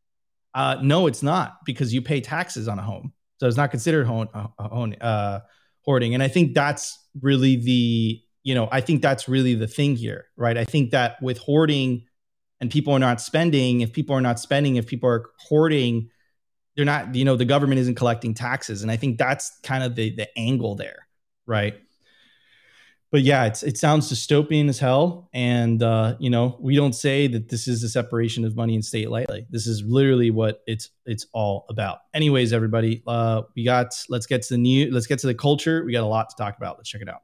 Uh, 0.54 0.78
no, 0.82 1.06
it's 1.06 1.22
not 1.22 1.58
because 1.66 1.94
you 1.94 2.02
pay 2.02 2.20
taxes 2.20 2.68
on 2.68 2.80
a 2.80 2.82
home, 2.82 3.14
so 3.40 3.48
it's 3.48 3.58
not 3.58 3.70
considered 3.70 4.08
home, 4.08 4.28
uh, 4.34 4.48
uh, 5.02 5.40
hoarding. 5.86 6.16
And 6.16 6.24
I 6.24 6.30
think 6.30 6.56
that's 6.56 6.98
really 7.22 7.58
the 7.58 8.22
you 8.48 8.56
know, 8.56 8.70
I 8.72 8.80
think 8.80 9.02
that's 9.02 9.28
really 9.28 9.56
the 9.56 9.68
thing 9.68 9.98
here, 9.98 10.28
right? 10.38 10.58
I 10.58 10.64
think 10.64 10.92
that 10.92 11.22
with 11.22 11.38
hoarding 11.38 12.06
and 12.62 12.72
people 12.72 12.94
are 12.94 13.00
not 13.00 13.20
spending, 13.20 13.82
if 13.82 13.92
people 13.92 14.16
are 14.16 14.22
not 14.22 14.40
spending, 14.40 14.78
if 14.78 14.88
people 14.88 15.10
are 15.10 15.26
hoarding, 15.38 16.10
they're 16.74 16.86
not, 16.86 17.14
you 17.14 17.26
know, 17.26 17.36
the 17.36 17.44
government 17.44 17.80
isn't 17.82 17.96
collecting 17.96 18.34
taxes. 18.34 18.84
And 18.84 18.90
I 18.90 18.96
think 18.96 19.18
that's 19.18 19.60
kind 19.64 19.84
of 19.84 19.96
the 19.96 20.16
the 20.16 20.30
angle 20.40 20.76
there, 20.76 21.10
right? 21.46 21.76
But 23.12 23.24
yeah, 23.24 23.48
it's 23.48 23.64
it 23.64 23.78
sounds 23.78 24.10
dystopian 24.10 24.70
as 24.70 24.80
hell. 24.80 25.28
And 25.34 25.84
uh, 25.84 26.16
you 26.18 26.30
know, 26.30 26.56
we 26.62 26.78
don't 26.78 26.96
say 26.96 27.28
that 27.28 27.50
this 27.50 27.68
is 27.68 27.84
a 27.84 27.90
separation 27.90 28.46
of 28.46 28.56
money 28.56 28.76
and 28.76 28.86
state 28.86 29.10
lightly. 29.10 29.46
This 29.50 29.68
is 29.68 29.84
literally 29.84 30.32
what 30.32 30.62
it's 30.66 30.90
it's 31.06 31.26
all 31.34 31.66
about. 31.68 31.98
Anyways, 32.14 32.54
everybody, 32.54 33.04
uh, 33.08 33.42
we 33.58 33.66
got 33.66 33.94
let's 34.08 34.26
get 34.26 34.44
to 34.44 34.54
the 34.54 34.58
new 34.58 34.90
let's 34.90 35.08
get 35.08 35.20
to 35.20 35.28
the 35.28 35.36
culture. 35.36 35.84
We 35.84 35.92
got 35.92 36.04
a 36.04 36.06
lot 36.06 36.30
to 36.30 36.42
talk 36.42 36.56
about. 36.56 36.78
Let's 36.78 36.90
check 36.90 37.02
it 37.02 37.10
out. 37.10 37.24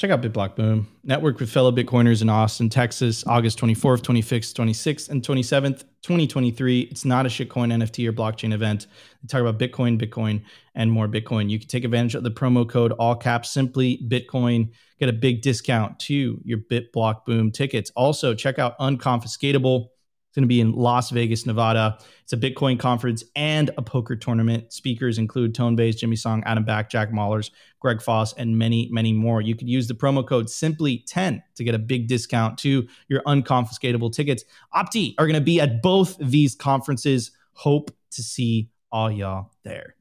check 0.00 0.10
out 0.10 0.22
BitBlock 0.22 0.56
Boom. 0.56 0.88
Network 1.04 1.38
with 1.38 1.50
fellow 1.50 1.70
Bitcoiners 1.70 2.22
in 2.22 2.30
Austin, 2.30 2.70
Texas, 2.70 3.22
August 3.26 3.58
24th, 3.58 4.00
25th, 4.00 4.54
26th, 4.54 5.10
and 5.10 5.22
27th, 5.22 5.80
2023. 6.00 6.80
It's 6.90 7.04
not 7.04 7.26
a 7.26 7.28
shitcoin 7.28 7.70
NFT 7.70 8.08
or 8.08 8.12
blockchain 8.14 8.54
event. 8.54 8.86
They 9.22 9.26
talk 9.26 9.42
about 9.42 9.58
Bitcoin, 9.58 10.00
Bitcoin, 10.00 10.42
and 10.74 10.90
more 10.90 11.06
Bitcoin. 11.06 11.50
You 11.50 11.58
can 11.58 11.68
take 11.68 11.84
advantage 11.84 12.14
of 12.14 12.22
the 12.22 12.30
promo 12.30 12.66
code 12.66 12.92
all 12.92 13.14
caps 13.14 13.50
simply 13.50 14.02
Bitcoin. 14.08 14.70
Get 14.98 15.10
a 15.10 15.12
big 15.12 15.42
discount 15.42 15.98
to 16.00 16.40
your 16.44 16.58
BitBlock 16.70 17.26
Boom 17.26 17.50
tickets. 17.50 17.92
Also, 17.94 18.34
check 18.34 18.58
out 18.58 18.78
Unconfiscatable. 18.78 19.88
It's 20.30 20.36
going 20.36 20.44
to 20.44 20.48
be 20.48 20.60
in 20.60 20.70
Las 20.70 21.10
Vegas, 21.10 21.44
Nevada. 21.44 21.98
It's 22.22 22.32
a 22.32 22.36
Bitcoin 22.36 22.78
conference 22.78 23.24
and 23.34 23.68
a 23.76 23.82
poker 23.82 24.14
tournament. 24.14 24.72
Speakers 24.72 25.18
include 25.18 25.56
Tone 25.56 25.76
Vays, 25.76 25.96
Jimmy 25.96 26.14
Song, 26.14 26.44
Adam 26.46 26.62
Back, 26.62 26.88
Jack 26.88 27.10
Mallers, 27.10 27.50
Greg 27.80 28.00
Foss, 28.00 28.32
and 28.34 28.56
many, 28.56 28.88
many 28.92 29.12
more. 29.12 29.40
You 29.40 29.56
could 29.56 29.68
use 29.68 29.88
the 29.88 29.94
promo 29.94 30.24
code 30.24 30.46
simply10 30.46 31.42
to 31.56 31.64
get 31.64 31.74
a 31.74 31.80
big 31.80 32.06
discount 32.06 32.58
to 32.58 32.86
your 33.08 33.22
unconfiscatable 33.22 34.12
tickets. 34.12 34.44
Opti 34.72 35.16
are 35.18 35.26
going 35.26 35.34
to 35.34 35.40
be 35.40 35.60
at 35.60 35.82
both 35.82 36.16
these 36.20 36.54
conferences. 36.54 37.32
Hope 37.54 37.90
to 38.12 38.22
see 38.22 38.70
all 38.92 39.10
y'all 39.10 39.50
there. 39.64 39.96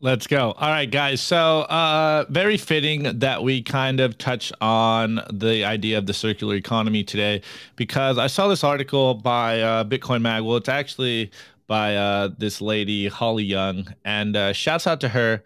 Let's 0.00 0.28
go. 0.28 0.52
All 0.52 0.68
right, 0.68 0.88
guys. 0.88 1.20
So, 1.20 1.62
uh, 1.62 2.24
very 2.28 2.56
fitting 2.56 3.18
that 3.18 3.42
we 3.42 3.62
kind 3.62 3.98
of 3.98 4.16
touch 4.16 4.52
on 4.60 5.20
the 5.32 5.64
idea 5.64 5.98
of 5.98 6.06
the 6.06 6.14
circular 6.14 6.54
economy 6.54 7.02
today 7.02 7.42
because 7.74 8.16
I 8.16 8.28
saw 8.28 8.46
this 8.46 8.62
article 8.62 9.14
by 9.14 9.60
uh, 9.60 9.82
Bitcoin 9.82 10.22
Mag. 10.22 10.44
Well, 10.44 10.56
it's 10.56 10.68
actually 10.68 11.32
by 11.68 11.94
uh, 11.96 12.30
this 12.36 12.60
lady, 12.60 13.06
Holly 13.06 13.44
Young, 13.44 13.94
and 14.04 14.36
uh, 14.36 14.52
shouts 14.52 14.86
out 14.86 15.00
to 15.02 15.10
her. 15.10 15.44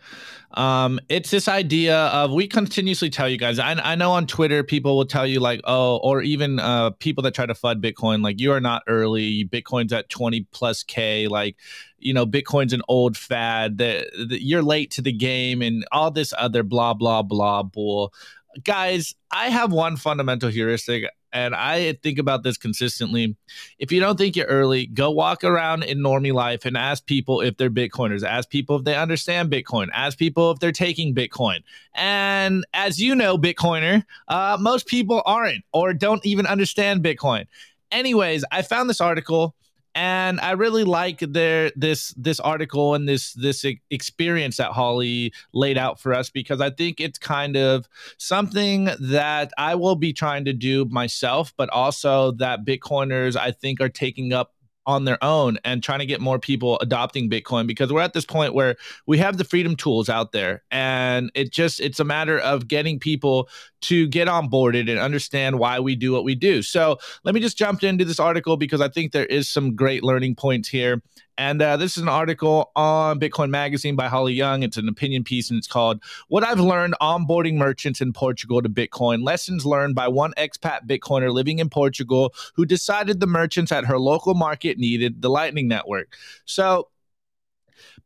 Um, 0.53 1.01
it's 1.09 1.31
this 1.31 1.49
idea 1.49 1.97
of 1.97 2.31
we 2.31 2.47
continuously 2.47 3.11
tell 3.11 3.29
you 3.29 3.37
guys. 3.37 3.59
I, 3.59 3.73
I 3.73 3.95
know 3.97 4.13
on 4.13 4.27
Twitter 4.27 4.63
people 4.63 4.97
will 4.97 5.07
tell 5.07 5.27
you 5.27 5.41
like, 5.41 5.61
oh, 5.65 5.97
or 5.97 6.23
even 6.23 6.61
uh, 6.61 6.91
people 6.91 7.23
that 7.25 7.35
try 7.35 7.45
to 7.45 7.55
flood 7.55 7.83
Bitcoin, 7.83 8.23
like 8.23 8.41
you 8.41 8.53
are 8.53 8.61
not 8.61 8.83
early. 8.87 9.45
Bitcoin's 9.45 9.93
at 9.93 10.09
twenty 10.09 10.47
plus 10.53 10.83
k. 10.83 11.27
Like 11.27 11.57
you 11.99 12.15
know, 12.15 12.25
Bitcoin's 12.25 12.73
an 12.73 12.83
old 12.89 13.17
fad. 13.17 13.79
That 13.79 14.09
you're 14.31 14.63
late 14.63 14.93
to 14.93 15.03
the 15.03 15.13
game, 15.13 15.61
and 15.61 15.85
all 15.91 16.11
this 16.11 16.33
other 16.39 16.63
blah 16.63 16.95
blah 16.95 17.23
blah 17.23 17.63
bull. 17.63 18.15
guys, 18.63 19.15
I 19.31 19.49
have 19.49 19.73
one 19.73 19.97
fundamental 19.97 20.51
heuristic 20.51 21.11
and 21.33 21.55
I 21.55 21.95
think 22.03 22.19
about 22.19 22.43
this 22.43 22.57
consistently. 22.57 23.37
If 23.79 23.91
you 23.91 24.01
don't 24.01 24.17
think 24.17 24.37
you're 24.37 24.47
early, 24.47 24.87
go 24.87 25.11
walk 25.11 25.45
around 25.45 25.85
in 25.85 25.99
normie 25.99 26.33
life 26.33 26.65
and 26.65 26.77
ask 26.77 27.07
people 27.07 27.41
if 27.41 27.57
they're 27.57 27.71
Bitcoiners. 27.71 28.23
Ask 28.23 28.51
people 28.51 28.77
if 28.77 28.85
they 28.85 28.97
understand 28.97 29.51
Bitcoin. 29.51 29.89
Ask 29.93 30.19
people 30.19 30.51
if 30.51 30.59
they're 30.59 30.73
taking 30.73 31.15
Bitcoin. 31.15 31.63
And 31.95 32.65
as 32.75 32.99
you 32.99 33.15
know, 33.15 33.39
Bitcoiner, 33.39 34.05
uh, 34.29 34.59
most 34.61 34.87
people 34.87 35.23
aren't 35.25 35.65
or 35.73 35.95
don't 35.95 36.25
even 36.27 36.47
understand 36.47 37.03
Bitcoin. 37.03 37.47
Anyways, 37.91 38.45
I 38.53 38.63
found 38.63 38.89
this 38.91 39.01
article 39.01 39.55
and 39.95 40.41
I 40.41 40.53
really 40.53 40.85
like 40.85 41.21
their 41.21 41.71
this 41.77 42.15
this 42.17 42.41
article 42.41 42.95
and 42.95 43.09
this 43.09 43.35
this 43.35 43.65
experience 43.91 44.57
that 44.57 44.73
Holly 44.73 45.33
laid 45.53 45.77
out 45.77 46.01
for 46.01 46.15
us 46.15 46.31
because 46.31 46.61
I 46.61 46.71
think 46.71 47.01
it's 47.01 47.19
kind 47.19 47.57
of 47.57 47.89
something 48.17 48.89
that 49.01 49.53
I 49.59 49.75
will 49.75 49.97
be 49.97 50.13
trying 50.13 50.45
to 50.47 50.53
do 50.53 50.87
myself, 50.87 51.53
but 51.57 51.69
also 51.71 52.33
that 52.33 52.65
Bitcoiners 52.65 53.37
I 53.37 53.51
think 53.51 53.81
are 53.81 53.91
taking 53.91 54.33
up 54.33 54.53
on 54.87 55.05
their 55.05 55.23
own 55.23 55.59
and 55.65 55.83
trying 55.83 56.01
to 56.01 56.07
get 56.07 56.21
more 56.21 56.39
people 56.39 56.79
adopting 56.81 57.31
bitcoin 57.31 57.67
because 57.67 57.93
we're 57.93 58.01
at 58.01 58.15
this 58.15 58.25
point 58.25 58.55
where 58.55 58.77
we 59.07 59.19
have 59.19 59.37
the 59.37 59.45
freedom 59.45 59.77
tools 59.77 60.09
out 60.09 60.33
there. 60.33 60.63
And 60.71 61.31
it 61.35 61.53
just 61.53 61.81
it's 61.81 62.01
a 62.01 62.05
matter 62.05 62.39
of 62.39 62.69
getting 62.69 62.99
people 62.99 63.49
to 63.83 64.07
get 64.09 64.29
on 64.29 64.49
boarded 64.49 64.89
and 64.89 64.99
understand 64.99 65.59
why 65.59 65.79
we 65.79 65.95
do 65.95 66.13
what 66.13 66.25
we 66.25 66.35
do 66.35 66.63
so 66.63 66.99
let 67.25 67.35
me 67.35 67.41
just 67.41 67.59
jump 67.59 67.83
into 67.83 68.05
this 68.05 68.19
article 68.19 68.57
because 68.57 68.81
i 68.81 68.89
think 68.89 69.13
there 69.13 69.27
is 69.27 69.49
some 69.49 69.75
great 69.75 70.03
learning 70.03 70.35
points 70.35 70.69
here 70.69 71.03
and 71.39 71.63
uh, 71.63 71.77
this 71.77 71.97
is 71.97 72.03
an 72.03 72.09
article 72.09 72.71
on 72.77 73.19
Bitcoin 73.19 73.49
Magazine 73.49 73.97
by 73.97 74.09
Holly 74.09 74.35
Young. 74.35 74.63
It's 74.63 74.77
an 74.77 74.89
opinion 74.89 75.25
piece 75.25 75.51
and 75.51 75.59
it's 75.59 75.67
called 75.67 76.03
What 76.29 76.45
I've 76.45 76.61
Learned 76.61 76.95
Onboarding 77.01 77.55
Merchants 77.55 78.01
in 78.01 78.13
Portugal 78.13 78.61
to 78.61 78.69
Bitcoin 78.69 79.25
Lessons 79.25 79.65
Learned 79.65 79.95
by 79.95 80.09
One 80.09 80.35
Expat 80.37 80.87
Bitcoiner 80.87 81.33
Living 81.33 81.59
in 81.59 81.71
Portugal 81.71 82.35
Who 82.55 82.67
Decided 82.67 83.21
the 83.21 83.27
Merchants 83.27 83.73
at 83.73 83.87
Her 83.87 83.99
Local 83.99 84.35
Market 84.35 84.79
Needed 84.79 85.23
the 85.23 85.31
Lightning 85.31 85.69
Network. 85.69 86.17
So, 86.45 86.89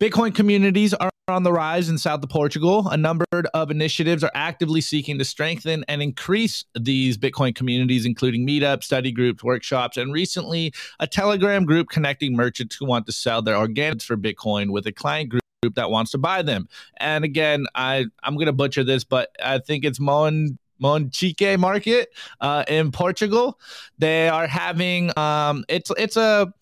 Bitcoin 0.01 0.35
communities 0.35 0.95
are 0.95 1.11
on 1.29 1.43
the 1.43 1.53
rise 1.53 1.89
in 1.89 1.99
south 1.99 2.23
of 2.23 2.31
Portugal. 2.31 2.89
A 2.89 2.97
number 2.97 3.25
of 3.53 3.71
initiatives 3.71 4.23
are 4.23 4.31
actively 4.35 4.81
seeking 4.81 5.19
to 5.19 5.25
strengthen 5.25 5.85
and 5.89 6.01
increase 6.01 6.65
these 6.79 7.19
Bitcoin 7.19 7.53
communities, 7.53 8.07
including 8.07 8.47
meetups, 8.47 8.85
study 8.85 9.11
groups, 9.11 9.43
workshops, 9.43 9.97
and 9.97 10.13
recently 10.13 10.73
a 11.01 11.07
Telegram 11.09 11.65
group 11.65 11.89
connecting 11.89 12.37
merchants 12.37 12.77
who 12.77 12.87
want 12.87 13.07
to 13.07 13.13
sell 13.13 13.43
their 13.43 13.57
organics 13.57 14.05
for 14.05 14.17
Bitcoin 14.17 14.71
with 14.71 14.87
a 14.87 14.93
client 14.93 15.31
group 15.31 15.43
that 15.75 15.91
wants 15.91 16.13
to 16.13 16.19
buy 16.19 16.43
them. 16.43 16.69
And 16.99 17.25
again, 17.25 17.67
I 17.75 18.07
I'm 18.23 18.35
going 18.35 18.47
to 18.47 18.53
butcher 18.53 18.85
this, 18.85 19.03
but 19.03 19.31
I 19.43 19.59
think 19.59 19.85
it's 19.85 19.99
Mon 19.99 20.59
Monchique 20.81 21.59
market 21.59 22.11
uh, 22.41 22.65
in 22.69 22.93
Portugal. 22.93 23.59
They 23.99 24.29
are 24.29 24.47
having 24.47 25.17
um, 25.19 25.65
it's 25.69 25.91
it's 25.97 26.17
a 26.17 26.53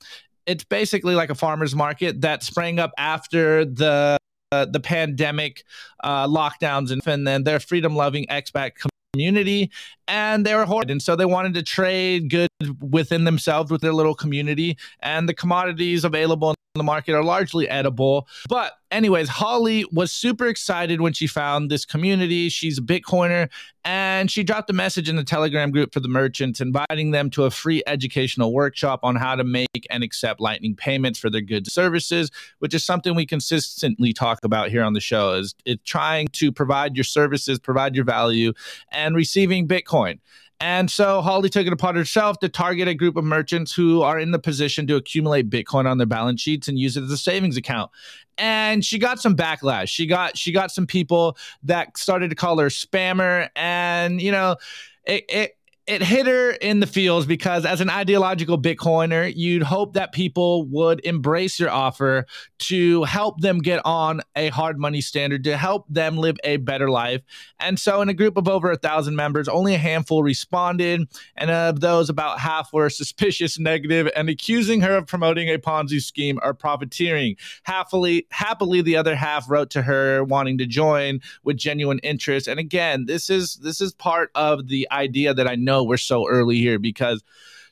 it's 0.46 0.64
basically 0.64 1.14
like 1.14 1.30
a 1.30 1.34
farmer's 1.34 1.74
market 1.74 2.20
that 2.20 2.42
sprang 2.42 2.78
up 2.78 2.92
after 2.98 3.64
the 3.64 4.16
uh, 4.52 4.64
the 4.66 4.80
pandemic 4.80 5.64
uh, 6.04 6.26
lockdowns 6.26 6.92
and, 6.92 7.02
and 7.06 7.26
then 7.26 7.44
their 7.44 7.58
freedom 7.58 7.96
loving 7.96 8.26
expat 8.26 8.72
community 9.12 9.70
and 10.06 10.44
they 10.44 10.54
were 10.54 10.64
horrible 10.64 10.92
and 10.92 11.02
so 11.02 11.16
they 11.16 11.24
wanted 11.24 11.54
to 11.54 11.62
trade 11.62 12.30
goods 12.30 12.48
within 12.80 13.24
themselves 13.24 13.70
with 13.70 13.80
their 13.80 13.92
little 13.92 14.14
community 14.14 14.76
and 15.00 15.28
the 15.28 15.34
commodities 15.34 16.04
available 16.04 16.54
the 16.74 16.82
market 16.82 17.14
are 17.14 17.22
largely 17.22 17.68
edible. 17.68 18.26
But, 18.48 18.72
anyways, 18.90 19.28
Holly 19.28 19.84
was 19.92 20.10
super 20.10 20.48
excited 20.48 21.00
when 21.00 21.12
she 21.12 21.28
found 21.28 21.70
this 21.70 21.84
community. 21.84 22.48
She's 22.48 22.78
a 22.78 22.82
Bitcoiner 22.82 23.48
and 23.84 24.28
she 24.28 24.42
dropped 24.42 24.68
a 24.70 24.72
message 24.72 25.08
in 25.08 25.14
the 25.14 25.22
Telegram 25.22 25.70
group 25.70 25.94
for 25.94 26.00
the 26.00 26.08
merchants, 26.08 26.60
inviting 26.60 27.12
them 27.12 27.30
to 27.30 27.44
a 27.44 27.50
free 27.52 27.84
educational 27.86 28.52
workshop 28.52 28.98
on 29.04 29.14
how 29.14 29.36
to 29.36 29.44
make 29.44 29.86
and 29.88 30.02
accept 30.02 30.40
Lightning 30.40 30.74
payments 30.74 31.16
for 31.16 31.30
their 31.30 31.42
goods 31.42 31.72
services, 31.72 32.32
which 32.58 32.74
is 32.74 32.82
something 32.82 33.14
we 33.14 33.24
consistently 33.24 34.12
talk 34.12 34.40
about 34.42 34.70
here 34.70 34.82
on 34.82 34.94
the 34.94 35.00
show. 35.00 35.34
Is 35.34 35.54
it 35.64 35.84
trying 35.84 36.26
to 36.32 36.50
provide 36.50 36.96
your 36.96 37.04
services, 37.04 37.60
provide 37.60 37.94
your 37.94 38.04
value, 38.04 38.52
and 38.90 39.14
receiving 39.14 39.68
Bitcoin. 39.68 40.18
And 40.60 40.90
so 40.90 41.20
Holly 41.20 41.50
took 41.50 41.66
it 41.66 41.72
upon 41.72 41.96
herself 41.96 42.38
to 42.38 42.48
target 42.48 42.88
a 42.88 42.94
group 42.94 43.16
of 43.16 43.24
merchants 43.24 43.72
who 43.72 44.02
are 44.02 44.18
in 44.18 44.30
the 44.30 44.38
position 44.38 44.86
to 44.86 44.96
accumulate 44.96 45.50
Bitcoin 45.50 45.86
on 45.86 45.98
their 45.98 46.06
balance 46.06 46.40
sheets 46.40 46.68
and 46.68 46.78
use 46.78 46.96
it 46.96 47.02
as 47.02 47.10
a 47.10 47.18
savings 47.18 47.56
account. 47.56 47.90
And 48.38 48.84
she 48.84 48.98
got 48.98 49.20
some 49.20 49.36
backlash. 49.36 49.88
She 49.88 50.06
got 50.06 50.36
she 50.38 50.52
got 50.52 50.70
some 50.70 50.86
people 50.86 51.36
that 51.64 51.96
started 51.98 52.30
to 52.30 52.36
call 52.36 52.58
her 52.58 52.68
spammer. 52.68 53.48
And 53.56 54.20
you 54.20 54.32
know, 54.32 54.56
it, 55.04 55.24
it 55.28 55.56
it 55.86 56.02
hit 56.02 56.26
her 56.26 56.52
in 56.52 56.80
the 56.80 56.86
feels 56.86 57.26
because 57.26 57.66
as 57.66 57.82
an 57.82 57.90
ideological 57.90 58.58
bitcoiner 58.58 59.30
you'd 59.36 59.62
hope 59.62 59.92
that 59.92 60.12
people 60.12 60.64
would 60.66 61.04
embrace 61.04 61.60
your 61.60 61.68
offer 61.68 62.24
to 62.58 63.04
help 63.04 63.40
them 63.40 63.58
get 63.58 63.82
on 63.84 64.22
a 64.34 64.48
hard 64.48 64.78
money 64.78 65.02
standard 65.02 65.44
to 65.44 65.58
help 65.58 65.84
them 65.90 66.16
live 66.16 66.36
a 66.42 66.56
better 66.56 66.88
life. 66.88 67.20
And 67.60 67.78
so 67.78 68.00
in 68.00 68.08
a 68.08 68.14
group 68.14 68.38
of 68.38 68.48
over 68.48 68.70
a 68.70 68.76
thousand 68.76 69.16
members 69.16 69.46
only 69.46 69.74
a 69.74 69.78
handful 69.78 70.22
responded. 70.22 71.06
And 71.36 71.50
of 71.50 71.80
those 71.80 72.08
about 72.08 72.38
half 72.38 72.72
were 72.72 72.88
suspicious 72.88 73.58
negative 73.58 74.08
and 74.16 74.30
accusing 74.30 74.80
her 74.80 74.96
of 74.96 75.06
promoting 75.06 75.50
a 75.50 75.58
ponzi 75.58 76.00
scheme 76.00 76.38
or 76.42 76.54
profiteering. 76.54 77.36
Happily 77.64 78.26
happily 78.30 78.80
the 78.80 78.96
other 78.96 79.14
half 79.14 79.50
wrote 79.50 79.68
to 79.70 79.82
her 79.82 80.24
wanting 80.24 80.56
to 80.58 80.66
join 80.66 81.20
with 81.42 81.58
genuine 81.58 81.98
interest. 81.98 82.48
And 82.48 82.58
again 82.58 83.04
this 83.04 83.28
is 83.28 83.56
this 83.56 83.82
is 83.82 83.92
part 83.92 84.30
of 84.34 84.68
the 84.68 84.88
idea 84.90 85.34
that 85.34 85.46
i 85.46 85.54
know 85.54 85.73
know 85.74 85.84
we're 85.84 85.96
so 85.96 86.28
early 86.28 86.56
here 86.56 86.78
because 86.78 87.22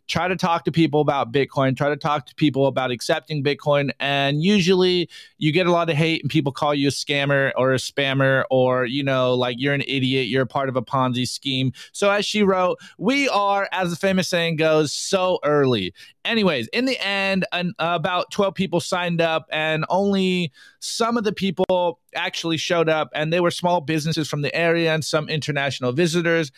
try 0.09 0.29
to 0.29 0.37
talk 0.37 0.65
to 0.65 0.73
people 0.73 1.01
about 1.01 1.33
Bitcoin, 1.33 1.77
try 1.77 1.89
to 1.89 1.97
talk 1.97 2.27
to 2.27 2.35
people 2.35 2.67
about 2.67 2.91
accepting 2.91 3.43
Bitcoin. 3.43 3.91
And 4.01 4.43
usually 4.43 5.09
you 5.39 5.53
get 5.53 5.67
a 5.67 5.73
lot 5.73 5.89
of 5.89 5.97
hate 5.97 6.23
and 6.23 6.31
people 6.31 6.53
call 6.53 6.75
you 6.75 6.89
a 6.89 6.91
scammer 6.91 7.53
or 7.57 7.73
a 7.73 7.77
spammer 7.77 8.45
or, 8.51 8.85
you 8.85 9.05
know, 9.05 9.35
like 9.35 9.57
you're 9.59 9.75
an 9.75 9.83
idiot, 9.83 10.27
you're 10.27 10.43
a 10.43 10.47
part 10.47 10.69
of 10.69 10.77
a 10.77 10.83
Ponzi 10.83 11.27
scheme. 11.27 11.73
So 11.93 12.11
as 12.11 12.27
she 12.27 12.43
wrote, 12.43 12.79
we 12.99 13.29
are, 13.29 13.69
as 13.73 13.91
the 13.91 13.97
famous 13.97 14.29
saying 14.29 14.57
goes, 14.57 14.93
so 14.93 15.39
early. 15.45 15.95
Anyways, 16.25 16.69
in 16.69 16.85
the 16.85 16.99
end, 17.05 17.47
an, 17.53 17.73
about 17.79 18.31
12 18.33 18.55
people 18.55 18.81
signed 18.81 19.21
up 19.21 19.47
and 19.53 19.85
only 19.89 20.53
some 20.81 21.17
of 21.17 21.25
the 21.25 21.33
people 21.33 22.01
actually 22.15 22.57
showed 22.57 22.89
up 22.89 23.09
and 23.15 23.33
they 23.33 23.41
were 23.41 23.51
small 23.51 23.81
businesses 23.81 24.29
from 24.29 24.43
the 24.43 24.55
area 24.55 24.93
and 24.93 25.05
some 25.05 25.29
international 25.29 25.93
visitors. 25.93 26.53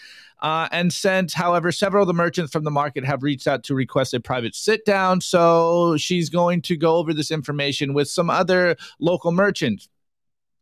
Uh, 0.45 0.69
and 0.73 0.93
since, 0.93 1.33
however, 1.33 1.73
several 1.73 2.03
of 2.03 2.07
the 2.07 2.13
merchants 2.13 2.53
from 2.53 2.65
the 2.65 2.71
market 2.71 3.03
have 3.03 3.23
reached 3.23 3.47
out 3.47 3.63
to 3.65 3.75
request 3.75 4.13
a 4.13 4.21
private 4.21 4.55
sit 4.55 4.85
down, 4.85 5.19
so 5.23 5.97
she's 5.97 6.29
going 6.29 6.61
to 6.61 6.77
go 6.77 6.97
over 6.97 7.15
this 7.15 7.31
information 7.31 7.95
with 7.95 8.09
some 8.09 8.29
other 8.29 8.77
local 9.01 9.33
merchants. 9.33 9.89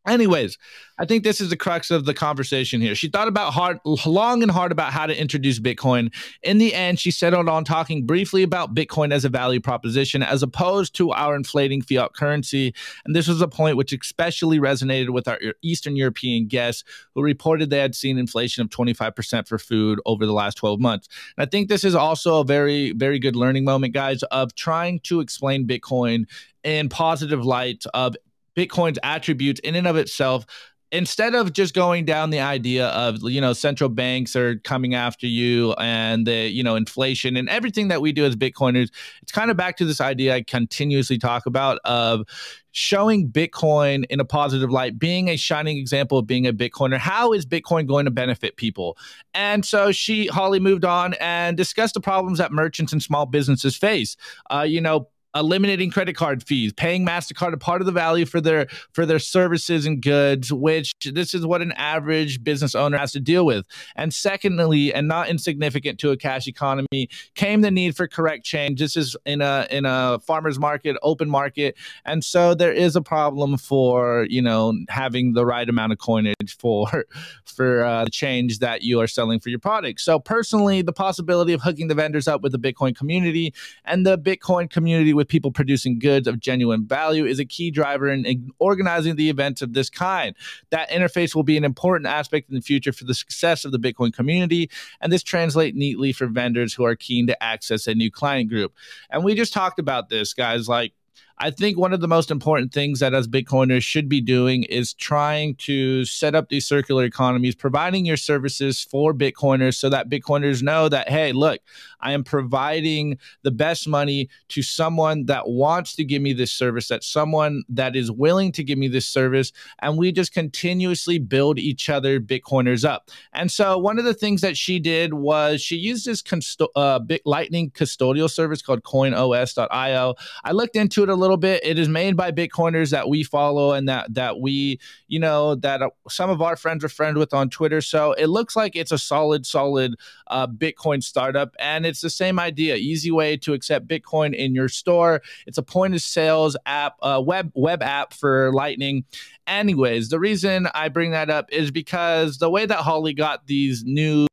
Anyways, 0.07 0.59
I 0.98 1.05
think 1.05 1.22
this 1.22 1.40
is 1.40 1.48
the 1.48 1.57
crux 1.57 1.90
of 1.90 2.07
the 2.07 2.14
conversation 2.14 2.80
here. 2.80 2.96
She 2.96 3.09
thought 3.09 3.28
about 3.28 3.53
hard, 3.53 3.78
long 4.05 4.42
and 4.42 4.50
hard 4.50 4.72
about 4.72 4.92
how 4.92 5.07
to 5.07 5.18
introduce 5.18 5.61
Bitcoin. 5.61 6.12
In 6.42 6.59
the 6.59 6.74
end, 6.74 6.98
she 6.98 7.12
settled 7.12 7.48
on 7.48 7.64
talking 7.64 8.05
briefly 8.05 8.42
about 8.42 8.74
Bitcoin 8.74 9.12
as 9.12 9.24
a 9.24 9.28
value 9.28 9.61
proposition 9.61 10.22
as 10.22 10.42
opposed 10.42 10.94
to 10.96 11.12
our 11.12 11.36
inflating 11.36 11.82
fiat 11.82 12.14
currency. 12.14 12.74
And 13.05 13.14
this 13.14 13.28
was 13.28 13.40
a 13.40 13.46
point 13.46 13.76
which 13.76 13.92
especially 13.92 14.59
resonated 14.59 15.11
with 15.11 15.28
our 15.28 15.38
Eastern 15.62 15.94
European 15.94 16.48
guests 16.48 16.82
who 17.14 17.22
reported 17.22 17.70
they 17.70 17.78
had 17.78 17.94
seen 17.94 18.18
inflation 18.18 18.62
of 18.62 18.70
25% 18.70 19.46
for 19.46 19.59
food 19.59 20.00
over 20.05 20.26
the 20.26 20.32
last 20.32 20.57
12 20.57 20.80
months. 20.80 21.09
And 21.36 21.46
I 21.46 21.48
think 21.48 21.68
this 21.68 21.84
is 21.84 21.94
also 21.94 22.40
a 22.40 22.44
very, 22.44 22.90
very 22.92 23.20
good 23.20 23.36
learning 23.36 23.64
moment, 23.64 23.94
guys, 23.94 24.24
of 24.24 24.55
trying 24.57 24.98
to 25.00 25.20
explain 25.20 25.64
Bitcoin 25.66 26.26
in 26.64 26.88
positive 26.88 27.44
light 27.44 27.84
of 27.94 28.16
Bitcoin's 28.57 28.98
attributes 29.03 29.61
in 29.61 29.74
and 29.74 29.86
of 29.86 29.96
itself 29.96 30.46
instead 30.92 31.34
of 31.34 31.55
just 31.55 31.74
going 31.74 32.05
down 32.05 32.28
the 32.28 32.38
idea 32.38 32.88
of 32.88 33.22
you 33.22 33.40
know 33.40 33.55
central 33.55 33.88
banks 33.88 34.36
are 34.36 34.57
coming 34.59 34.94
after 34.94 35.26
you 35.26 35.72
and 35.74 36.26
the 36.26 36.48
you 36.50 36.62
know 36.62 36.76
inflation 36.76 37.36
and 37.36 37.48
everything 37.48 37.88
that 37.88 38.03
we 38.03 38.12
do 38.12 38.24
as 38.26 38.36
bitcoiners 38.36 38.90
it's 39.22 39.32
kind 39.32 39.50
of 39.50 39.57
back 39.57 39.76
to 39.78 39.86
this 39.86 40.03
idea 40.03 40.34
i 40.34 40.42
continuously 40.42 41.16
talk 41.16 41.46
about 41.46 41.78
of 41.86 42.26
showing 42.72 43.30
bitcoin 43.30 44.05
in 44.11 44.20
a 44.20 44.24
positive 44.24 44.70
light 44.70 44.98
being 44.98 45.28
a 45.28 45.36
shining 45.36 45.78
example 45.78 46.18
of 46.18 46.26
being 46.26 46.46
a 46.46 46.53
bitcoiner. 46.53 46.96
How 46.96 47.32
is 47.32 47.44
bitcoin 47.44 47.86
going 47.86 48.07
to 48.07 48.11
benefit 48.11 48.57
people? 48.57 48.96
And 49.34 49.64
so 49.64 49.92
she 49.92 50.26
holly 50.26 50.59
moved 50.59 50.84
on 50.84 51.14
and 51.20 51.55
discussed 51.55 51.94
the 51.94 52.00
problems 52.00 52.38
that 52.38 52.50
merchants 52.50 52.92
and 52.92 53.03
small 53.03 53.26
businesses 53.26 53.76
face. 53.76 54.16
Uh, 54.50 54.62
you 54.62 54.80
know 54.80 55.09
eliminating 55.34 55.90
credit 55.90 56.14
card 56.14 56.42
fees, 56.42 56.72
paying 56.72 57.06
Mastercard 57.06 57.52
a 57.52 57.56
part 57.56 57.80
of 57.80 57.86
the 57.86 57.92
value 57.92 58.26
for 58.26 58.40
their 58.40 58.66
for 58.92 59.06
their 59.06 59.18
services 59.18 59.86
and 59.86 60.02
goods, 60.02 60.52
which 60.52 60.92
this 61.12 61.34
is 61.34 61.46
what 61.46 61.62
an 61.62 61.72
average 61.72 62.42
business 62.44 62.74
owner 62.74 62.98
has 62.98 63.12
to 63.12 63.20
deal 63.20 63.46
with. 63.46 63.66
And 63.96 64.12
secondly, 64.12 64.92
and 64.92 65.08
not 65.08 65.28
insignificant 65.28 65.98
to 66.00 66.10
a 66.10 66.16
cash 66.16 66.46
economy, 66.46 67.08
came 67.34 67.62
the 67.62 67.70
need 67.70 67.96
for 67.96 68.06
correct 68.06 68.44
change. 68.44 68.80
This 68.80 68.96
is 68.96 69.16
in 69.24 69.40
a 69.40 69.66
in 69.70 69.86
a 69.86 70.18
farmers 70.20 70.58
market, 70.58 70.96
open 71.02 71.30
market, 71.30 71.76
and 72.04 72.24
so 72.24 72.54
there 72.54 72.72
is 72.72 72.96
a 72.96 73.02
problem 73.02 73.56
for 73.56 74.26
you 74.28 74.42
know 74.42 74.74
having 74.88 75.32
the 75.32 75.46
right 75.46 75.68
amount 75.68 75.92
of 75.92 75.98
coinage 75.98 76.56
for 76.58 77.04
for 77.44 77.84
uh, 77.84 78.04
the 78.04 78.10
change 78.10 78.58
that 78.58 78.82
you 78.82 79.00
are 79.00 79.06
selling 79.06 79.40
for 79.40 79.48
your 79.48 79.58
product. 79.58 80.00
So 80.00 80.18
personally, 80.18 80.82
the 80.82 80.92
possibility 80.92 81.52
of 81.52 81.62
hooking 81.62 81.88
the 81.88 81.94
vendors 81.94 82.28
up 82.28 82.42
with 82.42 82.52
the 82.52 82.58
Bitcoin 82.58 82.96
community 82.96 83.54
and 83.84 84.06
the 84.06 84.18
Bitcoin 84.18 84.68
community 84.70 85.14
with 85.14 85.21
people 85.28 85.50
producing 85.50 85.98
goods 85.98 86.26
of 86.26 86.40
genuine 86.40 86.86
value 86.86 87.24
is 87.24 87.38
a 87.38 87.44
key 87.44 87.70
driver 87.70 88.08
in, 88.08 88.24
in 88.24 88.50
organizing 88.58 89.16
the 89.16 89.30
events 89.30 89.62
of 89.62 89.72
this 89.72 89.90
kind. 89.90 90.34
That 90.70 90.90
interface 90.90 91.34
will 91.34 91.42
be 91.42 91.56
an 91.56 91.64
important 91.64 92.06
aspect 92.06 92.48
in 92.48 92.54
the 92.54 92.60
future 92.60 92.92
for 92.92 93.04
the 93.04 93.14
success 93.14 93.64
of 93.64 93.72
the 93.72 93.78
Bitcoin 93.78 94.12
community, 94.12 94.70
and 95.00 95.12
this 95.12 95.22
translates 95.22 95.76
neatly 95.76 96.12
for 96.12 96.26
vendors 96.26 96.74
who 96.74 96.84
are 96.84 96.96
keen 96.96 97.26
to 97.26 97.42
access 97.42 97.86
a 97.86 97.94
new 97.94 98.10
client 98.10 98.48
group. 98.48 98.74
And 99.10 99.24
we 99.24 99.34
just 99.34 99.52
talked 99.52 99.78
about 99.78 100.08
this, 100.08 100.34
guys. 100.34 100.68
Like 100.68 100.92
I 101.38 101.50
think 101.50 101.78
one 101.78 101.92
of 101.92 102.00
the 102.00 102.08
most 102.08 102.30
important 102.30 102.72
things 102.72 103.00
that 103.00 103.14
as 103.14 103.26
Bitcoiners 103.26 103.82
should 103.82 104.08
be 104.08 104.20
doing 104.20 104.64
is 104.64 104.94
trying 104.94 105.54
to 105.56 106.04
set 106.04 106.34
up 106.34 106.48
these 106.48 106.66
circular 106.66 107.04
economies, 107.04 107.54
providing 107.54 108.04
your 108.04 108.16
services 108.16 108.82
for 108.82 109.12
Bitcoiners 109.12 109.74
so 109.74 109.88
that 109.88 110.08
Bitcoiners 110.08 110.62
know 110.62 110.88
that, 110.88 111.08
hey, 111.08 111.32
look, 111.32 111.60
I 112.00 112.12
am 112.12 112.24
providing 112.24 113.18
the 113.42 113.50
best 113.50 113.88
money 113.88 114.28
to 114.48 114.62
someone 114.62 115.26
that 115.26 115.48
wants 115.48 115.94
to 115.96 116.04
give 116.04 116.20
me 116.22 116.32
this 116.32 116.52
service, 116.52 116.88
that 116.88 117.04
someone 117.04 117.62
that 117.68 117.96
is 117.96 118.10
willing 118.10 118.52
to 118.52 118.64
give 118.64 118.78
me 118.78 118.88
this 118.88 119.06
service. 119.06 119.52
And 119.80 119.96
we 119.96 120.12
just 120.12 120.32
continuously 120.32 121.18
build 121.18 121.58
each 121.58 121.88
other 121.88 122.20
Bitcoiners 122.20 122.84
up. 122.84 123.10
And 123.32 123.50
so 123.50 123.78
one 123.78 123.98
of 123.98 124.04
the 124.04 124.14
things 124.14 124.40
that 124.40 124.56
she 124.56 124.78
did 124.78 125.14
was 125.14 125.60
she 125.60 125.76
used 125.76 126.06
this 126.06 126.22
consto- 126.22 126.68
uh, 126.76 127.00
Lightning 127.24 127.70
custodial 127.70 128.30
service 128.30 128.62
called 128.62 128.82
coinos.io. 128.82 130.14
I 130.44 130.52
looked 130.52 130.76
into 130.76 131.02
it 131.02 131.08
a 131.08 131.14
little 131.22 131.38
bit. 131.38 131.64
It 131.64 131.78
is 131.78 131.88
made 131.88 132.16
by 132.16 132.32
Bitcoiners 132.32 132.90
that 132.90 133.08
we 133.08 133.22
follow 133.22 133.72
and 133.72 133.88
that 133.88 134.12
that 134.14 134.40
we, 134.40 134.78
you 135.08 135.18
know, 135.18 135.54
that 135.54 135.80
uh, 135.80 135.90
some 136.08 136.28
of 136.28 136.42
our 136.42 136.56
friends 136.56 136.84
are 136.84 136.88
friends 136.88 137.16
with 137.16 137.32
on 137.32 137.48
Twitter. 137.48 137.80
So 137.80 138.12
it 138.12 138.26
looks 138.26 138.54
like 138.56 138.76
it's 138.76 138.92
a 138.92 138.98
solid, 138.98 139.46
solid 139.46 139.94
uh, 140.26 140.46
Bitcoin 140.46 141.02
startup, 141.02 141.54
and 141.58 141.86
it's 141.86 142.00
the 142.00 142.10
same 142.10 142.38
idea. 142.38 142.76
Easy 142.76 143.10
way 143.10 143.36
to 143.38 143.54
accept 143.54 143.88
Bitcoin 143.88 144.34
in 144.34 144.54
your 144.54 144.68
store. 144.68 145.22
It's 145.46 145.58
a 145.58 145.62
point 145.62 145.94
of 145.94 146.02
sales 146.02 146.56
app, 146.66 146.96
uh, 147.00 147.22
web 147.24 147.50
web 147.54 147.82
app 147.82 148.12
for 148.12 148.52
Lightning. 148.52 149.04
Anyways, 149.46 150.10
the 150.10 150.20
reason 150.20 150.68
I 150.74 150.88
bring 150.88 151.12
that 151.12 151.30
up 151.30 151.46
is 151.52 151.70
because 151.70 152.38
the 152.38 152.50
way 152.50 152.66
that 152.66 152.78
Holly 152.78 153.14
got 153.14 153.46
these 153.46 153.84
new 153.84 154.26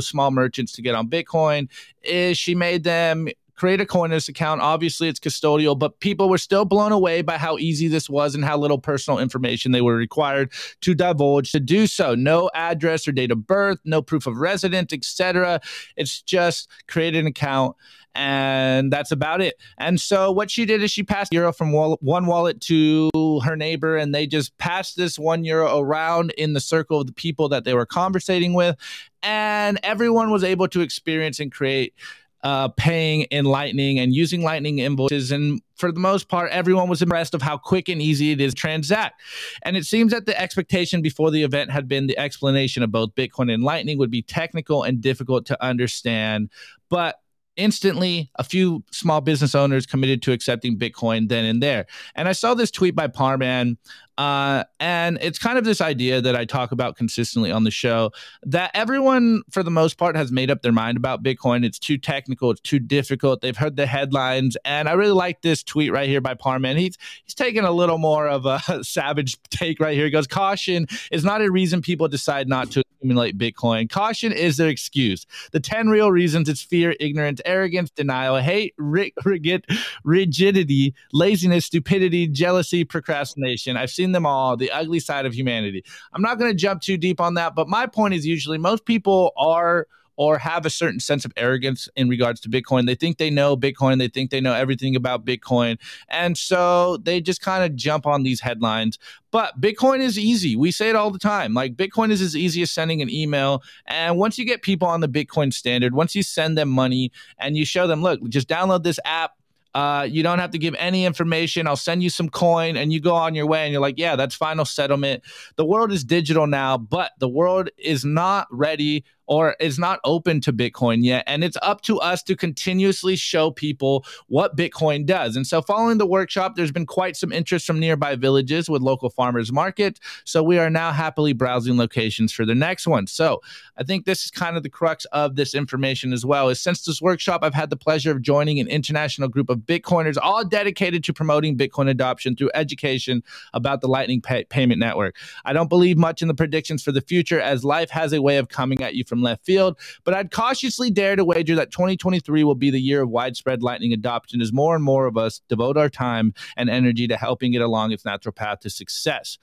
small 0.00 0.30
merchants 0.30 0.72
to 0.72 0.82
get 0.82 0.94
on 0.94 1.08
Bitcoin 1.08 1.68
is 2.02 2.36
she 2.36 2.54
made 2.54 2.84
them 2.84 3.28
create 3.58 3.80
a 3.80 3.84
Coinos 3.84 4.28
account. 4.28 4.60
Obviously, 4.60 5.08
it's 5.08 5.18
custodial, 5.18 5.78
but 5.78 5.98
people 6.00 6.28
were 6.28 6.38
still 6.38 6.64
blown 6.64 6.92
away 6.92 7.22
by 7.22 7.36
how 7.36 7.58
easy 7.58 7.88
this 7.88 8.08
was 8.08 8.34
and 8.34 8.44
how 8.44 8.56
little 8.56 8.78
personal 8.78 9.18
information 9.18 9.72
they 9.72 9.80
were 9.80 9.96
required 9.96 10.52
to 10.80 10.94
divulge 10.94 11.50
to 11.52 11.60
do 11.60 11.86
so. 11.86 12.14
No 12.14 12.50
address 12.54 13.08
or 13.08 13.12
date 13.12 13.32
of 13.32 13.46
birth, 13.46 13.78
no 13.84 14.00
proof 14.00 14.26
of 14.26 14.36
residence, 14.36 14.92
etc. 14.92 15.60
It's 15.96 16.22
just 16.22 16.70
create 16.86 17.16
an 17.16 17.26
account 17.26 17.76
and 18.14 18.92
that's 18.92 19.12
about 19.12 19.40
it. 19.40 19.60
And 19.76 20.00
so 20.00 20.32
what 20.32 20.50
she 20.50 20.64
did 20.64 20.82
is 20.82 20.90
she 20.90 21.02
passed 21.02 21.32
euro 21.32 21.52
from 21.52 21.72
wall- 21.72 21.98
one 22.00 22.26
wallet 22.26 22.60
to 22.62 23.10
her 23.44 23.56
neighbor, 23.56 23.96
and 23.96 24.14
they 24.14 24.26
just 24.26 24.56
passed 24.58 24.96
this 24.96 25.18
one 25.18 25.44
euro 25.44 25.78
around 25.78 26.30
in 26.32 26.52
the 26.52 26.60
circle 26.60 27.00
of 27.00 27.06
the 27.06 27.12
people 27.12 27.48
that 27.50 27.64
they 27.64 27.74
were 27.74 27.86
conversating 27.86 28.54
with, 28.54 28.76
and 29.22 29.78
everyone 29.82 30.30
was 30.30 30.42
able 30.42 30.68
to 30.68 30.80
experience 30.80 31.38
and 31.38 31.52
create 31.52 31.94
uh, 32.42 32.68
paying 32.68 33.22
in 33.22 33.44
Lightning 33.44 33.98
and 33.98 34.14
using 34.14 34.42
Lightning 34.42 34.78
invoices. 34.78 35.32
And 35.32 35.60
for 35.76 35.90
the 35.90 36.00
most 36.00 36.28
part, 36.28 36.50
everyone 36.52 36.88
was 36.88 37.02
impressed 37.02 37.34
of 37.34 37.42
how 37.42 37.56
quick 37.56 37.88
and 37.88 38.00
easy 38.00 38.30
it 38.32 38.40
is 38.40 38.54
to 38.54 38.60
transact. 38.60 39.20
And 39.62 39.76
it 39.76 39.84
seems 39.84 40.12
that 40.12 40.26
the 40.26 40.40
expectation 40.40 41.02
before 41.02 41.30
the 41.30 41.42
event 41.42 41.70
had 41.70 41.88
been 41.88 42.06
the 42.06 42.18
explanation 42.18 42.82
of 42.82 42.92
both 42.92 43.14
Bitcoin 43.14 43.52
and 43.52 43.62
Lightning 43.62 43.98
would 43.98 44.10
be 44.10 44.22
technical 44.22 44.82
and 44.82 45.00
difficult 45.00 45.46
to 45.46 45.64
understand. 45.64 46.50
But 46.88 47.20
instantly 47.56 48.30
a 48.36 48.44
few 48.44 48.84
small 48.92 49.20
business 49.20 49.54
owners 49.54 49.84
committed 49.84 50.22
to 50.22 50.30
accepting 50.30 50.78
bitcoin 50.78 51.28
then 51.28 51.44
and 51.44 51.60
there 51.60 51.86
and 52.14 52.28
i 52.28 52.32
saw 52.32 52.54
this 52.54 52.70
tweet 52.70 52.94
by 52.94 53.08
parman 53.08 53.76
uh, 54.18 54.64
and 54.80 55.16
it's 55.22 55.38
kind 55.38 55.58
of 55.58 55.64
this 55.64 55.80
idea 55.80 56.20
that 56.20 56.34
I 56.34 56.44
talk 56.44 56.72
about 56.72 56.96
consistently 56.96 57.52
on 57.52 57.62
the 57.62 57.70
show 57.70 58.10
that 58.42 58.72
everyone, 58.74 59.42
for 59.48 59.62
the 59.62 59.70
most 59.70 59.96
part, 59.96 60.16
has 60.16 60.32
made 60.32 60.50
up 60.50 60.60
their 60.62 60.72
mind 60.72 60.96
about 60.96 61.22
Bitcoin. 61.22 61.64
It's 61.64 61.78
too 61.78 61.98
technical, 61.98 62.50
it's 62.50 62.60
too 62.60 62.80
difficult. 62.80 63.42
They've 63.42 63.56
heard 63.56 63.76
the 63.76 63.86
headlines, 63.86 64.56
and 64.64 64.88
I 64.88 64.94
really 64.94 65.12
like 65.12 65.42
this 65.42 65.62
tweet 65.62 65.92
right 65.92 66.08
here 66.08 66.20
by 66.20 66.34
Parman. 66.34 66.76
He's 66.76 66.98
he's 67.24 67.34
taking 67.34 67.62
a 67.62 67.70
little 67.70 67.98
more 67.98 68.26
of 68.28 68.44
a 68.44 68.60
savage 68.82 69.40
take 69.50 69.78
right 69.78 69.94
here. 69.94 70.06
He 70.06 70.10
goes, 70.10 70.26
"Caution 70.26 70.88
is 71.12 71.24
not 71.24 71.40
a 71.40 71.48
reason 71.48 71.80
people 71.80 72.08
decide 72.08 72.48
not 72.48 72.72
to 72.72 72.82
accumulate 72.98 73.38
Bitcoin. 73.38 73.88
Caution 73.88 74.32
is 74.32 74.56
their 74.56 74.68
excuse. 74.68 75.26
The 75.52 75.60
ten 75.60 75.88
real 75.88 76.10
reasons: 76.10 76.48
it's 76.48 76.62
fear, 76.62 76.96
ignorance, 76.98 77.40
arrogance, 77.44 77.90
denial, 77.90 78.38
hate, 78.38 78.74
rigid, 78.78 79.64
rigidity, 80.02 80.94
laziness, 81.12 81.66
stupidity, 81.66 82.26
jealousy, 82.26 82.82
procrastination. 82.82 83.76
I've 83.76 83.90
seen 83.90 84.07
them 84.12 84.26
all, 84.26 84.56
the 84.56 84.70
ugly 84.70 85.00
side 85.00 85.26
of 85.26 85.34
humanity. 85.34 85.84
I'm 86.12 86.22
not 86.22 86.38
going 86.38 86.50
to 86.50 86.56
jump 86.56 86.82
too 86.82 86.96
deep 86.96 87.20
on 87.20 87.34
that, 87.34 87.54
but 87.54 87.68
my 87.68 87.86
point 87.86 88.14
is 88.14 88.26
usually 88.26 88.58
most 88.58 88.84
people 88.84 89.32
are 89.36 89.86
or 90.18 90.36
have 90.36 90.66
a 90.66 90.70
certain 90.70 90.98
sense 90.98 91.24
of 91.24 91.32
arrogance 91.36 91.88
in 91.94 92.08
regards 92.08 92.40
to 92.40 92.48
Bitcoin. 92.48 92.86
They 92.86 92.96
think 92.96 93.18
they 93.18 93.30
know 93.30 93.56
Bitcoin, 93.56 93.98
they 93.98 94.08
think 94.08 94.30
they 94.30 94.40
know 94.40 94.52
everything 94.52 94.96
about 94.96 95.24
Bitcoin. 95.24 95.78
And 96.08 96.36
so 96.36 96.96
they 96.96 97.20
just 97.20 97.40
kind 97.40 97.62
of 97.62 97.76
jump 97.76 98.04
on 98.04 98.24
these 98.24 98.40
headlines. 98.40 98.98
But 99.30 99.60
Bitcoin 99.60 100.00
is 100.00 100.18
easy. 100.18 100.56
We 100.56 100.72
say 100.72 100.88
it 100.88 100.96
all 100.96 101.12
the 101.12 101.20
time. 101.20 101.54
Like 101.54 101.76
Bitcoin 101.76 102.10
is 102.10 102.20
as 102.20 102.34
easy 102.34 102.62
as 102.62 102.72
sending 102.72 103.00
an 103.00 103.08
email. 103.08 103.62
And 103.86 104.18
once 104.18 104.38
you 104.38 104.44
get 104.44 104.62
people 104.62 104.88
on 104.88 105.00
the 105.00 105.08
Bitcoin 105.08 105.52
standard, 105.52 105.94
once 105.94 106.16
you 106.16 106.24
send 106.24 106.58
them 106.58 106.68
money 106.68 107.12
and 107.38 107.56
you 107.56 107.64
show 107.64 107.86
them, 107.86 108.02
look, 108.02 108.20
just 108.28 108.48
download 108.48 108.82
this 108.82 108.98
app, 109.04 109.37
uh, 109.74 110.06
you 110.08 110.22
don't 110.22 110.38
have 110.38 110.50
to 110.52 110.58
give 110.58 110.74
any 110.78 111.04
information. 111.04 111.66
I'll 111.66 111.76
send 111.76 112.02
you 112.02 112.10
some 112.10 112.28
coin 112.28 112.76
and 112.76 112.92
you 112.92 113.00
go 113.00 113.14
on 113.14 113.34
your 113.34 113.46
way 113.46 113.64
and 113.64 113.72
you're 113.72 113.82
like, 113.82 113.98
yeah, 113.98 114.16
that's 114.16 114.34
final 114.34 114.64
settlement. 114.64 115.22
The 115.56 115.64
world 115.64 115.92
is 115.92 116.04
digital 116.04 116.46
now, 116.46 116.78
but 116.78 117.12
the 117.18 117.28
world 117.28 117.68
is 117.76 118.04
not 118.04 118.48
ready 118.50 119.04
or 119.28 119.54
is 119.60 119.78
not 119.78 120.00
open 120.04 120.40
to 120.40 120.52
Bitcoin 120.52 121.04
yet. 121.04 121.22
And 121.26 121.44
it's 121.44 121.56
up 121.62 121.82
to 121.82 122.00
us 122.00 122.22
to 122.24 122.34
continuously 122.34 123.14
show 123.14 123.50
people 123.50 124.04
what 124.26 124.56
Bitcoin 124.56 125.06
does. 125.06 125.36
And 125.36 125.46
so, 125.46 125.62
following 125.62 125.98
the 125.98 126.06
workshop, 126.06 126.56
there's 126.56 126.72
been 126.72 126.86
quite 126.86 127.16
some 127.16 127.30
interest 127.30 127.66
from 127.66 127.78
nearby 127.78 128.16
villages 128.16 128.68
with 128.68 128.82
local 128.82 129.10
farmers 129.10 129.52
market. 129.52 130.00
So, 130.24 130.42
we 130.42 130.58
are 130.58 130.70
now 130.70 130.92
happily 130.92 131.34
browsing 131.34 131.76
locations 131.76 132.32
for 132.32 132.44
the 132.44 132.54
next 132.54 132.86
one. 132.86 133.06
So, 133.06 133.42
I 133.76 133.84
think 133.84 134.06
this 134.06 134.24
is 134.24 134.30
kind 134.30 134.56
of 134.56 134.62
the 134.62 134.70
crux 134.70 135.04
of 135.06 135.36
this 135.36 135.54
information 135.54 136.12
as 136.12 136.24
well. 136.24 136.48
Is 136.48 136.58
since 136.58 136.84
this 136.84 137.02
workshop, 137.02 137.40
I've 137.42 137.54
had 137.54 137.70
the 137.70 137.76
pleasure 137.76 138.10
of 138.10 138.22
joining 138.22 138.58
an 138.58 138.66
international 138.66 139.28
group 139.28 139.50
of 139.50 139.58
Bitcoiners, 139.58 140.16
all 140.20 140.44
dedicated 140.44 141.04
to 141.04 141.12
promoting 141.12 141.56
Bitcoin 141.56 141.88
adoption 141.88 142.34
through 142.34 142.50
education 142.54 143.22
about 143.52 143.82
the 143.82 143.88
Lightning 143.88 144.22
pay- 144.22 144.44
Payment 144.44 144.80
Network. 144.80 145.16
I 145.44 145.52
don't 145.52 145.68
believe 145.68 145.98
much 145.98 146.22
in 146.22 146.28
the 146.28 146.34
predictions 146.34 146.82
for 146.82 146.92
the 146.92 147.02
future, 147.02 147.40
as 147.40 147.64
life 147.64 147.90
has 147.90 148.12
a 148.14 148.22
way 148.22 148.38
of 148.38 148.48
coming 148.48 148.82
at 148.82 148.94
you 148.94 149.04
from 149.04 149.17
from 149.18 149.24
left 149.24 149.44
field. 149.44 149.78
But 150.04 150.14
I'd 150.14 150.30
cautiously 150.30 150.90
dare 150.90 151.16
to 151.16 151.24
wager 151.24 151.54
that 151.56 151.70
2023 151.70 152.44
will 152.44 152.54
be 152.54 152.70
the 152.70 152.80
year 152.80 153.02
of 153.02 153.10
widespread 153.10 153.62
Lightning 153.62 153.92
adoption 153.92 154.40
as 154.40 154.52
more 154.52 154.74
and 154.74 154.84
more 154.84 155.06
of 155.06 155.16
us 155.16 155.40
devote 155.48 155.76
our 155.76 155.88
time 155.88 156.32
and 156.56 156.70
energy 156.70 157.08
to 157.08 157.16
helping 157.16 157.54
it 157.54 157.62
along 157.62 157.92
its 157.92 158.04
natural 158.04 158.32
path 158.32 158.60
to 158.60 158.70
success. 158.70 159.38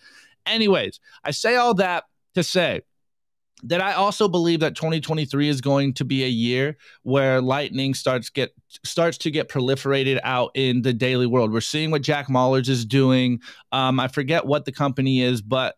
Anyways, 0.46 1.00
I 1.24 1.32
say 1.32 1.56
all 1.56 1.74
that 1.76 2.06
to 2.36 2.44
say, 2.44 2.82
that 3.64 3.82
I 3.82 3.94
also 3.94 4.28
believe 4.28 4.60
that 4.60 4.76
2023 4.76 5.48
is 5.48 5.62
going 5.62 5.94
to 5.94 6.06
be 6.06 6.24
a 6.24 6.30
year 6.30 6.78
where 7.04 7.42
lightning 7.42 7.94
starts 7.94 8.30
get 8.30 8.54
starts 8.84 9.18
to 9.20 9.32
get 9.32 9.50
proliferated 9.50 10.20
out 10.24 10.52
in 10.54 10.82
the 10.82 10.94
daily 10.94 11.26
world. 11.26 11.52
We're 11.52 11.62
seeing 11.62 11.90
what 11.90 12.02
Jack 12.02 12.28
Mallers 12.28 12.68
is 12.68 12.86
doing. 12.86 13.40
Um, 13.72 14.00
I 14.00 14.10
forget 14.10 14.46
what 14.46 14.66
the 14.66 14.72
company 14.72 15.22
is, 15.22 15.42
but 15.42 15.78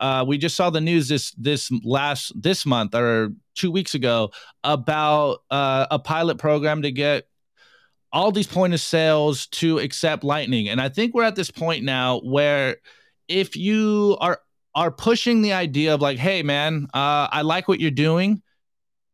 uh, 0.00 0.24
we 0.26 0.38
just 0.38 0.56
saw 0.56 0.70
the 0.70 0.80
news 0.80 1.08
this 1.08 1.32
this 1.32 1.70
last 1.84 2.32
this 2.40 2.66
month 2.66 2.94
or 2.94 3.30
two 3.54 3.70
weeks 3.70 3.94
ago 3.94 4.30
about 4.64 5.38
uh, 5.50 5.86
a 5.90 5.98
pilot 5.98 6.38
program 6.38 6.82
to 6.82 6.90
get 6.90 7.28
all 8.12 8.32
these 8.32 8.46
point 8.46 8.72
of 8.72 8.80
sales 8.80 9.46
to 9.48 9.78
accept 9.78 10.24
Lightning, 10.24 10.68
and 10.68 10.80
I 10.80 10.88
think 10.88 11.14
we're 11.14 11.24
at 11.24 11.36
this 11.36 11.50
point 11.50 11.84
now 11.84 12.20
where 12.20 12.76
if 13.28 13.56
you 13.56 14.16
are 14.20 14.40
are 14.74 14.90
pushing 14.90 15.40
the 15.40 15.54
idea 15.54 15.94
of 15.94 16.02
like, 16.02 16.18
hey 16.18 16.42
man, 16.42 16.86
uh, 16.92 17.28
I 17.32 17.42
like 17.42 17.66
what 17.66 17.80
you're 17.80 17.90
doing. 17.90 18.42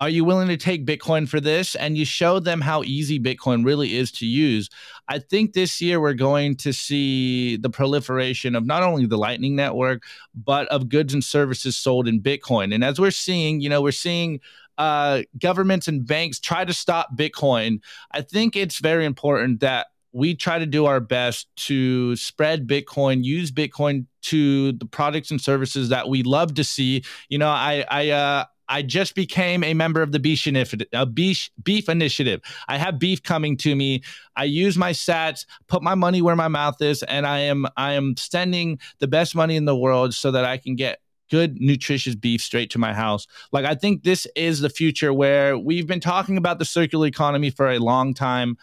Are 0.02 0.08
you 0.08 0.24
willing 0.24 0.48
to 0.48 0.56
take 0.56 0.84
Bitcoin 0.84 1.28
for 1.28 1.38
this? 1.38 1.76
And 1.76 1.96
you 1.96 2.04
show 2.04 2.40
them 2.40 2.60
how 2.60 2.82
easy 2.82 3.20
Bitcoin 3.20 3.64
really 3.64 3.94
is 3.94 4.10
to 4.12 4.26
use. 4.26 4.68
I 5.06 5.20
think 5.20 5.52
this 5.52 5.80
year 5.80 6.00
we're 6.00 6.12
going 6.12 6.56
to 6.56 6.72
see 6.72 7.56
the 7.56 7.70
proliferation 7.70 8.56
of 8.56 8.66
not 8.66 8.82
only 8.82 9.06
the 9.06 9.16
Lightning 9.16 9.54
Network, 9.54 10.02
but 10.34 10.66
of 10.68 10.88
goods 10.88 11.14
and 11.14 11.22
services 11.22 11.76
sold 11.76 12.08
in 12.08 12.20
Bitcoin. 12.20 12.74
And 12.74 12.82
as 12.82 12.98
we're 12.98 13.12
seeing, 13.12 13.60
you 13.60 13.68
know, 13.68 13.80
we're 13.80 13.92
seeing 13.92 14.40
uh, 14.76 15.22
governments 15.38 15.86
and 15.86 16.04
banks 16.04 16.40
try 16.40 16.64
to 16.64 16.72
stop 16.72 17.16
Bitcoin. 17.16 17.78
I 18.10 18.22
think 18.22 18.56
it's 18.56 18.80
very 18.80 19.04
important 19.04 19.60
that 19.60 19.86
we 20.10 20.34
try 20.34 20.58
to 20.58 20.66
do 20.66 20.86
our 20.86 20.98
best 20.98 21.46
to 21.56 22.16
spread 22.16 22.66
Bitcoin, 22.66 23.22
use 23.22 23.52
Bitcoin 23.52 24.06
to 24.22 24.72
the 24.72 24.86
products 24.86 25.30
and 25.30 25.40
services 25.40 25.90
that 25.90 26.08
we 26.08 26.24
love 26.24 26.54
to 26.54 26.64
see. 26.64 27.04
You 27.28 27.38
know, 27.38 27.48
I 27.48 27.84
I 27.88 28.10
uh, 28.10 28.44
I 28.72 28.80
just 28.80 29.14
became 29.14 29.62
a 29.62 29.74
member 29.74 30.00
of 30.00 30.12
the 30.12 30.18
Beef 30.18 30.46
Initiative, 30.46 30.88
uh, 30.94 31.04
Beef, 31.04 31.50
Beef 31.62 31.90
Initiative. 31.90 32.40
I 32.68 32.78
have 32.78 32.98
beef 32.98 33.22
coming 33.22 33.54
to 33.58 33.76
me. 33.76 34.02
I 34.34 34.44
use 34.44 34.78
my 34.78 34.92
sats, 34.92 35.44
put 35.68 35.82
my 35.82 35.94
money 35.94 36.22
where 36.22 36.36
my 36.36 36.48
mouth 36.48 36.80
is, 36.80 37.02
and 37.02 37.26
I 37.26 37.40
am 37.40 37.66
I 37.76 37.92
am 37.92 38.16
sending 38.16 38.78
the 38.98 39.06
best 39.06 39.34
money 39.34 39.56
in 39.56 39.66
the 39.66 39.76
world 39.76 40.14
so 40.14 40.30
that 40.30 40.46
I 40.46 40.56
can 40.56 40.74
get 40.74 41.00
good 41.30 41.60
nutritious 41.60 42.14
beef 42.14 42.40
straight 42.40 42.70
to 42.70 42.78
my 42.78 42.94
house. 42.94 43.26
Like 43.52 43.66
I 43.66 43.74
think 43.74 44.04
this 44.04 44.26
is 44.36 44.60
the 44.60 44.70
future 44.70 45.12
where 45.12 45.58
we've 45.58 45.86
been 45.86 46.00
talking 46.00 46.38
about 46.38 46.58
the 46.58 46.64
circular 46.64 47.06
economy 47.06 47.50
for 47.50 47.70
a 47.70 47.78
long 47.78 48.14
time 48.14 48.56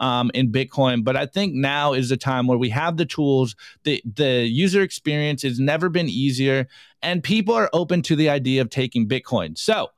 um, 0.00 0.30
in 0.34 0.50
Bitcoin. 0.50 1.04
But 1.04 1.16
I 1.16 1.26
think 1.26 1.54
now 1.54 1.92
is 1.92 2.08
the 2.08 2.16
time 2.16 2.46
where 2.46 2.58
we 2.58 2.70
have 2.70 2.96
the 2.96 3.06
tools. 3.06 3.54
The 3.84 4.02
the 4.04 4.46
user 4.46 4.82
experience 4.82 5.42
has 5.42 5.58
never 5.58 5.88
been 5.88 6.08
easier, 6.08 6.68
and 7.02 7.22
people 7.22 7.54
are 7.54 7.70
open 7.72 8.02
to 8.02 8.16
the 8.16 8.28
idea 8.28 8.60
of 8.62 8.70
taking 8.70 9.08
Bitcoin. 9.08 9.56
So. 9.58 9.90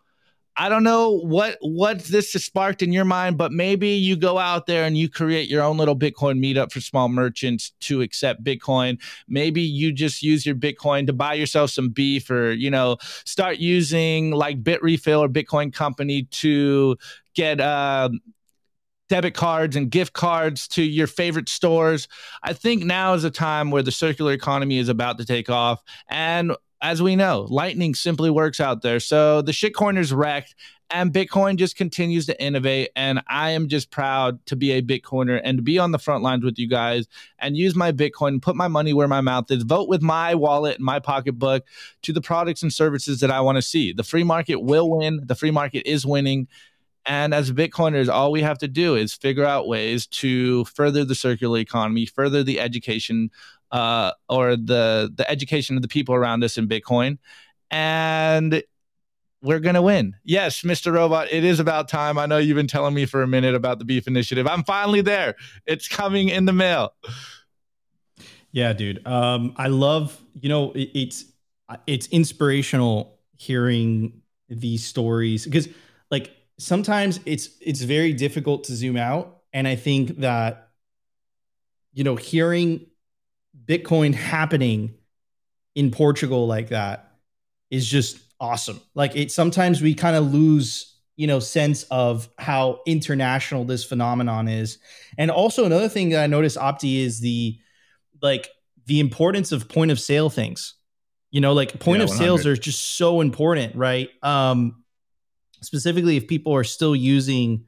I 0.58 0.70
don't 0.70 0.84
know 0.84 1.10
what 1.10 1.58
what 1.60 1.98
this 2.04 2.32
has 2.32 2.44
sparked 2.44 2.82
in 2.82 2.90
your 2.90 3.04
mind, 3.04 3.36
but 3.36 3.52
maybe 3.52 3.88
you 3.88 4.16
go 4.16 4.38
out 4.38 4.64
there 4.64 4.84
and 4.84 4.96
you 4.96 5.10
create 5.10 5.50
your 5.50 5.62
own 5.62 5.76
little 5.76 5.94
Bitcoin 5.94 6.38
meetup 6.38 6.72
for 6.72 6.80
small 6.80 7.10
merchants 7.10 7.72
to 7.80 8.00
accept 8.00 8.42
Bitcoin. 8.42 8.98
Maybe 9.28 9.60
you 9.60 9.92
just 9.92 10.22
use 10.22 10.46
your 10.46 10.54
Bitcoin 10.54 11.06
to 11.08 11.12
buy 11.12 11.34
yourself 11.34 11.70
some 11.70 11.90
beef, 11.90 12.30
or 12.30 12.52
you 12.52 12.70
know, 12.70 12.96
start 13.26 13.58
using 13.58 14.30
like 14.30 14.62
Bitrefill 14.62 15.20
or 15.20 15.28
Bitcoin 15.28 15.70
Company 15.74 16.22
to 16.22 16.96
get 17.34 17.60
uh, 17.60 18.08
debit 19.08 19.34
cards 19.34 19.76
and 19.76 19.90
gift 19.90 20.12
cards 20.12 20.66
to 20.68 20.82
your 20.82 21.06
favorite 21.06 21.48
stores. 21.48 22.08
I 22.42 22.52
think 22.52 22.84
now 22.84 23.14
is 23.14 23.24
a 23.24 23.30
time 23.30 23.70
where 23.70 23.82
the 23.82 23.92
circular 23.92 24.32
economy 24.32 24.78
is 24.78 24.88
about 24.88 25.18
to 25.18 25.24
take 25.24 25.48
off. 25.48 25.82
And 26.10 26.52
as 26.82 27.02
we 27.02 27.16
know, 27.16 27.46
Lightning 27.48 27.94
simply 27.94 28.30
works 28.30 28.60
out 28.60 28.82
there. 28.82 29.00
So 29.00 29.42
the 29.42 29.52
shitcoin 29.52 29.98
is 29.98 30.12
wrecked 30.12 30.54
and 30.90 31.12
Bitcoin 31.12 31.56
just 31.56 31.76
continues 31.76 32.26
to 32.26 32.40
innovate. 32.42 32.90
And 32.94 33.22
I 33.28 33.50
am 33.50 33.68
just 33.68 33.90
proud 33.90 34.44
to 34.46 34.56
be 34.56 34.72
a 34.72 34.82
Bitcoiner 34.82 35.40
and 35.42 35.58
to 35.58 35.62
be 35.62 35.78
on 35.78 35.90
the 35.90 35.98
front 35.98 36.22
lines 36.22 36.44
with 36.44 36.58
you 36.58 36.68
guys 36.68 37.06
and 37.38 37.56
use 37.56 37.74
my 37.74 37.92
Bitcoin, 37.92 38.40
put 38.40 38.56
my 38.56 38.68
money 38.68 38.92
where 38.92 39.08
my 39.08 39.20
mouth 39.20 39.50
is, 39.50 39.62
vote 39.62 39.88
with 39.88 40.02
my 40.02 40.34
wallet 40.34 40.76
and 40.76 40.84
my 40.84 40.98
pocketbook 40.98 41.64
to 42.02 42.12
the 42.12 42.20
products 42.20 42.62
and 42.62 42.72
services 42.72 43.20
that 43.20 43.30
I 43.30 43.40
want 43.40 43.56
to 43.56 43.62
see. 43.62 43.92
The 43.92 44.04
free 44.04 44.24
market 44.24 44.56
will 44.56 44.90
win. 44.90 45.20
The 45.24 45.34
free 45.34 45.50
market 45.50 45.88
is 45.88 46.06
winning. 46.06 46.46
And 47.06 47.32
as 47.32 47.52
Bitcoiners, 47.52 48.08
all 48.08 48.32
we 48.32 48.42
have 48.42 48.58
to 48.58 48.68
do 48.68 48.96
is 48.96 49.14
figure 49.14 49.44
out 49.44 49.68
ways 49.68 50.06
to 50.08 50.64
further 50.64 51.04
the 51.04 51.14
circular 51.14 51.58
economy, 51.58 52.04
further 52.06 52.42
the 52.42 52.58
education 52.58 53.30
uh, 53.70 54.12
or 54.28 54.56
the 54.56 55.12
the 55.14 55.28
education 55.30 55.76
of 55.76 55.82
the 55.82 55.88
people 55.88 56.14
around 56.14 56.44
us 56.44 56.58
in 56.58 56.68
Bitcoin, 56.68 57.18
and 57.70 58.62
we're 59.42 59.60
gonna 59.60 59.82
win. 59.82 60.16
Yes, 60.24 60.62
Mr. 60.62 60.92
Robot, 60.92 61.28
it 61.30 61.44
is 61.44 61.60
about 61.60 61.88
time. 61.88 62.18
I 62.18 62.26
know 62.26 62.38
you've 62.38 62.56
been 62.56 62.66
telling 62.66 62.94
me 62.94 63.06
for 63.06 63.22
a 63.22 63.26
minute 63.26 63.54
about 63.54 63.78
the 63.78 63.84
Beef 63.84 64.06
Initiative. 64.06 64.46
I'm 64.46 64.64
finally 64.64 65.00
there. 65.00 65.34
It's 65.66 65.88
coming 65.88 66.28
in 66.28 66.44
the 66.44 66.52
mail. 66.52 66.94
Yeah, 68.52 68.72
dude. 68.72 69.06
Um, 69.06 69.54
I 69.56 69.68
love. 69.68 70.20
You 70.34 70.48
know, 70.48 70.72
it, 70.72 70.90
it's 70.94 71.24
it's 71.86 72.06
inspirational 72.08 73.18
hearing 73.36 74.22
these 74.48 74.84
stories 74.84 75.44
because, 75.44 75.68
like, 76.10 76.35
sometimes 76.58 77.20
it's 77.26 77.50
it's 77.60 77.82
very 77.82 78.12
difficult 78.12 78.64
to 78.64 78.74
zoom 78.74 78.96
out. 78.96 79.38
And 79.52 79.66
i 79.66 79.74
think 79.74 80.18
that 80.18 80.70
you 81.92 82.04
know 82.04 82.16
hearing 82.16 82.86
bitcoin 83.64 84.12
happening 84.12 84.94
in 85.74 85.90
portugal 85.90 86.46
like 86.46 86.68
that 86.68 87.06
is 87.70 87.88
just 87.88 88.18
awesome. 88.40 88.80
Like 88.94 89.16
it 89.16 89.32
sometimes 89.32 89.80
we 89.80 89.94
kind 89.94 90.16
of 90.16 90.32
lose 90.32 90.94
you 91.16 91.26
know 91.26 91.40
sense 91.40 91.84
of 91.84 92.28
how 92.38 92.80
international 92.86 93.64
this 93.64 93.84
phenomenon 93.84 94.48
is. 94.48 94.78
And 95.18 95.30
also 95.30 95.64
another 95.64 95.88
thing 95.88 96.10
that 96.10 96.22
i 96.22 96.26
noticed 96.26 96.58
opti 96.58 97.02
is 97.02 97.20
the 97.20 97.58
like 98.22 98.48
the 98.86 99.00
importance 99.00 99.52
of 99.52 99.68
point 99.68 99.90
of 99.90 100.00
sale 100.00 100.30
things. 100.30 100.74
You 101.30 101.40
know 101.40 101.52
like 101.52 101.78
point 101.80 101.98
yeah, 101.98 102.04
of 102.04 102.10
sales 102.10 102.46
are 102.46 102.56
just 102.56 102.96
so 102.96 103.20
important 103.20 103.76
right? 103.76 104.10
Um 104.22 104.84
specifically 105.66 106.16
if 106.16 106.26
people 106.26 106.54
are 106.54 106.64
still 106.64 106.96
using 106.96 107.66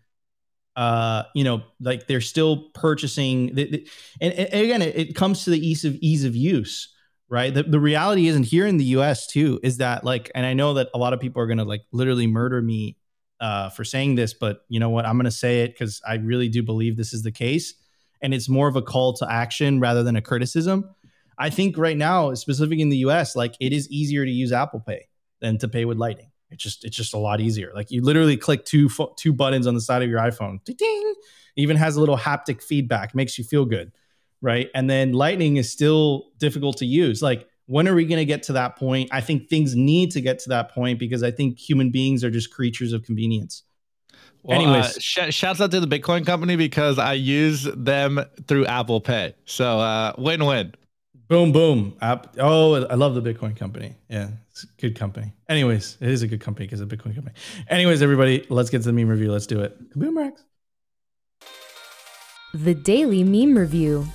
uh, 0.79 1.25
you 1.35 1.43
know, 1.43 1.61
like 1.81 2.07
they're 2.07 2.21
still 2.21 2.71
purchasing. 2.73 3.53
The, 3.53 3.69
the, 3.69 3.89
and, 4.21 4.33
and, 4.33 4.63
again, 4.63 4.81
it, 4.81 4.97
it, 4.97 5.17
comes 5.17 5.43
to 5.43 5.51
the 5.51 5.59
ease 5.59 5.85
of 5.85 5.97
ease 5.97 6.25
of 6.25 6.37
use, 6.37 6.95
right? 7.29 7.53
The, 7.53 7.65
the 7.65 7.81
reality 7.81 8.29
isn't 8.29 8.45
here 8.45 8.65
in 8.65 8.77
the 8.77 8.85
U.S. 8.85 9.27
too 9.27 9.59
is 9.65 9.79
that 9.79 10.05
like, 10.05 10.31
and 10.37 10.47
I 10.47 10.55
know 10.55 10.75
that 10.75 10.89
a 10.95 10.99
lot 10.99 11.13
of 11.13 11.19
people 11.19 11.43
are 11.43 11.49
gonna 11.49 11.65
like 11.65 11.83
literally 11.91 12.29
murder 12.29 12.63
me 12.63 12.97
uh, 13.41 13.71
for 13.71 13.83
saying 13.83 14.15
this, 14.15 14.35
but 14.35 14.61
you 14.69 14.79
know 14.79 14.89
what? 14.89 15.05
I'm 15.05 15.17
gonna 15.17 15.33
say 15.33 15.63
it 15.63 15.73
because 15.73 16.01
I 16.07 16.15
really 16.15 16.49
do 16.49 16.63
believe 16.63 16.97
this 16.97 17.13
is 17.13 17.25
the 17.25 17.33
case, 17.33 17.75
and 18.23 18.33
it's 18.33 18.49
more 18.49 18.69
of 18.69 18.77
a 18.77 18.83
call 18.83 19.15
to 19.15 19.29
action 19.29 19.81
rather 19.81 20.05
than 20.05 20.15
a 20.15 20.23
criticism. 20.23 20.95
I 21.37 21.51
think 21.51 21.77
right 21.77 21.97
now, 21.97 22.35
specifically 22.35 22.83
in 22.83 22.89
the 22.89 22.99
U.S., 22.99 23.35
like 23.35 23.57
it 23.59 23.73
is 23.73 23.91
easier 23.91 24.25
to 24.25 24.31
use 24.31 24.53
Apple 24.53 24.79
Pay 24.87 25.09
than 25.41 25.59
to 25.59 25.67
pay 25.67 25.85
with 25.85 25.99
Lightning. 25.99 26.28
It's 26.51 26.63
just 26.63 26.85
it's 26.85 26.97
just 26.97 27.15
a 27.15 27.19
lot 27.19 27.41
easier. 27.41 27.73
Like 27.75 27.91
you 27.91 28.03
literally 28.03 28.37
click 28.37 28.65
two 28.65 28.89
fo- 28.89 29.15
two 29.17 29.33
buttons 29.33 29.67
on 29.67 29.75
the 29.75 29.81
side 29.81 30.03
of 30.03 30.09
your 30.09 30.21
iPhone. 30.21 30.65
Ding, 30.65 31.15
Even 31.57 31.77
has 31.77 31.97
a 31.97 32.01
little 32.01 32.17
haptic 32.17 32.63
feedback, 32.63 33.15
makes 33.15 33.39
you 33.39 33.45
feel 33.45 33.65
good, 33.65 33.93
right? 34.41 34.71
And 34.75 34.89
then 34.89 35.13
Lightning 35.13 35.57
is 35.57 35.71
still 35.71 36.31
difficult 36.39 36.79
to 36.79 36.87
use. 36.87 37.21
Like 37.23 37.49
when 37.69 37.87
are 37.87 37.95
we 37.95 38.07
going 38.07 38.19
to 38.19 38.25
get 38.25 38.45
to 38.45 38.55
that 38.55 38.77
point? 38.77 39.11
I 39.13 39.21
think 39.21 39.49
things 39.49 39.77
need 39.77 40.11
to 40.13 40.23
get 40.23 40.39
to 40.41 40.49
that 40.49 40.73
point 40.73 40.99
because 40.99 41.23
I 41.23 41.31
think 41.31 41.59
human 41.59 41.91
beings 41.91 42.25
are 42.25 42.31
just 42.31 42.51
creatures 42.51 42.95
of 42.95 43.05
convenience. 43.05 43.63
Well, 44.43 44.59
Anyways, 44.59 44.97
uh, 44.97 45.01
sh- 45.01 45.35
shouts 45.35 45.61
out 45.61 45.71
to 45.73 45.81
the 45.81 45.87
Bitcoin 45.87 46.25
company 46.25 46.57
because 46.57 46.99
I 46.99 47.13
use 47.13 47.65
them 47.65 48.25
through 48.47 48.65
Apple 48.65 49.03
Pay. 49.03 49.35
So 49.45 49.79
uh, 49.81 50.15
win 50.17 50.47
win. 50.47 50.73
Boom, 51.29 51.53
boom. 51.53 51.95
App. 52.01 52.37
Oh, 52.39 52.75
I 52.87 52.95
love 52.95 53.15
the 53.15 53.23
Bitcoin 53.23 53.55
company. 53.55 53.95
Yeah, 54.09 54.31
it's 54.51 54.65
good 54.65 54.97
company. 54.97 55.35
Anyways, 55.49 55.99
it 56.01 56.09
is 56.09 56.23
a 56.23 56.27
good 56.27 56.41
company 56.41 56.67
because 56.67 56.81
it's 56.81 56.91
a 56.91 56.97
Bitcoin 56.97 57.15
company. 57.15 57.37
Anyways, 57.69 58.01
everybody, 58.01 58.47
let's 58.49 58.71
get 58.71 58.79
to 58.79 58.87
the 58.87 58.93
meme 58.95 59.09
review. 59.09 59.31
Let's 59.31 59.47
do 59.47 59.61
it. 59.61 59.95
Boom, 59.95 60.17
Rex. 60.17 60.43
The 62.55 62.75
Daily 62.75 63.25
Meme 63.25 63.59
Review. 63.59 64.09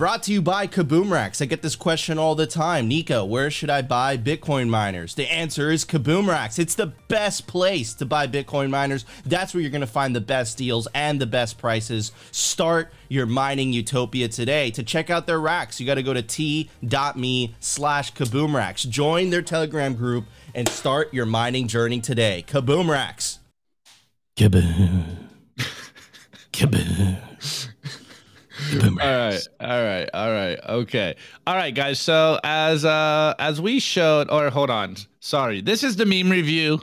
Brought 0.00 0.22
to 0.22 0.32
you 0.32 0.40
by 0.40 0.66
Kaboom 0.66 1.42
I 1.42 1.44
get 1.44 1.60
this 1.60 1.76
question 1.76 2.18
all 2.18 2.34
the 2.34 2.46
time. 2.46 2.88
Nico, 2.88 3.22
where 3.22 3.50
should 3.50 3.68
I 3.68 3.82
buy 3.82 4.16
Bitcoin 4.16 4.70
miners? 4.70 5.14
The 5.14 5.30
answer 5.30 5.70
is 5.70 5.84
Kaboom 5.84 6.58
It's 6.58 6.74
the 6.74 6.94
best 7.08 7.46
place 7.46 7.92
to 7.92 8.06
buy 8.06 8.26
Bitcoin 8.26 8.70
miners. 8.70 9.04
That's 9.26 9.52
where 9.52 9.60
you're 9.60 9.70
going 9.70 9.82
to 9.82 9.86
find 9.86 10.16
the 10.16 10.22
best 10.22 10.56
deals 10.56 10.88
and 10.94 11.20
the 11.20 11.26
best 11.26 11.58
prices. 11.58 12.12
Start 12.32 12.90
your 13.10 13.26
mining 13.26 13.74
utopia 13.74 14.28
today. 14.28 14.70
To 14.70 14.82
check 14.82 15.10
out 15.10 15.26
their 15.26 15.38
racks, 15.38 15.78
you 15.78 15.84
got 15.84 15.96
to 15.96 16.02
go 16.02 16.14
to 16.14 16.22
t.me 16.22 17.54
slash 17.60 18.14
Kaboom 18.14 18.74
Join 18.88 19.28
their 19.28 19.42
Telegram 19.42 19.94
group 19.94 20.24
and 20.54 20.66
start 20.66 21.12
your 21.12 21.26
mining 21.26 21.68
journey 21.68 22.00
today. 22.00 22.42
Kaboomracks. 22.48 23.36
Kaboom 24.34 25.28
Kaboom. 26.54 27.29
All 28.72 28.88
right, 28.88 29.48
all 29.60 29.82
right, 29.82 30.08
all 30.14 30.30
right. 30.30 30.58
Okay, 30.68 31.16
all 31.46 31.56
right, 31.56 31.74
guys. 31.74 31.98
So 31.98 32.38
as 32.44 32.84
uh 32.84 33.34
as 33.38 33.60
we 33.60 33.80
showed, 33.80 34.30
or 34.30 34.50
hold 34.50 34.70
on, 34.70 34.96
sorry, 35.20 35.60
this 35.60 35.82
is 35.82 35.96
the 35.96 36.06
meme 36.06 36.30
review. 36.30 36.80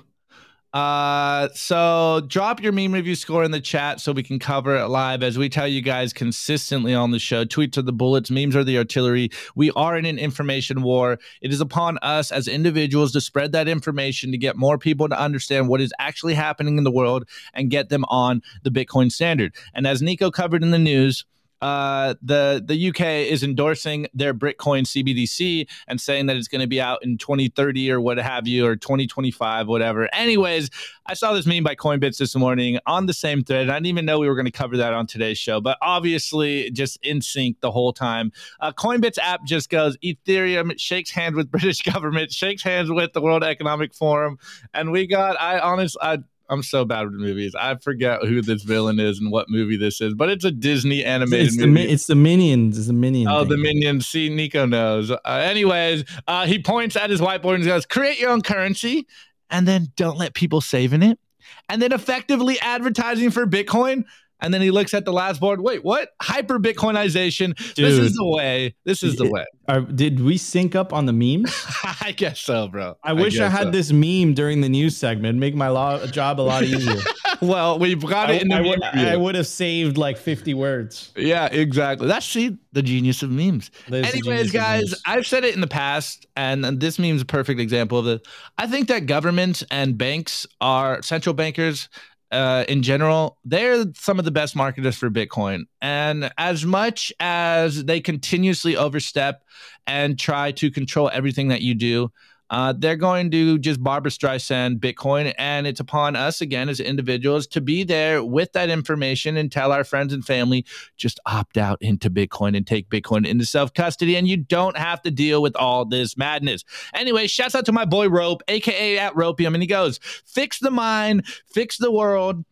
Uh, 0.73 1.47
so 1.53 2.21
drop 2.27 2.61
your 2.61 2.71
meme 2.71 2.91
review 2.91 3.15
score 3.15 3.43
in 3.43 3.51
the 3.51 3.61
chat 3.61 4.01
so 4.01 4.11
we 4.11 4.21
can 4.21 4.37
cover 4.37 4.75
it 4.75 4.87
live. 4.87 5.23
As 5.23 5.37
we 5.37 5.49
tell 5.49 5.67
you 5.67 5.81
guys 5.81 6.11
consistently 6.13 6.93
on 6.93 7.11
the 7.11 7.19
show, 7.19 7.45
tweets 7.45 7.77
are 7.77 7.81
the 7.83 7.93
bullets, 7.93 8.29
memes 8.29 8.55
are 8.55 8.65
the 8.65 8.77
artillery. 8.77 9.29
We 9.55 9.71
are 9.71 9.97
in 9.97 10.05
an 10.05 10.19
information 10.19 10.83
war. 10.83 11.19
It 11.41 11.51
is 11.51 11.61
upon 11.61 11.97
us 11.99 12.31
as 12.31 12.47
individuals 12.47 13.13
to 13.13 13.21
spread 13.21 13.53
that 13.53 13.67
information 13.67 14.31
to 14.31 14.37
get 14.37 14.57
more 14.57 14.77
people 14.77 15.07
to 15.09 15.19
understand 15.19 15.69
what 15.69 15.81
is 15.81 15.93
actually 15.99 16.33
happening 16.33 16.77
in 16.77 16.83
the 16.83 16.91
world 16.91 17.27
and 17.53 17.71
get 17.71 17.89
them 17.89 18.03
on 18.09 18.41
the 18.63 18.69
Bitcoin 18.69 19.11
standard. 19.11 19.55
And 19.73 19.87
as 19.87 20.01
Nico 20.01 20.29
covered 20.29 20.63
in 20.63 20.71
the 20.71 20.77
news, 20.77 21.25
uh, 21.61 22.15
the 22.21 22.63
the 22.65 22.89
UK 22.89 23.01
is 23.31 23.43
endorsing 23.43 24.07
their 24.13 24.33
Britcoin 24.33 24.83
CBDC 24.83 25.67
and 25.87 25.99
saying 25.99 26.27
that 26.27 26.35
it's 26.35 26.47
going 26.47 26.61
to 26.61 26.67
be 26.67 26.79
out 26.79 27.03
in 27.03 27.17
2030 27.17 27.91
or 27.91 28.01
what 28.01 28.17
have 28.17 28.47
you, 28.47 28.65
or 28.65 28.75
2025, 28.75 29.67
whatever. 29.67 30.13
Anyways, 30.13 30.69
I 31.05 31.13
saw 31.13 31.33
this 31.33 31.45
meme 31.45 31.63
by 31.63 31.75
Coinbits 31.75 32.17
this 32.17 32.35
morning 32.35 32.79
on 32.85 33.05
the 33.05 33.13
same 33.13 33.43
thread. 33.43 33.69
I 33.69 33.75
didn't 33.75 33.87
even 33.87 34.05
know 34.05 34.19
we 34.19 34.27
were 34.27 34.35
going 34.35 34.45
to 34.45 34.51
cover 34.51 34.77
that 34.77 34.93
on 34.93 35.07
today's 35.07 35.37
show, 35.37 35.59
but 35.61 35.77
obviously 35.81 36.69
just 36.71 36.99
in 37.03 37.21
sync 37.21 37.59
the 37.61 37.71
whole 37.71 37.93
time. 37.93 38.31
Uh, 38.59 38.71
Coinbits 38.71 39.17
app 39.17 39.45
just 39.45 39.69
goes 39.69 39.97
Ethereum 39.97 40.77
shakes 40.79 41.11
hands 41.11 41.35
with 41.35 41.49
British 41.51 41.81
government, 41.81 42.31
shakes 42.31 42.63
hands 42.63 42.91
with 42.91 43.13
the 43.13 43.21
World 43.21 43.43
Economic 43.43 43.93
Forum, 43.93 44.37
and 44.73 44.91
we 44.91 45.07
got. 45.07 45.39
I 45.39 45.59
honestly, 45.59 45.99
I 46.01 46.19
I'm 46.49 46.63
so 46.63 46.85
bad 46.85 47.05
with 47.05 47.13
movies. 47.13 47.55
I 47.55 47.75
forget 47.75 48.23
who 48.23 48.41
this 48.41 48.63
villain 48.63 48.99
is 48.99 49.19
and 49.19 49.31
what 49.31 49.49
movie 49.49 49.77
this 49.77 49.99
is, 49.99 50.13
but 50.13 50.29
it's 50.29 50.45
a 50.45 50.51
Disney 50.51 51.03
animated 51.03 51.47
it's 51.47 51.57
movie. 51.57 51.85
The, 51.85 51.91
it's 51.91 52.07
the 52.07 52.15
minions. 52.15 52.77
It's 52.77 52.87
the 52.87 52.93
minion. 52.93 53.27
Oh, 53.29 53.41
thing. 53.41 53.49
the 53.49 53.57
minions. 53.57 54.07
See, 54.07 54.29
Nico 54.29 54.65
knows. 54.65 55.11
Uh, 55.11 55.17
anyways, 55.25 56.05
uh, 56.27 56.45
he 56.45 56.59
points 56.61 56.95
at 56.95 57.09
his 57.09 57.19
whiteboard 57.19 57.55
and 57.55 57.65
goes, 57.65 57.85
"Create 57.85 58.19
your 58.19 58.29
own 58.29 58.41
currency, 58.41 59.07
and 59.49 59.67
then 59.67 59.87
don't 59.95 60.17
let 60.17 60.33
people 60.33 60.61
save 60.61 60.93
in 60.93 61.03
it, 61.03 61.19
and 61.67 61.81
then 61.81 61.91
effectively 61.91 62.59
advertising 62.61 63.29
for 63.31 63.45
Bitcoin." 63.45 64.05
And 64.39 64.53
then 64.53 64.61
he 64.61 64.71
looks 64.71 64.93
at 64.93 65.05
the 65.05 65.13
last 65.13 65.39
board. 65.39 65.61
Wait, 65.61 65.83
what? 65.83 66.09
Hyper 66.21 66.59
Bitcoinization. 66.59 67.57
This 67.75 67.93
is 67.93 68.13
the 68.13 68.27
way. 68.27 68.75
This 68.83 69.03
is 69.03 69.15
the 69.15 69.29
way. 69.29 69.45
Are- 69.67 69.81
did 69.81 70.19
we 70.19 70.37
sync 70.37 70.75
up 70.75 70.93
on 70.93 71.05
the 71.05 71.13
memes? 71.13 71.53
I 72.01 72.13
guess 72.15 72.39
so, 72.39 72.67
bro. 72.67 72.97
I 73.03 73.13
wish 73.13 73.39
I, 73.39 73.49
had 73.49 73.65
so. 73.65 73.71
this 73.71 73.91
meme 73.91 74.33
during 74.33 74.61
the 74.61 74.69
news 74.69 74.95
segment. 74.95 75.39
Make 75.39 75.55
my 75.55 76.05
job 76.07 76.39
a 76.39 76.43
lot 76.43 76.63
easier. 76.63 77.01
Well, 77.41 77.77
we've 77.77 78.03
got 78.03 78.29
I, 78.29 78.33
it 78.33 78.41
in 78.41 78.47
the 78.47 78.55
I 78.55 78.61
would. 78.61 78.83
I 78.83 79.15
would 79.15 79.35
have 79.35 79.47
saved 79.47 79.97
like 79.97 80.17
50 80.17 80.53
words. 80.53 81.11
Yeah, 81.15 81.45
exactly. 81.45 82.07
That's 82.07 82.25
see 82.25 82.57
the 82.71 82.81
genius 82.81 83.21
of 83.23 83.31
memes. 83.31 83.71
That 83.89 84.05
is 84.05 84.13
Anyways, 84.13 84.51
guys, 84.51 84.89
memes. 84.89 85.01
I've 85.05 85.27
said 85.27 85.43
it 85.43 85.53
in 85.53 85.61
the 85.61 85.67
past, 85.67 86.25
and, 86.35 86.65
and 86.65 86.79
this 86.79 86.97
meme 86.97 87.15
is 87.15 87.21
a 87.21 87.25
perfect 87.25 87.59
example 87.59 87.99
of 87.99 88.07
it. 88.07 88.27
I 88.57 88.67
think 88.67 88.87
that 88.87 89.05
governments 89.05 89.63
and 89.69 89.97
banks 89.97 90.47
are 90.61 91.01
central 91.01 91.33
bankers. 91.33 91.89
Uh, 92.31 92.65
in 92.67 92.83
general, 92.83 93.37
they're 93.45 93.85
some 93.95 94.19
of 94.19 94.25
the 94.25 94.31
best 94.31 94.55
marketers 94.55 94.97
for 94.97 95.09
Bitcoin. 95.09 95.63
And 95.81 96.31
as 96.37 96.65
much 96.65 97.13
as 97.19 97.85
they 97.85 98.01
continuously 98.01 98.75
overstep 98.75 99.43
and 99.85 100.19
try 100.19 100.51
to 100.53 100.69
control 100.69 101.09
everything 101.13 101.47
that 101.49 101.61
you 101.61 101.73
do, 101.73 102.11
uh, 102.49 102.73
they're 102.77 102.95
going 102.95 103.29
to 103.31 103.57
just 103.59 103.83
Barbra 103.83 104.11
Streisand 104.11 104.79
Bitcoin, 104.79 105.33
and 105.37 105.67
it's 105.67 105.79
upon 105.79 106.15
us 106.15 106.41
again 106.41 106.69
as 106.69 106.79
individuals 106.79 107.47
to 107.47 107.61
be 107.61 107.83
there 107.83 108.23
with 108.23 108.53
that 108.53 108.69
information 108.69 109.37
and 109.37 109.51
tell 109.51 109.71
our 109.71 109.83
friends 109.83 110.13
and 110.13 110.25
family 110.25 110.65
just 110.95 111.19
opt 111.25 111.57
out 111.57 111.77
into 111.81 112.09
Bitcoin 112.09 112.55
and 112.55 112.65
take 112.65 112.89
Bitcoin 112.89 113.27
into 113.27 113.45
self 113.45 113.73
custody, 113.73 114.15
and 114.15 114.27
you 114.27 114.37
don't 114.37 114.77
have 114.77 115.01
to 115.01 115.11
deal 115.11 115.41
with 115.41 115.55
all 115.55 115.85
this 115.85 116.17
madness. 116.17 116.63
Anyway, 116.93 117.27
shouts 117.27 117.55
out 117.55 117.65
to 117.65 117.71
my 117.71 117.85
boy 117.85 118.07
Rope, 118.07 118.41
aka 118.47 118.97
at 118.97 119.13
Ropium, 119.13 119.53
and 119.53 119.63
he 119.63 119.67
goes, 119.67 119.99
"Fix 120.25 120.59
the 120.59 120.71
mind, 120.71 121.25
fix 121.45 121.77
the 121.77 121.91
world." 121.91 122.45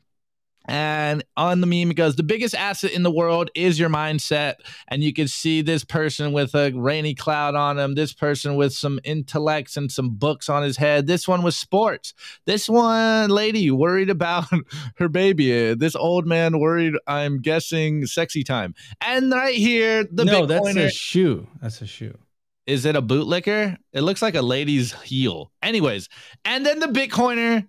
And 0.67 1.23
on 1.37 1.61
the 1.61 1.67
meme, 1.67 1.91
it 1.91 1.95
goes, 1.95 2.15
the 2.15 2.23
biggest 2.23 2.55
asset 2.55 2.91
in 2.91 3.03
the 3.03 3.11
world 3.11 3.49
is 3.55 3.79
your 3.79 3.89
mindset. 3.89 4.55
And 4.87 5.03
you 5.03 5.13
can 5.13 5.27
see 5.27 5.61
this 5.61 5.83
person 5.83 6.33
with 6.33 6.55
a 6.55 6.71
rainy 6.73 7.13
cloud 7.13 7.55
on 7.55 7.77
him, 7.77 7.95
this 7.95 8.13
person 8.13 8.55
with 8.55 8.73
some 8.73 8.99
intellects 9.03 9.77
and 9.77 9.91
some 9.91 10.15
books 10.15 10.49
on 10.49 10.63
his 10.63 10.77
head, 10.77 11.07
this 11.07 11.27
one 11.27 11.43
with 11.43 11.53
sports, 11.53 12.13
this 12.45 12.67
one 12.67 13.29
lady 13.29 13.69
worried 13.71 14.09
about 14.09 14.45
her 14.97 15.07
baby, 15.07 15.73
this 15.75 15.95
old 15.95 16.25
man 16.25 16.59
worried, 16.59 16.95
I'm 17.07 17.41
guessing, 17.41 18.05
sexy 18.05 18.43
time. 18.43 18.73
And 19.01 19.31
right 19.31 19.55
here, 19.55 20.05
the 20.11 20.25
no, 20.25 20.45
that's 20.45 20.67
Bitcoiner. 20.67 20.85
a 20.85 20.91
shoe. 20.91 21.47
That's 21.61 21.81
a 21.81 21.87
shoe. 21.87 22.17
Is 22.65 22.85
it 22.85 22.95
a 22.95 23.01
bootlicker? 23.01 23.77
It 23.93 24.01
looks 24.01 24.23
like 24.23 24.33
a 24.33 24.41
lady's 24.41 24.93
heel. 25.03 25.51
Anyways, 25.61 26.09
and 26.43 26.65
then 26.65 26.79
the 26.79 26.87
Bitcoiner 26.87 27.67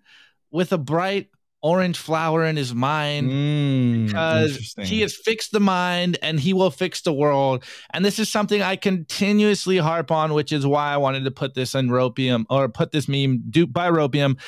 with 0.50 0.72
a 0.72 0.78
bright 0.78 1.28
orange 1.66 1.98
flower 1.98 2.44
in 2.44 2.56
his 2.56 2.72
mind 2.72 3.28
Mm, 3.28 4.06
because 4.06 4.76
he 4.84 5.00
has 5.00 5.16
fixed 5.16 5.50
the 5.50 5.58
mind 5.58 6.16
and 6.22 6.38
he 6.38 6.52
will 6.52 6.70
fix 6.70 7.00
the 7.00 7.12
world. 7.12 7.64
And 7.92 8.04
this 8.04 8.20
is 8.20 8.30
something 8.30 8.62
I 8.62 8.76
continuously 8.76 9.78
harp 9.78 10.12
on, 10.12 10.32
which 10.32 10.52
is 10.52 10.64
why 10.64 10.92
I 10.92 10.96
wanted 10.96 11.24
to 11.24 11.32
put 11.32 11.54
this 11.54 11.74
in 11.74 11.88
Ropium 11.88 12.46
or 12.48 12.68
put 12.68 12.92
this 12.92 13.08
meme 13.08 13.42
do 13.50 13.66
by 13.66 13.90
Ropium, 13.90 14.38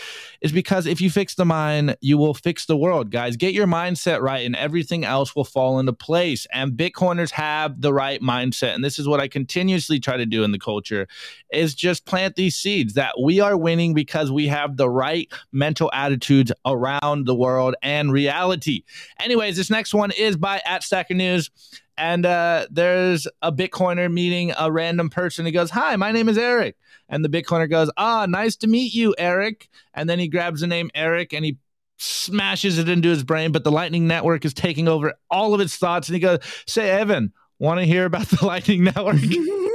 is 0.41 0.53
because 0.53 0.87
if 0.87 1.01
you 1.01 1.11
fix 1.11 1.35
the 1.35 1.45
mind, 1.45 1.97
you 2.01 2.17
will 2.19 2.35
fix 2.35 2.67
the 2.67 2.77
world, 2.77 3.11
guys. 3.11 3.37
Get 3.37 3.55
your 3.55 3.67
mindset 3.67 4.21
right, 4.21 4.45
and 4.47 4.55
everything 4.57 5.05
else 5.05 5.35
will 5.35 5.45
fall 5.45 5.79
into 5.79 5.93
place. 5.93 6.47
And 6.53 6.73
Bitcoiners 6.73 7.31
have 7.33 7.81
the 7.81 7.93
right 7.93 8.21
mindset, 8.21 8.75
and 8.75 8.85
this 8.85 8.99
is 8.99 9.09
what 9.09 9.21
I 9.21 9.29
continuously 9.29 10.01
try 10.01 10.17
to 10.17 10.27
do 10.27 10.45
in 10.45 10.53
the 10.53 10.59
culture: 10.59 11.09
is 11.53 11.75
just 11.75 12.07
plant 12.07 12.37
these 12.37 12.57
seeds 12.57 12.95
that 12.95 13.15
we 13.21 13.41
are 13.41 13.57
winning 13.57 13.95
because 13.95 14.31
we 14.31 14.47
have 14.49 14.77
the 14.77 14.89
right 14.89 15.29
mental 15.53 15.91
attitudes 15.93 16.53
around 16.65 17.27
the 17.27 17.35
world 17.35 17.75
and 17.83 18.13
reality. 18.13 18.85
Anyways, 19.21 19.57
this 19.57 19.71
next 19.71 19.95
one 19.95 20.11
is 20.13 20.37
by 20.37 20.61
at 20.65 20.83
Stacker 20.83 21.15
News. 21.15 21.51
And 21.99 22.25
uh, 22.25 22.67
there's 22.71 23.27
a 23.43 23.53
Bitcoiner 23.53 24.11
meeting 24.11 24.53
a 24.57 24.71
random 24.71 25.11
person. 25.11 25.45
He 25.45 25.53
goes, 25.53 25.71
Hi, 25.71 25.97
my 25.97 26.13
name 26.13 26.29
is 26.29 26.39
Eric. 26.39 26.77
And 27.09 27.25
the 27.25 27.29
Bitcoiner 27.29 27.69
goes, 27.69 27.91
Ah, 27.97 28.25
nice 28.27 28.55
to 28.57 28.69
meet 28.69 28.95
you, 28.95 29.15
Eric. 29.19 29.69
And 29.93 30.09
then 30.09 30.21
he 30.21 30.29
grabs 30.29 30.61
the 30.61 30.69
name 30.69 30.91
Eric 30.95 31.35
and 31.35 31.45
he 31.45 31.59
smashes 31.99 32.79
it 32.79 32.89
into 32.89 33.09
his 33.09 33.25
brain. 33.25 33.51
But 33.51 33.65
the 33.65 33.73
Lightning 33.73 34.07
Network 34.07 34.45
is 34.45 34.55
taking 34.55 34.87
over 34.87 35.15
all 35.29 35.55
of 35.55 35.61
his 35.61 35.75
thoughts. 35.77 36.09
And 36.09 36.15
he 36.15 36.21
goes, 36.21 36.39
Say, 36.67 36.89
Evan, 36.89 37.33
want 37.59 37.81
to 37.81 37.87
hear 37.87 38.05
about 38.05 38.29
the 38.29 38.47
Lightning 38.47 38.85
Network? 38.85 39.17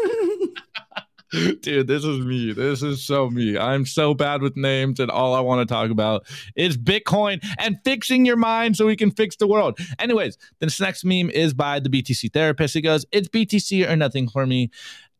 Dude, 1.33 1.87
this 1.87 2.03
is 2.03 2.19
me. 2.19 2.53
This 2.53 2.83
is 2.83 3.03
so 3.03 3.27
me. 3.27 3.57
I'm 3.57 3.87
so 3.87 4.13
bad 4.13 4.43
with 4.43 4.55
names, 4.55 4.99
and 4.99 5.09
all 5.09 5.33
I 5.33 5.39
want 5.39 5.67
to 5.67 5.73
talk 5.73 5.89
about 5.89 6.27
is 6.55 6.77
Bitcoin 6.77 7.43
and 7.57 7.79
fixing 7.83 8.23
your 8.23 8.35
mind 8.35 8.77
so 8.77 8.85
we 8.85 8.95
can 8.95 9.09
fix 9.09 9.35
the 9.37 9.47
world. 9.47 9.79
Anyways, 9.97 10.37
this 10.59 10.79
next 10.79 11.03
meme 11.03 11.31
is 11.31 11.55
by 11.55 11.79
the 11.79 11.89
BTC 11.89 12.31
therapist. 12.33 12.75
He 12.75 12.81
goes, 12.81 13.05
It's 13.11 13.27
BTC 13.29 13.89
or 13.89 13.95
nothing 13.95 14.29
for 14.29 14.45
me. 14.45 14.69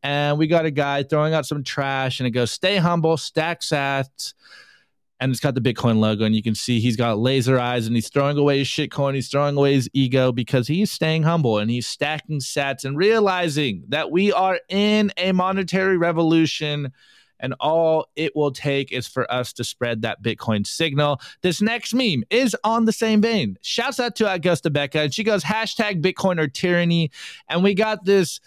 And 0.04 0.38
we 0.38 0.46
got 0.46 0.66
a 0.66 0.70
guy 0.70 1.02
throwing 1.02 1.34
out 1.34 1.46
some 1.46 1.64
trash, 1.64 2.20
and 2.20 2.28
it 2.28 2.30
goes, 2.30 2.52
Stay 2.52 2.76
humble, 2.76 3.16
stack 3.16 3.60
sats. 3.60 4.34
And 5.20 5.30
it's 5.30 5.40
got 5.40 5.54
the 5.54 5.60
Bitcoin 5.60 5.98
logo, 5.98 6.24
and 6.24 6.34
you 6.34 6.42
can 6.42 6.54
see 6.54 6.80
he's 6.80 6.96
got 6.96 7.18
laser 7.18 7.58
eyes 7.58 7.86
and 7.86 7.94
he's 7.94 8.08
throwing 8.08 8.36
away 8.36 8.58
his 8.58 8.68
shitcoin. 8.68 9.14
He's 9.14 9.28
throwing 9.28 9.56
away 9.56 9.74
his 9.74 9.88
ego 9.92 10.32
because 10.32 10.66
he's 10.66 10.90
staying 10.90 11.22
humble 11.22 11.58
and 11.58 11.70
he's 11.70 11.86
stacking 11.86 12.40
sats 12.40 12.84
and 12.84 12.96
realizing 12.96 13.84
that 13.88 14.10
we 14.10 14.32
are 14.32 14.58
in 14.68 15.12
a 15.16 15.32
monetary 15.32 15.96
revolution 15.96 16.92
and 17.40 17.54
all 17.60 18.06
it 18.16 18.34
will 18.34 18.52
take 18.52 18.92
is 18.92 19.06
for 19.06 19.30
us 19.30 19.52
to 19.52 19.64
spread 19.64 20.02
that 20.02 20.22
Bitcoin 20.22 20.66
signal. 20.66 21.20
This 21.42 21.60
next 21.60 21.92
meme 21.92 22.24
is 22.30 22.56
on 22.64 22.84
the 22.84 22.92
same 22.92 23.20
vein. 23.20 23.58
Shouts 23.60 24.00
out 24.00 24.16
to 24.16 24.32
Augusta 24.32 24.70
Becca, 24.70 25.00
and 25.00 25.14
she 25.14 25.24
goes, 25.24 25.44
hashtag 25.44 26.02
Bitcoin 26.02 26.40
or 26.40 26.48
tyranny. 26.48 27.10
And 27.48 27.62
we 27.62 27.74
got 27.74 28.04
this 28.04 28.40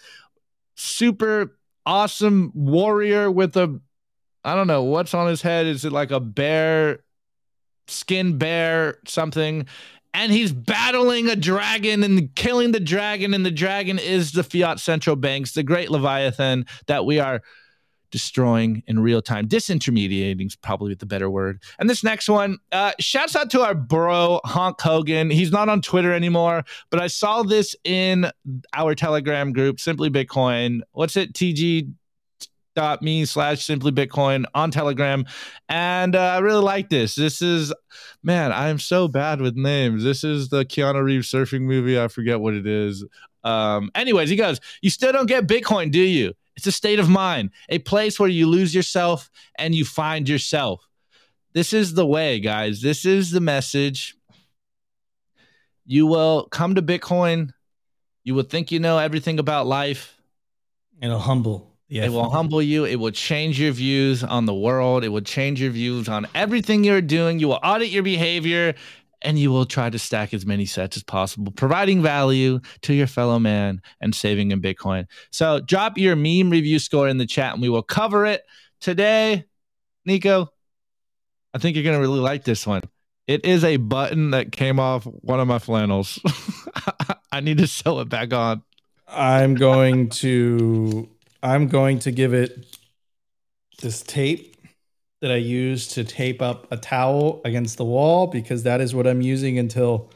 super 0.74 1.56
awesome 1.86 2.50
warrior 2.54 3.30
with 3.30 3.56
a, 3.56 3.80
I 4.48 4.54
don't 4.54 4.66
know, 4.66 4.82
what's 4.82 5.12
on 5.12 5.28
his 5.28 5.42
head? 5.42 5.66
Is 5.66 5.84
it 5.84 5.92
like 5.92 6.10
a 6.10 6.20
bear, 6.20 7.00
skin 7.86 8.38
bear, 8.38 8.98
something? 9.06 9.66
And 10.14 10.32
he's 10.32 10.52
battling 10.52 11.28
a 11.28 11.36
dragon 11.36 12.02
and 12.02 12.34
killing 12.34 12.72
the 12.72 12.80
dragon, 12.80 13.34
and 13.34 13.44
the 13.44 13.50
dragon 13.50 13.98
is 13.98 14.32
the 14.32 14.42
fiat 14.42 14.80
central 14.80 15.16
banks, 15.16 15.52
the 15.52 15.62
great 15.62 15.90
Leviathan 15.90 16.64
that 16.86 17.04
we 17.04 17.18
are 17.18 17.42
destroying 18.10 18.82
in 18.86 19.00
real 19.00 19.20
time. 19.20 19.46
Disintermediating 19.46 20.46
is 20.46 20.56
probably 20.56 20.94
the 20.94 21.04
better 21.04 21.28
word. 21.28 21.62
And 21.78 21.90
this 21.90 22.02
next 22.02 22.26
one, 22.30 22.56
uh, 22.72 22.92
shouts 22.98 23.36
out 23.36 23.50
to 23.50 23.60
our 23.60 23.74
bro, 23.74 24.40
Honk 24.46 24.80
Hogan. 24.80 25.28
He's 25.28 25.52
not 25.52 25.68
on 25.68 25.82
Twitter 25.82 26.14
anymore, 26.14 26.64
but 26.88 27.00
I 27.02 27.08
saw 27.08 27.42
this 27.42 27.76
in 27.84 28.30
our 28.72 28.94
Telegram 28.94 29.52
group, 29.52 29.78
Simply 29.78 30.08
Bitcoin. 30.08 30.80
What's 30.92 31.18
it? 31.18 31.34
TG 31.34 31.92
me 33.00 33.24
slash 33.24 33.64
simply 33.64 33.92
bitcoin 33.92 34.44
on 34.54 34.70
telegram. 34.70 35.24
And 35.68 36.14
uh, 36.14 36.20
i 36.20 36.38
really 36.38 36.62
like 36.62 36.88
this. 36.88 37.14
This 37.14 37.42
is 37.42 37.72
man 38.22 38.52
i'm 38.52 38.78
so 38.78 39.08
bad 39.08 39.40
with 39.40 39.56
names. 39.56 40.04
This 40.04 40.24
is 40.24 40.48
the 40.48 40.64
keanu 40.64 41.02
reeves 41.02 41.30
surfing 41.30 41.62
movie. 41.62 42.00
I 42.00 42.08
forget 42.08 42.40
what 42.40 42.54
it 42.54 42.66
is. 42.66 43.04
Um 43.44 43.90
anyways 43.94 44.30
he 44.30 44.36
goes 44.36 44.60
you 44.80 44.90
still 44.90 45.12
don't 45.12 45.26
get 45.26 45.46
bitcoin 45.46 45.90
do 45.90 46.00
you? 46.00 46.34
It's 46.56 46.66
a 46.66 46.72
state 46.72 46.98
of 46.98 47.08
mind 47.08 47.50
a 47.68 47.78
place 47.78 48.18
where 48.18 48.28
you 48.28 48.46
lose 48.46 48.74
yourself 48.74 49.30
and 49.56 49.74
you 49.74 49.84
find 49.84 50.28
yourself. 50.28 50.86
This 51.54 51.72
is 51.72 51.94
the 51.94 52.06
way 52.06 52.40
guys. 52.40 52.80
This 52.80 53.04
is 53.04 53.30
the 53.30 53.40
message. 53.40 54.14
You 55.84 56.06
will 56.06 56.46
come 56.50 56.74
to 56.74 56.82
bitcoin. 56.82 57.50
You 58.22 58.34
will 58.34 58.42
think 58.42 58.70
you 58.70 58.78
know 58.78 58.98
everything 58.98 59.38
about 59.38 59.66
life. 59.66 60.14
It'll 61.00 61.18
humble. 61.18 61.67
Yeah. 61.88 62.04
it 62.04 62.10
will 62.10 62.28
humble 62.30 62.60
you. 62.60 62.84
It 62.84 62.96
will 62.96 63.10
change 63.10 63.58
your 63.58 63.72
views 63.72 64.22
on 64.22 64.44
the 64.44 64.54
world. 64.54 65.04
It 65.04 65.08
will 65.08 65.22
change 65.22 65.60
your 65.60 65.70
views 65.70 66.08
on 66.08 66.26
everything 66.34 66.84
you're 66.84 67.00
doing. 67.00 67.38
You 67.38 67.48
will 67.48 67.60
audit 67.62 67.88
your 67.88 68.02
behavior. 68.02 68.74
and 69.20 69.36
you 69.36 69.50
will 69.50 69.66
try 69.66 69.90
to 69.90 69.98
stack 69.98 70.32
as 70.32 70.46
many 70.46 70.64
sets 70.64 70.96
as 70.96 71.02
possible, 71.02 71.50
providing 71.50 72.00
value 72.00 72.60
to 72.82 72.94
your 72.94 73.08
fellow 73.08 73.40
man 73.40 73.82
and 74.00 74.14
saving 74.14 74.52
in 74.52 74.62
Bitcoin. 74.62 75.06
So 75.32 75.58
drop 75.58 75.98
your 75.98 76.14
meme 76.14 76.50
review 76.50 76.78
score 76.78 77.08
in 77.08 77.18
the 77.18 77.26
chat 77.26 77.52
and 77.54 77.60
we 77.60 77.68
will 77.68 77.82
cover 77.82 78.26
it 78.26 78.42
today. 78.80 79.44
Nico, 80.04 80.52
I 81.52 81.58
think 81.58 81.74
you're 81.74 81.82
going 81.82 81.96
to 81.96 82.00
really 82.00 82.20
like 82.20 82.44
this 82.44 82.64
one. 82.64 82.82
It 83.26 83.44
is 83.44 83.64
a 83.64 83.76
button 83.76 84.30
that 84.30 84.52
came 84.52 84.78
off 84.78 85.02
one 85.04 85.40
of 85.40 85.48
my 85.48 85.58
flannels. 85.58 86.20
I 87.32 87.40
need 87.40 87.58
to 87.58 87.66
sew 87.66 87.98
it 87.98 88.08
back 88.08 88.32
on. 88.32 88.62
I'm 89.08 89.54
going 89.56 90.10
to 90.10 91.08
I'm 91.42 91.68
going 91.68 92.00
to 92.00 92.10
give 92.10 92.34
it 92.34 92.76
this 93.80 94.02
tape 94.02 94.56
that 95.20 95.30
I 95.30 95.36
use 95.36 95.88
to 95.88 96.04
tape 96.04 96.42
up 96.42 96.70
a 96.70 96.76
towel 96.76 97.40
against 97.44 97.76
the 97.76 97.84
wall 97.84 98.26
because 98.26 98.62
that 98.64 98.80
is 98.80 98.94
what 98.94 99.06
I'm 99.06 99.20
using 99.20 99.58
until 99.58 100.10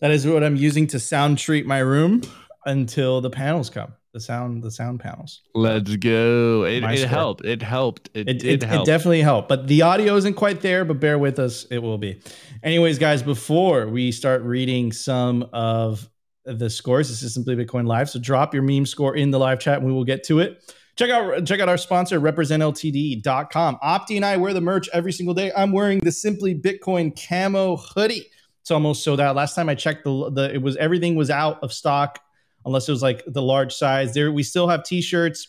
that 0.00 0.10
is 0.10 0.26
what 0.26 0.44
I'm 0.44 0.56
using 0.56 0.86
to 0.88 1.00
sound 1.00 1.38
treat 1.38 1.66
my 1.66 1.78
room 1.78 2.22
until 2.64 3.20
the 3.20 3.30
panels 3.30 3.70
come. 3.70 3.94
The 4.14 4.20
sound 4.20 4.62
the 4.62 4.70
sound 4.70 5.00
panels. 5.00 5.42
Let's 5.54 5.94
go. 5.96 6.64
It, 6.64 6.82
it 6.82 7.08
helped. 7.08 7.44
It 7.44 7.62
helped. 7.62 8.08
It, 8.14 8.28
It, 8.28 8.44
it, 8.44 8.62
it, 8.62 8.72
it 8.72 8.84
definitely 8.86 9.20
helped, 9.20 9.48
but 9.48 9.66
the 9.66 9.82
audio 9.82 10.16
isn't 10.16 10.34
quite 10.34 10.62
there. 10.62 10.84
But 10.84 10.98
bear 10.98 11.18
with 11.18 11.38
us, 11.38 11.66
it 11.70 11.78
will 11.78 11.98
be. 11.98 12.20
Anyways, 12.62 12.98
guys, 12.98 13.22
before 13.22 13.86
we 13.86 14.10
start 14.10 14.42
reading 14.42 14.92
some 14.92 15.48
of 15.52 16.08
the 16.56 16.70
scores, 16.70 17.08
this 17.08 17.22
is 17.22 17.34
simply 17.34 17.56
Bitcoin 17.56 17.86
Live. 17.86 18.08
So 18.10 18.18
drop 18.18 18.54
your 18.54 18.62
meme 18.62 18.86
score 18.86 19.16
in 19.16 19.30
the 19.30 19.38
live 19.38 19.60
chat, 19.60 19.78
and 19.78 19.86
we 19.86 19.92
will 19.92 20.04
get 20.04 20.24
to 20.24 20.40
it. 20.40 20.74
Check 20.96 21.10
out 21.10 21.44
check 21.44 21.60
out 21.60 21.68
our 21.68 21.78
sponsor, 21.78 22.18
representltd.com. 22.20 23.78
Opti 23.82 24.16
and 24.16 24.24
I 24.24 24.36
wear 24.36 24.52
the 24.52 24.60
merch 24.60 24.88
every 24.92 25.12
single 25.12 25.34
day. 25.34 25.52
I'm 25.56 25.70
wearing 25.70 26.00
the 26.00 26.10
Simply 26.10 26.54
Bitcoin 26.54 27.16
camo 27.16 27.76
hoodie. 27.76 28.26
It's 28.62 28.72
almost 28.72 29.04
sold 29.04 29.20
out. 29.20 29.36
Last 29.36 29.54
time 29.54 29.68
I 29.68 29.74
checked, 29.76 30.04
the 30.04 30.30
the 30.30 30.54
it 30.54 30.62
was 30.62 30.76
everything 30.76 31.14
was 31.14 31.30
out 31.30 31.62
of 31.62 31.72
stock, 31.72 32.18
unless 32.64 32.88
it 32.88 32.92
was 32.92 33.02
like 33.02 33.22
the 33.26 33.42
large 33.42 33.72
size. 33.72 34.12
There, 34.12 34.32
we 34.32 34.42
still 34.42 34.68
have 34.68 34.82
t-shirts. 34.82 35.48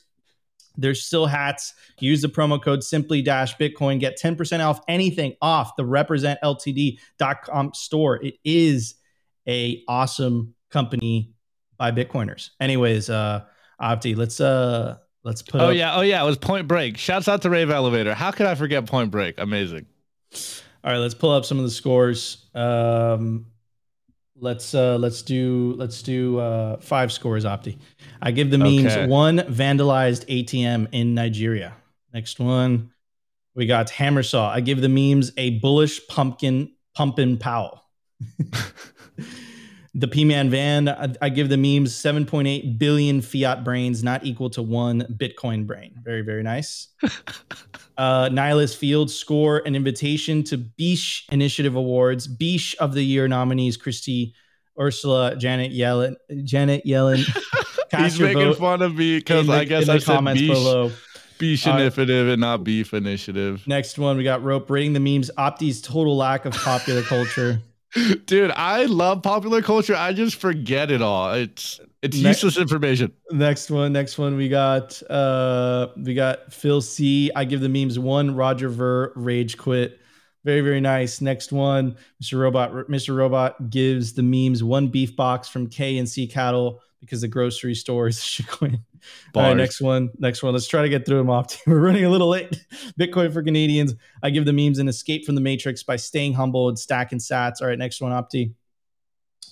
There's 0.78 1.04
still 1.04 1.26
hats. 1.26 1.74
Use 2.00 2.22
the 2.22 2.30
promo 2.30 2.62
code 2.62 2.84
simply 2.84 3.22
dash 3.22 3.58
Bitcoin. 3.58 4.00
Get 4.00 4.20
10% 4.22 4.64
off 4.64 4.80
anything 4.88 5.34
off 5.41 5.76
the 5.76 5.84
representltd.com 5.84 7.74
store. 7.74 8.24
It 8.24 8.36
is 8.45 8.95
a 9.47 9.84
awesome 9.88 10.54
company 10.72 11.34
by 11.78 11.91
Bitcoiners. 11.91 12.49
Anyways, 12.59 13.09
uh 13.09 13.45
Opti, 13.82 14.15
let's 14.15 14.39
uh 14.41 14.97
let's 15.24 15.41
put 15.41 15.61
Oh 15.61 15.70
up- 15.70 15.76
yeah, 15.76 15.95
oh 15.95 16.01
yeah, 16.01 16.22
it 16.22 16.26
was 16.26 16.38
Point 16.38 16.67
Break. 16.67 16.97
Shouts 16.97 17.28
out 17.28 17.41
to 17.43 17.49
Rave 17.49 17.70
Elevator. 17.70 18.13
How 18.13 18.32
could 18.32 18.45
I 18.45 18.55
forget 18.55 18.86
Point 18.86 19.11
Break? 19.11 19.39
Amazing. 19.39 19.86
All 20.84 20.91
right, 20.91 20.97
let's 20.97 21.13
pull 21.15 21.32
up 21.32 21.45
some 21.45 21.57
of 21.57 21.63
the 21.65 21.72
scores. 21.72 22.49
Um, 22.55 23.47
let's 24.36 24.74
uh, 24.74 24.97
let's 24.97 25.22
do 25.22 25.74
let's 25.78 26.01
do 26.01 26.39
uh, 26.39 26.78
five 26.80 27.11
scores. 27.11 27.45
Opti, 27.45 27.78
I 28.22 28.32
give 28.32 28.49
the 28.51 28.57
memes 28.57 28.93
Okay. 28.93 29.07
one 29.07 29.39
vandalized 29.39 30.26
ATM 30.28 30.88
in 30.91 31.13
Nigeria. 31.15 31.74
Next 32.13 32.39
one, 32.39 32.91
we 33.55 33.65
got 33.65 33.89
hammer 33.89 34.24
saw. 34.24 34.49
I 34.51 34.61
give 34.61 34.82
the 34.82 34.89
memes 34.89 35.32
a 35.38 35.59
bullish 35.59 36.05
pumpkin 36.07 36.74
pumpkin 36.95 37.38
Powell. 37.38 37.84
the 39.94 40.08
P 40.08 40.24
Man 40.26 40.50
van. 40.50 40.88
I, 40.88 41.14
I 41.22 41.30
give 41.30 41.50
the 41.50 41.58
memes 41.58 41.96
seven 41.96 42.26
point 42.26 42.48
eight 42.48 42.78
billion 42.78 43.22
fiat 43.22 43.64
brains, 43.64 44.04
not 44.04 44.24
equal 44.24 44.50
to 44.52 44.62
one 44.62 45.02
Bitcoin 45.18 45.66
brain. 45.66 45.96
Very 46.04 46.22
very 46.22 46.44
nice 46.44 46.90
uh, 47.98 48.30
Nihilist 48.32 48.78
Field 48.78 49.12
score 49.12 49.62
an 49.66 49.76
invitation 49.76 50.44
to 50.44 50.58
Beesh 50.58 51.24
Initiative 51.32 51.76
Awards. 51.76 52.28
Beesh 52.28 52.76
of 52.76 52.94
the 52.94 53.04
Year 53.04 53.28
nominees 53.28 53.78
Christy, 53.78 54.34
Ursula, 54.80 55.36
Janet 55.36 55.72
Yellen, 55.72 56.16
Janet 56.44 56.86
Yellen. 56.86 57.24
He's 57.98 58.20
making 58.20 58.54
fun 58.54 58.82
of 58.82 58.96
me 58.96 59.18
because 59.18 59.50
I 59.50 59.66
guess 59.66 59.90
I 59.90 59.98
said 59.98 60.16
comments 60.16 60.42
beef, 60.42 60.52
below. 60.52 60.92
beef 61.40 61.66
right. 61.66 61.82
initiative 61.82 62.28
and 62.30 62.40
not 62.40 62.64
beef 62.64 62.94
initiative. 62.94 63.66
Next 63.68 63.98
one, 63.98 64.16
we 64.16 64.24
got 64.24 64.44
Rope 64.44 64.70
rating 64.70 64.94
the 64.94 65.00
memes. 65.00 65.32
Opti's 65.38 65.82
total 65.82 66.16
lack 66.16 66.46
of 66.46 66.54
popular 66.54 67.02
culture. 67.02 67.62
Dude, 68.26 68.52
I 68.52 68.86
love 68.86 69.24
popular 69.24 69.62
culture. 69.62 69.96
I 69.96 70.14
just 70.14 70.36
forget 70.36 70.92
it 70.92 71.02
all. 71.02 71.34
It's 71.34 71.80
it's 72.02 72.18
Ne- 72.18 72.30
useless 72.30 72.58
information. 72.58 73.12
Next 73.32 73.72
one, 73.72 73.92
next 73.94 74.18
one, 74.18 74.36
we 74.36 74.48
got 74.48 75.02
uh 75.10 75.88
we 75.98 76.14
got 76.14 76.54
Phil 76.54 76.82
C. 76.82 77.32
I 77.36 77.46
give 77.46 77.62
the 77.62 77.70
memes 77.70 77.98
one. 77.98 78.36
Roger 78.36 78.70
Ver 78.70 79.12
rage 79.16 79.58
quit. 79.58 80.00
Very 80.46 80.62
very 80.62 80.82
nice. 80.82 81.20
Next 81.20 81.52
one, 81.52 81.98
Mr. 82.24 82.40
Robot. 82.40 82.72
Mr. 82.90 83.16
Robot 83.16 83.70
gives 83.70 84.14
the 84.14 84.24
memes 84.24 84.64
one 84.64 84.88
beef 84.88 85.16
box 85.16 85.50
from 85.50 85.68
K 85.68 85.98
and 85.98 86.08
C 86.08 86.28
Cattle 86.28 86.82
because 87.02 87.22
the 87.22 87.28
grocery 87.28 87.76
stores 87.76 88.24
should 88.24 88.47
quit. 88.50 88.74
All 89.34 89.43
right, 89.43 89.56
next 89.56 89.82
one, 89.82 90.10
next 90.18 90.43
one. 90.43 90.54
Let's 90.54 90.68
try 90.68 90.82
to 90.82 90.89
get 90.89 91.06
through 91.06 91.18
them 91.20 91.30
off. 91.30 91.62
We're 91.68 91.80
running 91.80 92.06
a 92.06 92.10
little 92.10 92.30
late. 92.30 92.66
Bitcoin 93.00 93.32
for 93.32 93.41
Canadians. 93.41 93.95
I 94.22 94.30
give 94.30 94.45
the 94.45 94.54
memes 94.54 94.80
an 94.80 94.88
escape 94.88 95.26
from 95.26 95.36
the 95.36 95.41
matrix 95.41 95.84
by 95.84 95.95
staying 95.95 96.34
humble 96.34 96.70
and 96.70 96.78
stacking 96.78 97.20
sats. 97.20 97.62
All 97.62 97.68
right, 97.68 97.78
next 97.80 98.02
one, 98.02 98.12
Opti. 98.12 98.54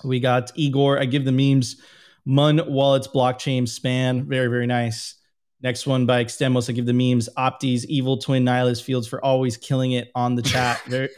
We 0.04 0.20
got 0.20 0.52
Igor. 0.56 1.00
I 1.00 1.06
give 1.06 1.26
the 1.26 1.32
memes 1.32 1.82
Muun 2.28 2.68
Wallets 2.68 3.08
blockchain 3.08 3.68
span. 3.68 4.28
Very, 4.28 4.48
very 4.48 4.68
nice. 4.68 5.16
Next 5.62 5.88
one 5.88 6.06
by 6.06 6.24
Extemos. 6.24 6.70
I 6.70 6.74
give 6.74 6.86
the 6.86 6.93
memes 6.93 7.30
Opti's 7.36 7.86
evil 7.88 8.18
twin 8.18 8.43
nihilist 8.43 8.84
fields 8.84 9.08
for 9.08 9.24
always 9.24 9.58
killing 9.58 9.93
it 9.93 10.12
on 10.14 10.36
the 10.36 10.43
chat. 10.43 10.80
Very- 10.88 11.10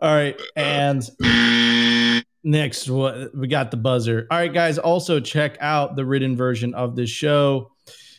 All 0.00 0.14
right. 0.14 0.40
And 0.56 1.02
next, 2.44 2.88
what 2.88 3.34
we 3.34 3.48
got 3.48 3.72
the 3.72 3.76
buzzer. 3.76 4.28
All 4.30 4.38
right, 4.38 4.52
guys. 4.52 4.78
Also, 4.78 5.18
check 5.18 5.56
out 5.60 5.96
the 5.96 6.04
written 6.04 6.36
version 6.36 6.72
of 6.74 6.94
this 6.94 7.10
show. 7.10 7.72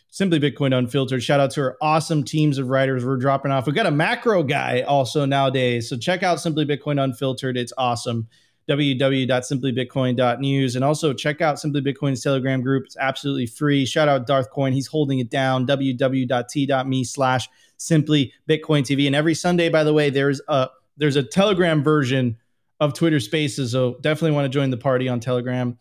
Simply 0.09 0.39
Bitcoin 0.39 0.77
Unfiltered. 0.77 1.21
Shout 1.21 1.41
out 1.41 1.51
to 1.51 1.61
our 1.61 1.77
awesome 1.81 2.23
teams 2.23 2.57
of 2.57 2.69
writers 2.69 3.05
we're 3.05 3.17
dropping 3.17 3.51
off. 3.51 3.67
We 3.67 3.73
got 3.73 3.85
a 3.85 3.91
macro 3.91 4.41
guy 4.43 4.79
also 4.81 5.25
nowadays. 5.25 5.89
So 5.89 5.97
check 5.97 6.23
out 6.23 6.39
Simply 6.39 6.65
Bitcoin 6.65 7.03
Unfiltered. 7.03 7.57
It's 7.57 7.73
awesome. 7.77 8.29
www.simplybitcoin.news. 8.69 10.77
And 10.77 10.85
also 10.85 11.11
check 11.11 11.41
out 11.41 11.59
Simply 11.59 11.81
Bitcoin's 11.81 12.23
Telegram 12.23 12.61
group. 12.61 12.85
It's 12.85 12.95
absolutely 12.95 13.45
free. 13.45 13.85
Shout 13.85 14.07
out 14.07 14.25
Darth 14.25 14.51
Coin. 14.51 14.71
He's 14.71 14.87
holding 14.87 15.19
it 15.19 15.29
down. 15.29 15.67
www.t.me 15.67 17.03
slash 17.03 17.49
simply 17.75 18.31
Bitcoin 18.47 18.83
TV. 18.83 19.07
And 19.07 19.17
every 19.17 19.35
Sunday, 19.35 19.67
by 19.67 19.83
the 19.83 19.91
way, 19.91 20.09
there's 20.09 20.39
a 20.47 20.69
there's 20.95 21.17
a 21.17 21.23
Telegram 21.23 21.83
version 21.83 22.37
of 22.79 22.93
Twitter 22.93 23.19
Spaces. 23.19 23.71
So 23.71 23.97
definitely 24.01 24.35
want 24.35 24.45
to 24.45 24.49
join 24.49 24.69
the 24.69 24.77
party 24.77 25.07
on 25.07 25.19
Telegram. 25.19 25.77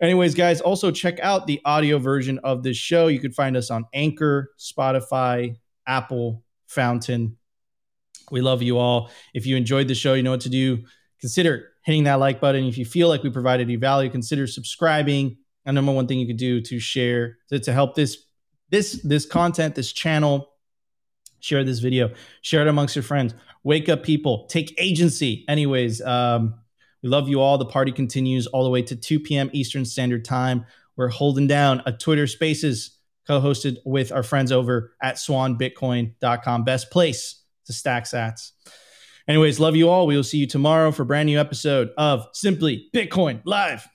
Anyways, 0.00 0.34
guys, 0.34 0.60
also 0.60 0.90
check 0.90 1.18
out 1.20 1.46
the 1.46 1.60
audio 1.64 1.98
version 1.98 2.38
of 2.40 2.62
this 2.62 2.76
show. 2.76 3.06
You 3.06 3.20
can 3.20 3.32
find 3.32 3.56
us 3.56 3.70
on 3.70 3.86
Anchor, 3.92 4.50
Spotify, 4.58 5.56
Apple, 5.86 6.44
Fountain. 6.66 7.36
We 8.30 8.40
love 8.40 8.62
you 8.62 8.78
all. 8.78 9.10
If 9.34 9.46
you 9.46 9.56
enjoyed 9.56 9.88
the 9.88 9.94
show, 9.94 10.14
you 10.14 10.22
know 10.22 10.30
what 10.30 10.42
to 10.42 10.50
do. 10.50 10.84
Consider 11.20 11.70
hitting 11.84 12.04
that 12.04 12.20
like 12.20 12.40
button. 12.40 12.64
If 12.66 12.76
you 12.78 12.84
feel 12.84 13.08
like 13.08 13.22
we 13.22 13.30
provided 13.30 13.68
you 13.70 13.78
value, 13.78 14.10
consider 14.10 14.46
subscribing. 14.46 15.38
And 15.64 15.74
number 15.74 15.92
one 15.92 16.06
thing 16.06 16.18
you 16.18 16.26
could 16.26 16.36
do 16.36 16.60
to 16.62 16.78
share 16.78 17.38
to, 17.48 17.58
to 17.60 17.72
help 17.72 17.94
this 17.94 18.24
this 18.70 19.00
this 19.02 19.26
content, 19.26 19.74
this 19.74 19.92
channel, 19.92 20.50
share 21.40 21.64
this 21.64 21.78
video, 21.78 22.10
share 22.42 22.62
it 22.62 22.68
amongst 22.68 22.94
your 22.94 23.02
friends. 23.02 23.34
Wake 23.68 23.90
up, 23.90 24.02
people. 24.02 24.46
Take 24.46 24.74
agency. 24.80 25.44
Anyways, 25.46 26.00
um, 26.00 26.54
we 27.02 27.10
love 27.10 27.28
you 27.28 27.42
all. 27.42 27.58
The 27.58 27.66
party 27.66 27.92
continues 27.92 28.46
all 28.46 28.64
the 28.64 28.70
way 28.70 28.80
to 28.80 28.96
2 28.96 29.20
p.m. 29.20 29.50
Eastern 29.52 29.84
Standard 29.84 30.24
Time. 30.24 30.64
We're 30.96 31.08
holding 31.08 31.46
down 31.46 31.82
a 31.84 31.92
Twitter 31.92 32.26
Spaces 32.26 32.96
co-hosted 33.26 33.76
with 33.84 34.10
our 34.10 34.22
friends 34.22 34.52
over 34.52 34.94
at 35.02 35.16
swanbitcoin.com. 35.16 36.64
Best 36.64 36.90
place 36.90 37.44
to 37.66 37.74
stack 37.74 38.04
sats. 38.04 38.52
Anyways, 39.28 39.60
love 39.60 39.76
you 39.76 39.90
all. 39.90 40.06
We 40.06 40.16
will 40.16 40.24
see 40.24 40.38
you 40.38 40.46
tomorrow 40.46 40.90
for 40.90 41.02
a 41.02 41.06
brand 41.06 41.26
new 41.26 41.38
episode 41.38 41.90
of 41.98 42.26
Simply 42.32 42.88
Bitcoin 42.94 43.42
Live. 43.44 43.86